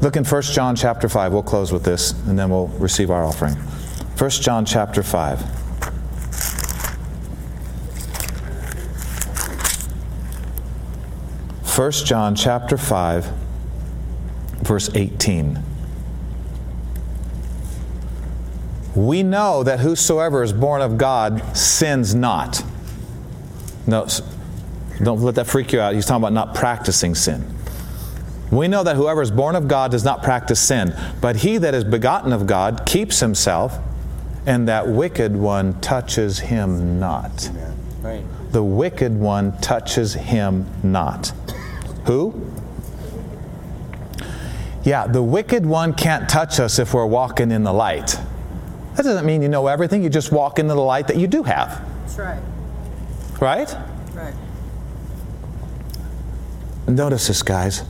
Look 0.00 0.16
in 0.16 0.24
1 0.24 0.42
John 0.42 0.76
chapter 0.76 1.08
5. 1.08 1.32
We'll 1.32 1.42
close 1.42 1.72
with 1.72 1.84
this 1.84 2.12
and 2.26 2.38
then 2.38 2.50
we'll 2.50 2.68
receive 2.68 3.10
our 3.10 3.24
offering. 3.24 3.54
1 3.54 4.30
John 4.30 4.64
chapter 4.64 5.02
5. 5.02 5.40
First 11.64 12.06
John 12.06 12.34
chapter 12.34 12.76
5 12.76 13.32
verse 14.62 14.90
18. 14.94 15.62
We 18.94 19.22
know 19.22 19.62
that 19.62 19.80
whosoever 19.80 20.42
is 20.42 20.52
born 20.52 20.82
of 20.82 20.98
God 20.98 21.56
sins 21.56 22.14
not. 22.14 22.64
No, 23.86 24.06
don't 25.02 25.20
let 25.20 25.36
that 25.36 25.46
freak 25.46 25.72
you 25.72 25.80
out. 25.80 25.94
He's 25.94 26.04
talking 26.04 26.22
about 26.22 26.32
not 26.32 26.54
practicing 26.54 27.14
sin. 27.14 27.57
We 28.50 28.66
know 28.68 28.82
that 28.82 28.96
whoever 28.96 29.20
is 29.20 29.30
born 29.30 29.56
of 29.56 29.68
God 29.68 29.90
does 29.90 30.04
not 30.04 30.22
practice 30.22 30.60
sin, 30.60 30.94
but 31.20 31.36
he 31.36 31.58
that 31.58 31.74
is 31.74 31.84
begotten 31.84 32.32
of 32.32 32.46
God 32.46 32.84
keeps 32.86 33.20
himself, 33.20 33.78
and 34.46 34.66
that 34.68 34.88
wicked 34.88 35.36
one 35.36 35.78
touches 35.80 36.38
him 36.38 36.98
not. 36.98 37.50
Right. 38.00 38.24
The 38.52 38.62
wicked 38.62 39.18
one 39.18 39.58
touches 39.60 40.14
him 40.14 40.66
not. 40.82 41.28
Who? 42.06 42.50
Yeah, 44.84 45.06
the 45.06 45.22
wicked 45.22 45.66
one 45.66 45.92
can't 45.92 46.28
touch 46.28 46.58
us 46.60 46.78
if 46.78 46.94
we're 46.94 47.04
walking 47.04 47.50
in 47.50 47.64
the 47.64 47.72
light. 47.72 48.18
That 48.94 49.02
doesn't 49.02 49.26
mean 49.26 49.42
you 49.42 49.48
know 49.48 49.66
everything, 49.66 50.02
you 50.02 50.08
just 50.08 50.32
walk 50.32 50.58
into 50.58 50.72
the 50.72 50.80
light 50.80 51.08
that 51.08 51.16
you 51.16 51.26
do 51.26 51.42
have, 51.42 51.84
That's 52.00 52.18
right. 52.18 52.42
right? 53.40 53.76
Right. 54.14 54.34
Notice 56.88 57.28
this, 57.28 57.42
guys. 57.42 57.82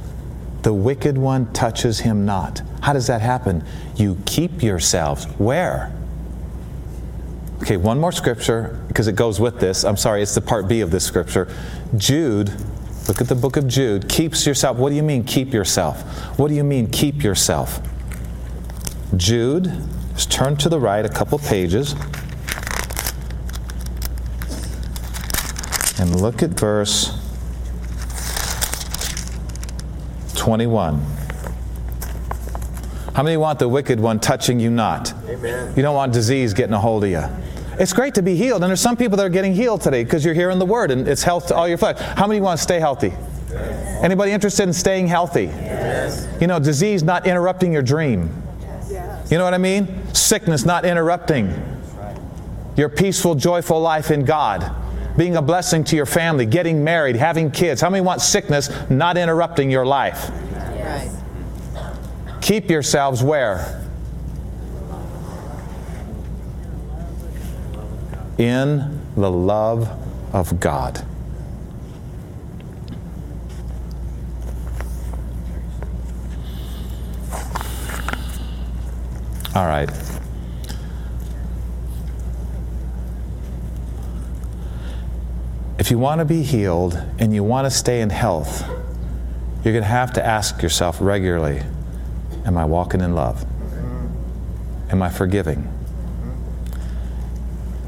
The 0.69 0.75
wicked 0.75 1.17
one 1.17 1.51
touches 1.55 2.01
him 2.01 2.27
not. 2.27 2.61
How 2.83 2.93
does 2.93 3.07
that 3.07 3.23
happen? 3.23 3.65
You 3.97 4.19
keep 4.27 4.63
yourselves 4.63 5.25
where? 5.39 5.91
Okay, 7.63 7.79
one 7.79 7.99
more 7.99 8.13
scripture 8.13 8.79
because 8.87 9.07
it 9.07 9.17
goes 9.17 9.41
with 9.41 9.61
this. 9.61 9.83
I'm 9.83 9.97
sorry, 9.97 10.21
it's 10.21 10.35
the 10.35 10.43
part 10.43 10.69
B 10.69 10.83
of 10.83 10.91
this 10.91 11.07
scripture. 11.07 11.49
Jude 11.97 12.53
Look 13.09 13.23
at 13.23 13.29
the 13.29 13.35
book 13.35 13.57
of 13.57 13.67
Jude. 13.67 14.11
Keeps 14.11 14.47
yourself. 14.47 14.77
What 14.77 14.91
do 14.91 14.97
you 14.97 15.03
mean, 15.03 15.25
keep 15.25 15.55
yourself? 15.55 16.03
What 16.39 16.49
do 16.49 16.55
you 16.55 16.65
mean, 16.65 16.91
keep 16.91 17.23
yourself? 17.23 17.81
Jude, 19.17 19.73
just 20.13 20.31
turn 20.31 20.59
to 20.59 20.69
the 20.69 20.79
right 20.79 21.03
a 21.03 21.09
couple 21.09 21.39
pages. 21.39 21.95
And 25.99 26.21
look 26.21 26.43
at 26.43 26.51
verse 26.51 27.18
21. 30.49 30.99
How 33.13 33.23
many 33.23 33.37
want 33.37 33.59
the 33.59 33.69
wicked 33.69 34.01
one 34.01 34.19
touching 34.19 34.59
you 34.59 34.71
not? 34.71 35.13
Amen. 35.29 35.75
You 35.77 35.83
don't 35.83 35.95
want 35.95 36.15
disease 36.15 36.55
getting 36.55 36.73
a 36.73 36.81
hold 36.81 37.05
of 37.05 37.11
you. 37.11 37.23
It's 37.79 37.93
great 37.93 38.15
to 38.15 38.23
be 38.23 38.35
healed, 38.35 38.63
and 38.63 38.71
there's 38.71 38.81
some 38.81 38.97
people 38.97 39.19
that 39.19 39.27
are 39.27 39.29
getting 39.29 39.53
healed 39.53 39.83
today 39.83 40.05
because 40.05 40.25
you're 40.25 40.33
hearing 40.33 40.59
the 40.59 40.65
word 40.65 40.91
and 40.91 41.07
it's 41.07 41.23
health 41.23 41.49
to 41.49 41.55
all 41.55 41.69
your 41.69 41.77
flesh. 41.77 41.99
How 41.99 42.27
many 42.27 42.41
want 42.41 42.57
to 42.57 42.63
stay 42.63 42.81
healthy? 42.81 43.09
Yes. 43.51 44.03
Anybody 44.03 44.33
interested 44.33 44.63
in 44.63 44.73
staying 44.73 45.09
healthy? 45.09 45.45
Yes. 45.45 46.27
You 46.41 46.47
know, 46.47 46.59
disease 46.59 47.03
not 47.03 47.27
interrupting 47.27 47.71
your 47.71 47.83
dream. 47.83 48.43
Yes. 48.89 49.31
You 49.31 49.37
know 49.37 49.45
what 49.45 49.53
I 49.53 49.59
mean? 49.59 50.15
Sickness 50.15 50.65
not 50.65 50.87
interrupting 50.87 51.53
your 52.75 52.89
peaceful, 52.89 53.35
joyful 53.35 53.83
life 53.83 54.11
in 54.11 54.25
God. 54.25 54.75
Being 55.19 55.37
a 55.37 55.43
blessing 55.43 55.85
to 55.85 55.97
your 55.97 56.07
family, 56.07 56.47
getting 56.47 56.83
married, 56.83 57.17
having 57.17 57.51
kids. 57.51 57.83
How 57.83 57.91
many 57.91 58.01
want 58.01 58.23
sickness 58.23 58.71
not 58.89 59.19
interrupting 59.19 59.71
your 59.71 59.85
life? 59.85 60.31
Keep 62.41 62.71
yourselves 62.71 63.23
where? 63.23 63.85
in 68.39 69.01
the 69.17 69.31
love 69.31 69.89
of 70.33 70.61
God. 70.61 71.05
All 79.55 79.67
right. 79.67 79.91
If 85.89 85.93
you 85.93 85.99
want 85.99 86.19
to 86.19 86.27
be 86.27 86.43
healed 86.43 87.03
and 87.19 87.33
you 87.33 87.43
want 87.43 87.65
to 87.65 87.71
stay 87.71 88.03
in 88.03 88.11
health, 88.11 88.63
you're 89.65 89.73
going 89.73 89.83
to 89.83 89.89
have 89.89 90.13
to 90.13 90.23
ask 90.23 90.63
yourself 90.63 90.99
regularly 91.01 91.63
Am 92.45 92.59
I 92.59 92.67
walking 92.67 93.01
in 93.01 93.15
love? 93.15 93.47
Am 94.91 95.01
I 95.01 95.09
forgiving? 95.09 95.67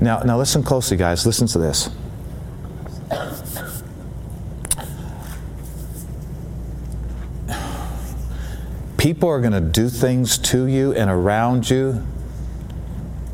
Now, 0.00 0.20
now 0.20 0.38
listen 0.38 0.62
closely, 0.62 0.96
guys. 0.96 1.26
Listen 1.26 1.46
to 1.48 1.58
this. 1.58 1.90
People 8.96 9.28
are 9.28 9.40
going 9.40 9.52
to 9.52 9.60
do 9.60 9.90
things 9.90 10.38
to 10.38 10.64
you 10.64 10.94
and 10.94 11.10
around 11.10 11.68
you. 11.68 12.02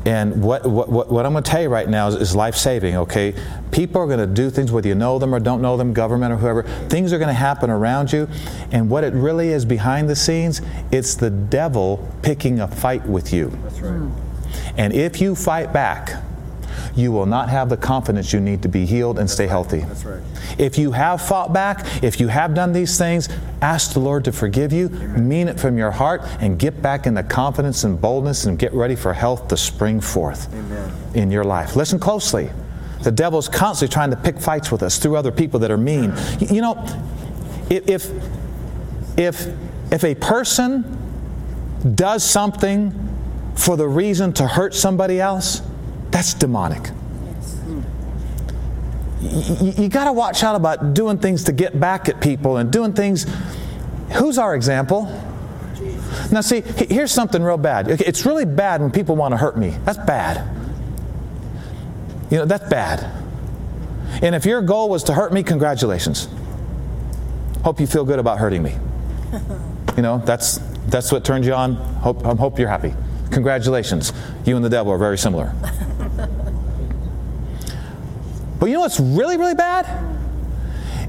And 0.07 0.41
what, 0.41 0.65
what, 0.65 0.89
what 0.89 1.25
I'm 1.25 1.33
going 1.33 1.43
to 1.43 1.51
tell 1.51 1.61
you 1.61 1.67
right 1.67 1.87
now 1.87 2.07
is, 2.07 2.15
is 2.15 2.33
life 2.33 2.55
saving, 2.55 2.95
okay? 2.95 3.35
People 3.71 4.01
are 4.01 4.05
going 4.05 4.19
to 4.19 4.25
do 4.25 4.49
things, 4.49 4.71
whether 4.71 4.87
you 4.87 4.95
know 4.95 5.19
them 5.19 5.35
or 5.35 5.39
don't 5.41 5.61
know 5.61 5.75
them, 5.75 5.91
government 5.91 6.31
or 6.31 6.37
whoever. 6.37 6.63
Things 6.87 7.11
are 7.11 7.17
going 7.17 7.27
to 7.27 7.33
happen 7.33 7.69
around 7.69 8.13
you. 8.13 8.29
And 8.71 8.89
what 8.89 9.03
it 9.03 9.13
really 9.13 9.49
is 9.49 9.65
behind 9.65 10.09
the 10.09 10.15
scenes, 10.15 10.61
it's 10.91 11.15
the 11.15 11.29
devil 11.29 12.09
picking 12.21 12.61
a 12.61 12.69
fight 12.69 13.05
with 13.05 13.33
you. 13.33 13.49
That's 13.63 13.81
right. 13.81 14.09
And 14.77 14.93
if 14.93 15.19
you 15.19 15.35
fight 15.35 15.73
back, 15.73 16.23
you 16.97 17.11
will 17.11 17.25
not 17.27 17.49
have 17.49 17.69
the 17.69 17.77
confidence 17.77 18.33
you 18.33 18.39
need 18.39 18.63
to 18.63 18.67
be 18.67 18.85
healed 18.85 19.19
and 19.19 19.29
stay 19.29 19.45
healthy. 19.47 19.79
That's 19.79 20.03
right. 20.03 20.21
If 20.57 20.77
you 20.77 20.91
have 20.91 21.21
fought 21.21 21.53
back, 21.53 22.03
if 22.03 22.19
you 22.19 22.27
have 22.27 22.53
done 22.53 22.73
these 22.73 22.97
things, 22.97 23.29
ask 23.61 23.93
the 23.93 23.99
Lord 23.99 24.25
to 24.25 24.31
forgive 24.31 24.73
you, 24.73 24.87
Amen. 24.87 25.29
mean 25.29 25.47
it 25.47 25.59
from 25.59 25.77
your 25.77 25.91
heart, 25.91 26.21
and 26.39 26.57
get 26.57 26.81
back 26.81 27.05
into 27.05 27.21
confidence 27.23 27.83
and 27.83 28.01
boldness 28.01 28.45
and 28.45 28.57
get 28.57 28.73
ready 28.73 28.95
for 28.95 29.13
health 29.13 29.47
to 29.49 29.57
spring 29.57 30.01
forth 30.01 30.51
Amen. 30.53 30.91
in 31.13 31.31
your 31.31 31.43
life. 31.43 31.75
Listen 31.75 31.99
closely. 31.99 32.49
The 33.03 33.11
devil's 33.11 33.47
constantly 33.47 33.93
trying 33.93 34.09
to 34.09 34.17
pick 34.17 34.39
fights 34.39 34.71
with 34.71 34.81
us 34.81 34.97
through 34.97 35.17
other 35.17 35.31
people 35.31 35.59
that 35.59 35.69
are 35.69 35.77
mean. 35.77 36.13
You 36.39 36.61
know, 36.61 36.83
if 37.69 38.11
if 39.17 39.47
if 39.91 40.03
a 40.03 40.15
person 40.15 40.83
does 41.95 42.23
something 42.23 42.93
for 43.55 43.77
the 43.77 43.87
reason 43.87 44.33
to 44.33 44.47
hurt 44.47 44.73
somebody 44.73 45.19
else, 45.19 45.61
that's 46.17 46.33
demonic. 46.33 46.81
You, 49.21 49.73
you 49.77 49.87
got 49.87 50.05
to 50.05 50.11
watch 50.11 50.43
out 50.43 50.55
about 50.55 50.95
doing 50.95 51.19
things 51.19 51.43
to 51.43 51.51
get 51.51 51.79
back 51.79 52.09
at 52.09 52.19
people 52.21 52.57
and 52.57 52.71
doing 52.71 52.93
things. 52.93 53.27
Who's 54.13 54.39
our 54.39 54.55
example? 54.55 55.03
Now, 56.31 56.41
see, 56.41 56.61
here's 56.61 57.11
something 57.11 57.43
real 57.43 57.57
bad. 57.57 58.01
It's 58.01 58.25
really 58.25 58.45
bad 58.45 58.81
when 58.81 58.89
people 58.89 59.15
want 59.15 59.33
to 59.33 59.37
hurt 59.37 59.59
me. 59.59 59.77
That's 59.85 59.99
bad. 59.99 60.43
You 62.31 62.39
know, 62.39 62.45
that's 62.45 62.67
bad. 62.67 63.11
And 64.23 64.33
if 64.33 64.43
your 64.43 64.63
goal 64.63 64.89
was 64.89 65.03
to 65.03 65.13
hurt 65.13 65.31
me, 65.31 65.43
congratulations. 65.43 66.29
Hope 67.63 67.79
you 67.79 67.85
feel 67.85 68.05
good 68.05 68.17
about 68.17 68.39
hurting 68.39 68.63
me. 68.63 68.75
You 69.95 70.03
know, 70.03 70.19
that's 70.19 70.59
that's 70.89 71.11
what 71.11 71.25
turned 71.25 71.43
you 71.43 71.55
on. 71.55 71.73
Hope 71.73 72.23
I 72.23 72.35
hope 72.35 72.59
you're 72.59 72.69
happy. 72.69 72.93
Congratulations. 73.31 74.13
You 74.45 74.55
and 74.55 74.63
the 74.63 74.69
devil 74.69 74.91
are 74.91 74.97
very 74.97 75.17
similar. 75.17 75.53
But 78.59 78.67
you 78.67 78.73
know 78.73 78.81
what's 78.81 78.99
really, 78.99 79.37
really 79.37 79.55
bad? 79.55 79.87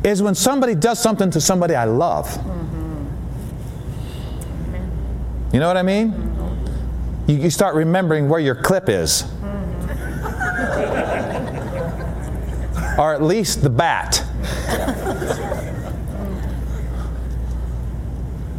Is 0.04 0.22
when 0.22 0.34
somebody 0.34 0.74
does 0.74 0.98
something 0.98 1.30
to 1.30 1.40
somebody 1.40 1.74
I 1.74 1.84
love. 1.84 2.26
Mm-hmm. 2.26 3.06
You 5.54 5.60
know 5.60 5.66
what 5.66 5.76
I 5.76 5.82
mean? 5.82 6.12
Mm-hmm. 6.12 7.30
You, 7.30 7.36
you, 7.38 7.50
start 7.50 7.74
remembering 7.74 8.28
where 8.28 8.40
your 8.40 8.54
clip 8.54 8.88
is. 8.88 9.22
Mm-hmm. 9.22 9.40
or 13.00 13.14
at 13.14 13.22
least 13.22 13.62
the 13.62 13.70
bat. 13.70 14.24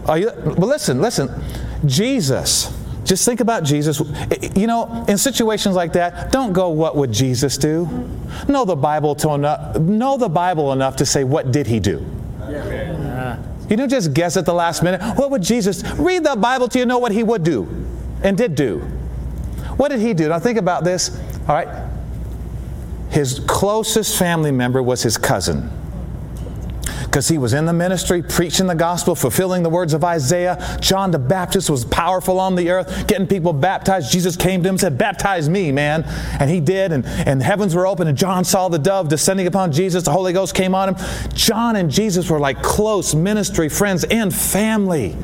Are 0.08 0.18
you, 0.18 0.32
but 0.44 0.60
listen, 0.60 1.02
listen. 1.02 1.30
Jesus 1.86 2.79
just 3.10 3.26
think 3.26 3.40
about 3.40 3.64
Jesus. 3.64 4.00
You 4.56 4.68
know, 4.68 5.04
in 5.08 5.18
situations 5.18 5.76
like 5.76 5.94
that, 5.94 6.32
don't 6.32 6.54
go, 6.54 6.70
what 6.70 6.96
would 6.96 7.12
Jesus 7.12 7.58
do? 7.58 7.88
Know 8.48 8.66
the 8.66 8.76
Bible 8.76 9.16
to 9.16 9.32
enough, 9.32 9.78
know 9.80 10.16
the 10.16 10.30
Bible 10.30 10.72
enough 10.72 10.96
to 10.98 11.08
say, 11.08 11.24
what 11.24 11.52
did 11.52 11.66
he 11.66 11.80
do? 11.80 12.06
You 13.68 13.78
don't 13.78 13.90
just 13.90 14.14
guess 14.14 14.38
at 14.38 14.46
the 14.46 14.54
last 14.54 14.84
minute. 14.84 15.02
What 15.18 15.32
would 15.32 15.42
Jesus? 15.42 15.84
Read 15.96 16.24
the 16.24 16.36
Bible 16.36 16.68
till 16.68 16.82
you 16.82 16.86
know 16.86 17.00
what 17.00 17.12
he 17.12 17.24
would 17.24 17.44
do 17.44 17.68
and 18.24 18.38
did 18.38 18.54
do. 18.54 18.78
What 19.78 19.90
did 19.90 20.02
he 20.02 20.14
do? 20.14 20.30
Now 20.30 20.38
think 20.38 20.60
about 20.60 20.84
this. 20.84 21.20
All 21.48 21.56
right. 21.56 21.90
His 23.10 23.40
closest 23.48 24.20
family 24.20 24.52
member 24.52 24.84
was 24.84 25.02
his 25.02 25.18
cousin 25.18 25.72
because 27.10 27.28
he 27.28 27.40
was 27.40 27.54
in 27.54 27.66
the 27.66 27.74
ministry, 27.74 28.22
preaching 28.22 28.68
the 28.68 28.76
gospel, 28.76 29.16
fulfilling 29.16 29.64
the 29.64 29.70
words 29.70 29.94
of 29.94 30.04
Isaiah. 30.04 30.78
John 30.80 31.10
the 31.10 31.20
Baptist 31.20 31.70
was 31.70 31.84
powerful 31.86 32.40
on 32.40 32.56
the 32.56 32.70
earth, 32.70 33.08
getting 33.08 33.26
people 33.26 33.52
baptized. 33.52 34.12
Jesus 34.12 34.36
came 34.36 34.62
to 34.62 34.70
him 34.70 34.74
and 34.74 34.80
said, 34.80 34.98
Baptize 34.98 35.50
me, 35.50 35.72
man. 35.72 36.04
And 36.40 36.50
he 36.50 36.60
did, 36.60 36.92
and, 36.92 37.06
and 37.06 37.42
heavens 37.42 37.74
were 37.74 37.88
open, 37.88 38.08
and 38.08 38.18
John 38.18 38.44
saw 38.44 38.70
the 38.70 38.78
dove 38.78 39.10
descending 39.10 39.48
upon 39.48 39.72
Jesus. 39.72 40.04
The 40.04 40.12
Holy 40.12 40.34
Ghost 40.34 40.54
came 40.54 40.76
on 40.76 40.90
him. 40.90 40.96
John 41.34 41.76
and 41.76 41.90
Jesus 41.90 42.30
were 42.30 42.40
like 42.40 42.62
close 42.62 43.16
ministry 43.16 43.70
friends 43.70 44.04
and 44.04 44.34
family 44.34 45.18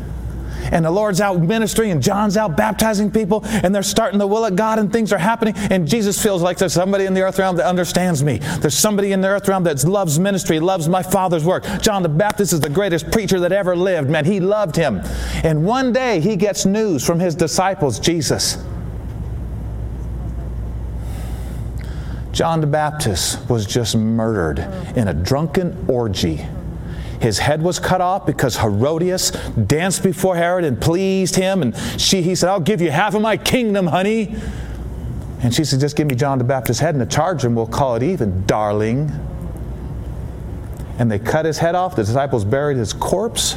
and 0.71 0.85
the 0.85 0.91
Lord's 0.91 1.21
out 1.21 1.41
ministering, 1.41 1.91
and 1.91 2.01
John's 2.01 2.37
out 2.37 2.55
baptizing 2.57 3.11
people, 3.11 3.41
and 3.45 3.73
they're 3.73 3.83
starting 3.83 4.19
the 4.19 4.27
will 4.27 4.45
of 4.45 4.55
God, 4.55 4.79
and 4.79 4.91
things 4.91 5.11
are 5.13 5.17
happening. 5.17 5.53
And 5.55 5.87
Jesus 5.87 6.21
feels 6.21 6.41
like 6.41 6.57
there's 6.57 6.73
somebody 6.73 7.05
in 7.05 7.13
the 7.13 7.21
earth 7.21 7.39
realm 7.39 7.55
that 7.57 7.67
understands 7.67 8.23
me. 8.23 8.37
There's 8.59 8.77
somebody 8.77 9.11
in 9.11 9.21
the 9.21 9.27
earth 9.27 9.47
realm 9.47 9.63
that 9.63 9.83
loves 9.83 10.19
ministry, 10.19 10.59
loves 10.59 10.87
my 10.87 11.03
Father's 11.03 11.45
work. 11.45 11.65
John 11.81 12.03
the 12.03 12.09
Baptist 12.09 12.53
is 12.53 12.59
the 12.59 12.69
greatest 12.69 13.11
preacher 13.11 13.39
that 13.41 13.51
ever 13.51 13.75
lived, 13.75 14.09
man. 14.09 14.25
He 14.25 14.39
loved 14.39 14.75
him. 14.75 15.01
And 15.43 15.65
one 15.65 15.93
day 15.93 16.19
he 16.19 16.35
gets 16.35 16.65
news 16.65 17.05
from 17.05 17.19
his 17.19 17.35
disciples, 17.35 17.99
Jesus. 17.99 18.63
John 22.31 22.59
the 22.59 22.67
Baptist 22.67 23.49
was 23.49 23.65
just 23.65 23.95
murdered 23.95 24.59
in 24.97 25.07
a 25.07 25.13
drunken 25.13 25.85
orgy. 25.87 26.45
His 27.21 27.39
head 27.39 27.61
was 27.61 27.79
cut 27.79 28.01
off 28.01 28.25
because 28.25 28.57
Herodias 28.57 29.31
danced 29.31 30.03
before 30.03 30.35
Herod 30.35 30.65
and 30.65 30.79
pleased 30.79 31.35
him. 31.35 31.61
And 31.61 31.75
she, 31.99 32.21
he 32.21 32.35
said, 32.35 32.49
I'll 32.49 32.59
give 32.59 32.81
you 32.81 32.91
half 32.91 33.15
of 33.15 33.21
my 33.21 33.37
kingdom, 33.37 33.87
honey. 33.87 34.35
And 35.41 35.53
she 35.53 35.63
said, 35.63 35.79
Just 35.79 35.95
give 35.95 36.07
me 36.07 36.15
John 36.15 36.37
the 36.37 36.43
Baptist's 36.43 36.81
head 36.81 36.95
and 36.95 37.01
the 37.01 37.05
charge, 37.05 37.45
and 37.45 37.55
we'll 37.55 37.67
call 37.67 37.95
it 37.95 38.03
even, 38.03 38.45
darling. 38.45 39.11
And 40.97 41.11
they 41.11 41.19
cut 41.19 41.45
his 41.45 41.57
head 41.57 41.75
off. 41.75 41.95
The 41.95 42.03
disciples 42.03 42.45
buried 42.45 42.77
his 42.77 42.93
corpse, 42.93 43.55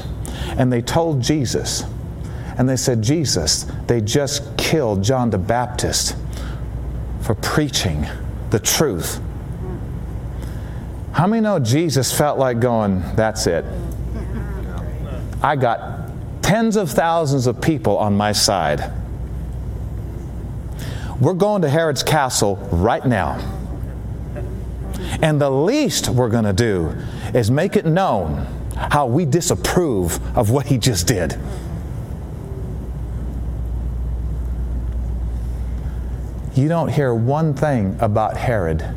and 0.57 0.73
they 0.73 0.83
told 0.83 1.23
Jesus. 1.23 1.85
And 2.59 2.69
they 2.69 2.77
said, 2.77 3.03
Jesus, 3.03 3.65
they 3.87 4.01
just 4.01 4.57
killed 4.57 5.03
John 5.03 5.31
the 5.31 5.39
Baptist 5.39 6.17
for 7.21 7.37
preaching 7.37 8.07
the 8.51 8.59
truth 8.59 9.21
How 11.19 11.27
many 11.27 11.43
know 11.43 11.59
Jesus 11.59 12.17
felt 12.17 12.39
like 12.39 12.61
going, 12.61 13.03
that's 13.17 13.49
it? 13.49 13.65
I 15.43 15.57
got 15.57 16.13
tens 16.43 16.77
of 16.77 16.93
thousands 16.93 17.49
of 17.49 17.61
people 17.61 17.99
on 17.99 18.17
my 18.17 18.31
side. 18.31 18.93
We're 21.21 21.35
going 21.35 21.63
to 21.63 21.69
Herod's 21.69 22.05
castle 22.05 22.55
right 22.71 23.05
now. 23.05 23.37
And 25.21 25.41
the 25.41 25.51
least 25.51 26.09
we're 26.09 26.29
going 26.29 26.45
to 26.45 26.53
do 26.53 26.95
is 27.35 27.51
make 27.51 27.75
it 27.75 27.85
known 27.85 28.47
how 28.77 29.07
we 29.07 29.25
disapprove 29.25 30.21
of 30.39 30.51
what 30.51 30.67
he 30.67 30.79
just 30.79 31.09
did. 31.09 31.37
You 36.55 36.69
don't 36.69 36.91
hear 36.93 37.13
one 37.13 37.55
thing 37.55 37.97
about 37.99 38.37
Herod. 38.37 38.95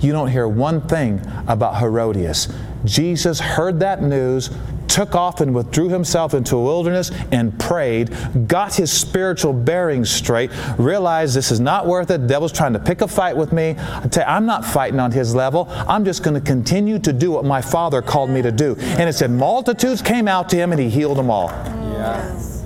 You 0.00 0.12
don't 0.12 0.28
hear 0.28 0.46
one 0.48 0.80
thing 0.86 1.20
about 1.46 1.78
Herodias. 1.78 2.48
Jesus 2.84 3.40
heard 3.40 3.80
that 3.80 4.02
news, 4.02 4.50
took 4.88 5.14
off 5.14 5.40
and 5.40 5.54
withdrew 5.54 5.88
himself 5.88 6.34
into 6.34 6.56
a 6.56 6.62
wilderness 6.62 7.10
and 7.32 7.58
prayed, 7.58 8.14
got 8.46 8.74
his 8.74 8.92
spiritual 8.92 9.52
bearings 9.52 10.10
straight, 10.10 10.50
realized 10.78 11.34
this 11.34 11.50
is 11.50 11.58
not 11.58 11.86
worth 11.86 12.10
it. 12.10 12.20
The 12.20 12.28
devil's 12.28 12.52
trying 12.52 12.74
to 12.74 12.78
pick 12.78 13.00
a 13.00 13.08
fight 13.08 13.36
with 13.36 13.52
me. 13.52 13.70
I 13.78 14.06
tell 14.08 14.24
you, 14.24 14.30
I'm 14.30 14.46
not 14.46 14.64
fighting 14.64 15.00
on 15.00 15.10
his 15.10 15.34
level. 15.34 15.66
I'm 15.70 16.04
just 16.04 16.22
going 16.22 16.34
to 16.34 16.40
continue 16.40 16.98
to 17.00 17.12
do 17.12 17.32
what 17.32 17.44
my 17.44 17.60
father 17.60 18.02
called 18.02 18.30
me 18.30 18.42
to 18.42 18.52
do. 18.52 18.76
And 18.78 19.08
it 19.08 19.14
said 19.14 19.30
multitudes 19.30 20.00
came 20.02 20.28
out 20.28 20.48
to 20.50 20.56
him 20.56 20.70
and 20.72 20.80
he 20.80 20.88
healed 20.88 21.16
them 21.16 21.30
all. 21.30 21.48
Yes. 21.48 22.64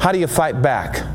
How 0.00 0.10
do 0.10 0.18
you 0.18 0.26
fight 0.26 0.60
back? 0.60 1.06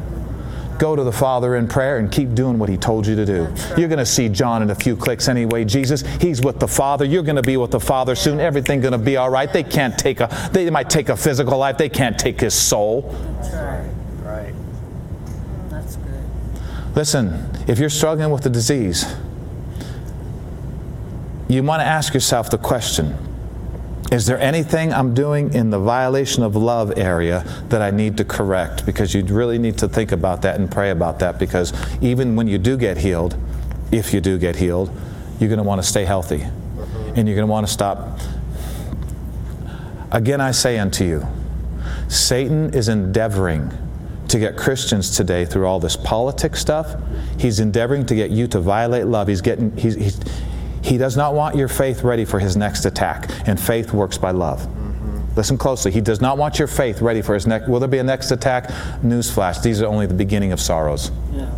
Go 0.80 0.96
to 0.96 1.04
the 1.04 1.12
Father 1.12 1.56
in 1.56 1.68
prayer 1.68 1.98
and 1.98 2.12
keep 2.12 2.34
doing 2.36 2.60
what 2.60 2.70
He 2.70 2.78
told 2.78 3.08
you 3.08 3.16
to 3.16 3.26
do. 3.26 3.48
You're 3.78 3.88
going 3.88 3.98
to 3.98 4.06
see 4.06 4.30
John 4.30 4.62
in 4.62 4.70
a 4.70 4.76
few 4.76 4.96
clicks 4.96 5.28
anyway. 5.28 5.66
Jesus, 5.66 6.02
He's 6.22 6.42
with 6.42 6.60
the 6.60 6.68
Father. 6.68 7.06
You're 7.06 7.24
going 7.24 7.36
to 7.36 7.42
be 7.42 7.58
with 7.58 7.72
the 7.72 7.80
Father 7.80 8.16
soon. 8.16 8.40
Everything's 8.40 8.82
going 8.82 8.92
to 8.92 8.98
be 8.98 9.18
all 9.18 9.30
right. 9.30 9.52
They 9.52 9.64
can't 9.64 9.98
take 9.98 10.20
a, 10.20 10.50
they 10.52 10.70
might 10.70 10.90
take 10.90 11.10
a 11.10 11.18
physical 11.18 11.58
life. 11.58 11.78
They 11.78 11.90
can't 11.90 12.18
take 12.18 12.42
His 12.42 12.54
soul. 12.54 13.02
That's 13.42 13.54
right. 13.54 13.90
Right. 14.24 14.54
That's 15.70 15.96
good. 15.96 16.96
Listen, 16.96 17.50
if 17.68 17.80
you're 17.80 17.90
struggling 17.90 18.32
with 18.32 18.46
a 18.46 18.50
disease, 18.50 19.06
you 21.48 21.64
want 21.64 21.80
to 21.82 21.86
ask 21.86 22.14
yourself 22.14 22.50
the 22.50 22.58
question 22.58 23.18
is 24.12 24.26
there 24.26 24.40
anything 24.40 24.94
I'm 24.94 25.14
doing 25.14 25.54
in 25.54 25.70
the 25.70 25.80
violation 25.80 26.44
of 26.44 26.56
love 26.56 26.98
area 26.98 27.44
that 27.70 27.82
I 27.82 27.92
need 27.92 28.18
to 28.18 28.26
correct? 28.26 28.86
Because 28.86 29.14
you 29.14 29.24
really 29.26 29.58
need 29.58 29.78
to 29.80 29.90
think 29.90 30.14
about 30.14 30.42
that 30.44 30.60
and 30.60 30.72
pray 30.72 30.92
about 30.92 31.20
that 31.20 31.40
because 31.40 31.74
even 32.02 32.36
when 32.36 32.48
you 32.48 32.58
do 32.58 32.78
get 32.78 32.98
healed, 32.98 33.36
if 33.92 34.14
you 34.14 34.22
do 34.22 34.38
get 34.38 34.56
healed, 34.56 34.90
you're 35.40 35.50
going 35.50 35.58
to 35.58 35.64
want 35.64 35.82
to 35.82 35.88
stay 35.88 36.06
healthy 36.06 36.42
and 36.42 37.28
you're 37.28 37.36
going 37.36 37.48
to 37.48 37.52
want 37.52 37.68
to 37.68 37.72
stop. 37.72 38.20
Again, 40.12 40.40
I 40.40 40.52
say 40.52 40.80
unto 40.80 41.04
you, 41.04 41.28
Satan 42.08 42.74
is 42.74 42.88
endeavoring 42.88 43.72
to 44.30 44.40
get 44.40 44.58
Christians 44.58 45.16
today 45.16 45.46
through 45.46 45.68
all 45.68 45.80
this 45.80 45.96
politics 45.96 46.60
stuff. 46.60 46.96
He's 47.38 47.60
endeavoring 47.60 48.06
to 48.08 48.16
get 48.16 48.30
you 48.30 48.48
to 48.48 48.60
violate 48.60 49.06
love. 49.06 49.28
He's 49.28 49.42
getting, 49.42 49.76
he's, 49.78 49.96
he's 49.96 50.20
he 50.88 50.98
does 50.98 51.18
not 51.18 51.34
want 51.34 51.56
your 51.56 51.68
faith 51.68 52.04
ready 52.04 52.24
for 52.24 52.40
his 52.40 52.56
next 52.56 52.86
attack, 52.86 53.30
and 53.46 53.60
faith 53.60 53.92
works 53.92 54.18
by 54.18 54.32
love. 54.32 54.62
Mm-hmm. 54.62 55.36
Listen 55.36 55.58
closely. 55.58 55.92
He 55.92 56.00
does 56.00 56.22
not 56.22 56.38
want 56.38 56.58
your 56.60 56.68
faith 56.68 57.02
ready 57.02 57.22
for 57.22 57.34
his 57.34 57.46
next. 57.46 57.68
Will 57.68 57.80
there 57.82 57.90
be 57.90 57.98
a 57.98 58.04
next 58.04 58.32
attack? 58.32 58.70
Newsflash. 59.04 59.62
These 59.62 59.82
are 59.82 59.88
only 59.88 60.06
the 60.06 60.14
beginning 60.14 60.54
of 60.54 60.62
sorrows. 60.62 61.12
Yeah. 61.34 61.50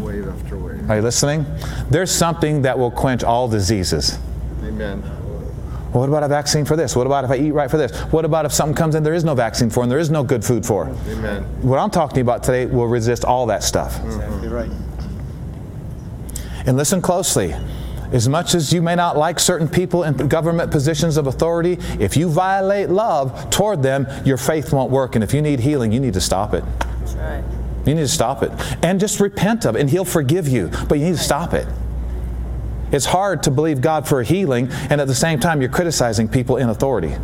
Wave 0.00 0.28
after 0.28 0.58
wave. 0.58 0.90
Are 0.90 0.96
you 0.96 1.02
listening? 1.02 1.46
There's 1.90 2.10
something 2.10 2.62
that 2.62 2.76
will 2.76 2.90
quench 2.90 3.22
all 3.22 3.46
diseases. 3.48 4.18
Amen. 4.64 5.00
Well, 5.92 6.00
what 6.00 6.08
about 6.08 6.24
a 6.24 6.28
vaccine 6.28 6.64
for 6.64 6.74
this? 6.74 6.96
What 6.96 7.06
about 7.06 7.24
if 7.24 7.30
I 7.30 7.36
eat 7.36 7.52
right 7.52 7.70
for 7.70 7.76
this? 7.76 7.96
What 8.12 8.24
about 8.24 8.46
if 8.46 8.52
something 8.52 8.76
comes 8.76 8.96
in 8.96 9.04
there 9.04 9.14
is 9.14 9.24
no 9.24 9.34
vaccine 9.36 9.70
for 9.70 9.84
and 9.84 9.90
there 9.90 9.98
is 9.98 10.10
no 10.10 10.24
good 10.24 10.44
food 10.44 10.66
for? 10.66 10.88
Amen. 11.08 11.44
What 11.62 11.78
I'm 11.78 11.90
talking 11.90 12.20
about 12.20 12.42
today 12.42 12.66
will 12.66 12.86
resist 12.88 13.24
all 13.24 13.46
that 13.46 13.62
stuff. 13.62 14.04
Exactly 14.04 14.48
right. 14.48 14.70
And 16.66 16.76
listen 16.76 17.00
closely. 17.00 17.54
As 18.12 18.28
much 18.28 18.54
as 18.54 18.72
you 18.72 18.82
may 18.82 18.96
not 18.96 19.16
like 19.16 19.38
certain 19.38 19.68
people 19.68 20.02
in 20.02 20.14
government 20.28 20.70
positions 20.70 21.16
of 21.16 21.26
authority, 21.26 21.78
if 22.00 22.16
you 22.16 22.28
violate 22.28 22.90
love 22.90 23.50
toward 23.50 23.82
them, 23.82 24.06
your 24.24 24.36
faith 24.36 24.72
won't 24.72 24.90
work. 24.90 25.14
And 25.14 25.22
if 25.22 25.32
you 25.32 25.40
need 25.40 25.60
healing, 25.60 25.92
you 25.92 26.00
need 26.00 26.14
to 26.14 26.20
stop 26.20 26.52
it. 26.52 26.64
That's 27.00 27.14
right. 27.14 27.44
You 27.86 27.94
need 27.94 28.02
to 28.02 28.08
stop 28.08 28.42
it. 28.42 28.50
And 28.82 28.98
just 28.98 29.20
repent 29.20 29.64
of 29.64 29.76
it, 29.76 29.80
and 29.80 29.88
He'll 29.88 30.04
forgive 30.04 30.48
you. 30.48 30.70
But 30.88 30.98
you 30.98 31.06
need 31.06 31.16
to 31.16 31.22
stop 31.22 31.54
it. 31.54 31.66
It's 32.92 33.06
hard 33.06 33.44
to 33.44 33.50
believe 33.50 33.80
God 33.80 34.08
for 34.08 34.22
healing, 34.22 34.68
and 34.90 35.00
at 35.00 35.06
the 35.06 35.14
same 35.14 35.38
time, 35.38 35.60
you're 35.60 35.70
criticizing 35.70 36.28
people 36.28 36.56
in 36.56 36.68
authority. 36.68 37.14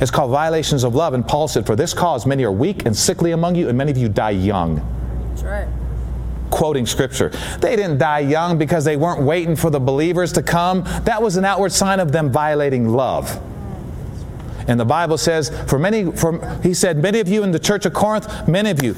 It's 0.00 0.10
called 0.10 0.30
violations 0.30 0.84
of 0.84 0.94
love. 0.94 1.14
And 1.14 1.26
Paul 1.26 1.48
said, 1.48 1.64
For 1.64 1.76
this 1.76 1.94
cause, 1.94 2.26
many 2.26 2.44
are 2.44 2.52
weak 2.52 2.84
and 2.84 2.94
sickly 2.94 3.30
among 3.30 3.54
you, 3.54 3.68
and 3.68 3.78
many 3.78 3.92
of 3.92 3.96
you 3.96 4.08
die 4.08 4.30
young 4.30 4.76
That's 5.30 5.42
right. 5.44 5.68
Quoting 6.50 6.86
scripture. 6.86 7.30
They 7.60 7.76
didn't 7.76 7.98
die 7.98 8.20
young 8.20 8.58
because 8.58 8.84
they 8.84 8.96
weren't 8.96 9.22
waiting 9.22 9.56
for 9.56 9.70
the 9.70 9.80
believers 9.80 10.32
to 10.34 10.42
come. 10.42 10.82
That 11.04 11.22
was 11.22 11.36
an 11.36 11.44
outward 11.44 11.72
sign 11.72 12.00
of 12.00 12.12
them 12.12 12.30
violating 12.30 12.88
love. 12.88 13.40
And 14.68 14.80
the 14.80 14.84
Bible 14.84 15.16
says, 15.16 15.50
for 15.68 15.78
many, 15.78 16.10
for, 16.10 16.58
he 16.60 16.74
said, 16.74 16.98
many 16.98 17.20
of 17.20 17.28
you 17.28 17.44
in 17.44 17.52
the 17.52 17.58
church 17.58 17.86
of 17.86 17.92
Corinth, 17.92 18.48
many 18.48 18.70
of 18.70 18.82
you, 18.82 18.94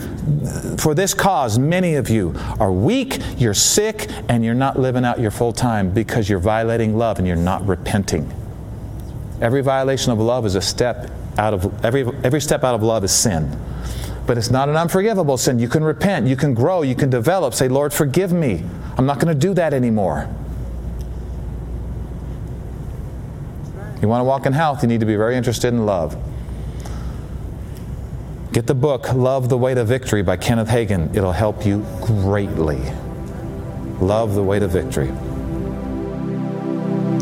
for 0.79 0.95
this 0.95 1.13
cause, 1.13 1.59
many 1.59 1.97
of 1.97 2.09
you 2.09 2.35
are 2.59 2.73
weak, 2.73 3.19
you're 3.37 3.53
sick, 3.53 4.09
and 4.29 4.43
you're 4.45 4.55
not 4.55 4.79
living 4.79 5.05
out 5.05 5.21
your 5.21 5.31
full 5.31 5.53
time 5.53 5.91
because 5.91 6.29
you're 6.29 6.39
violating 6.39 6.97
love 6.97 7.19
and 7.19 7.27
you're 7.27 7.37
not 7.37 7.67
repenting. 7.67 8.33
Every 9.43 9.61
violation 9.61 10.11
of 10.11 10.19
love 10.19 10.47
is 10.47 10.55
a 10.55 10.63
step 10.63 11.11
out 11.37 11.53
of, 11.53 11.85
every, 11.85 12.07
every 12.25 12.41
step 12.41 12.65
out 12.65 12.75
of 12.75 12.83
love 12.83 13.05
is 13.05 13.13
sin. 13.13 13.51
But 14.29 14.37
it's 14.37 14.51
not 14.51 14.69
an 14.69 14.77
unforgivable 14.77 15.39
sin. 15.39 15.59
You 15.59 15.69
can 15.69 15.83
repent, 15.83 16.27
you 16.27 16.37
can 16.37 16.53
grow, 16.53 16.83
you 16.83 16.95
can 16.95 17.09
develop. 17.09 17.55
Say, 17.55 17.67
Lord, 17.67 17.95
forgive 17.95 18.31
me. 18.31 18.63
I'm 18.99 19.07
not 19.07 19.21
going 19.21 19.33
to 19.33 19.41
do 19.41 19.55
that 19.55 19.73
anymore. 19.73 20.29
You 24.03 24.07
want 24.07 24.21
to 24.21 24.25
walk 24.25 24.45
in 24.45 24.53
health, 24.53 24.83
you 24.83 24.89
need 24.89 25.01
to 25.01 25.07
be 25.07 25.17
very 25.17 25.35
interested 25.35 25.69
in 25.69 25.87
love. 25.87 26.15
Get 28.53 28.67
the 28.67 28.75
book, 28.75 29.15
Love 29.15 29.49
the 29.49 29.57
Way 29.57 29.73
to 29.73 29.83
Victory 29.83 30.21
by 30.23 30.37
Kenneth 30.37 30.69
Hagin. 30.69 31.17
It'll 31.17 31.33
help 31.33 31.65
you 31.65 31.87
greatly. 32.03 32.83
Love 33.99 34.35
the 34.35 34.43
Way 34.43 34.59
to 34.59 34.69
Victory. 34.69 35.09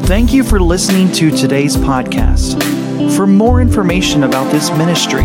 Thank 0.07 0.33
you 0.33 0.43
for 0.43 0.59
listening 0.59 1.13
to 1.13 1.31
today's 1.31 1.77
podcast. 1.77 2.61
For 3.15 3.29
more 3.29 3.61
information 3.61 4.25
about 4.25 4.51
this 4.51 4.71
ministry, 4.71 5.25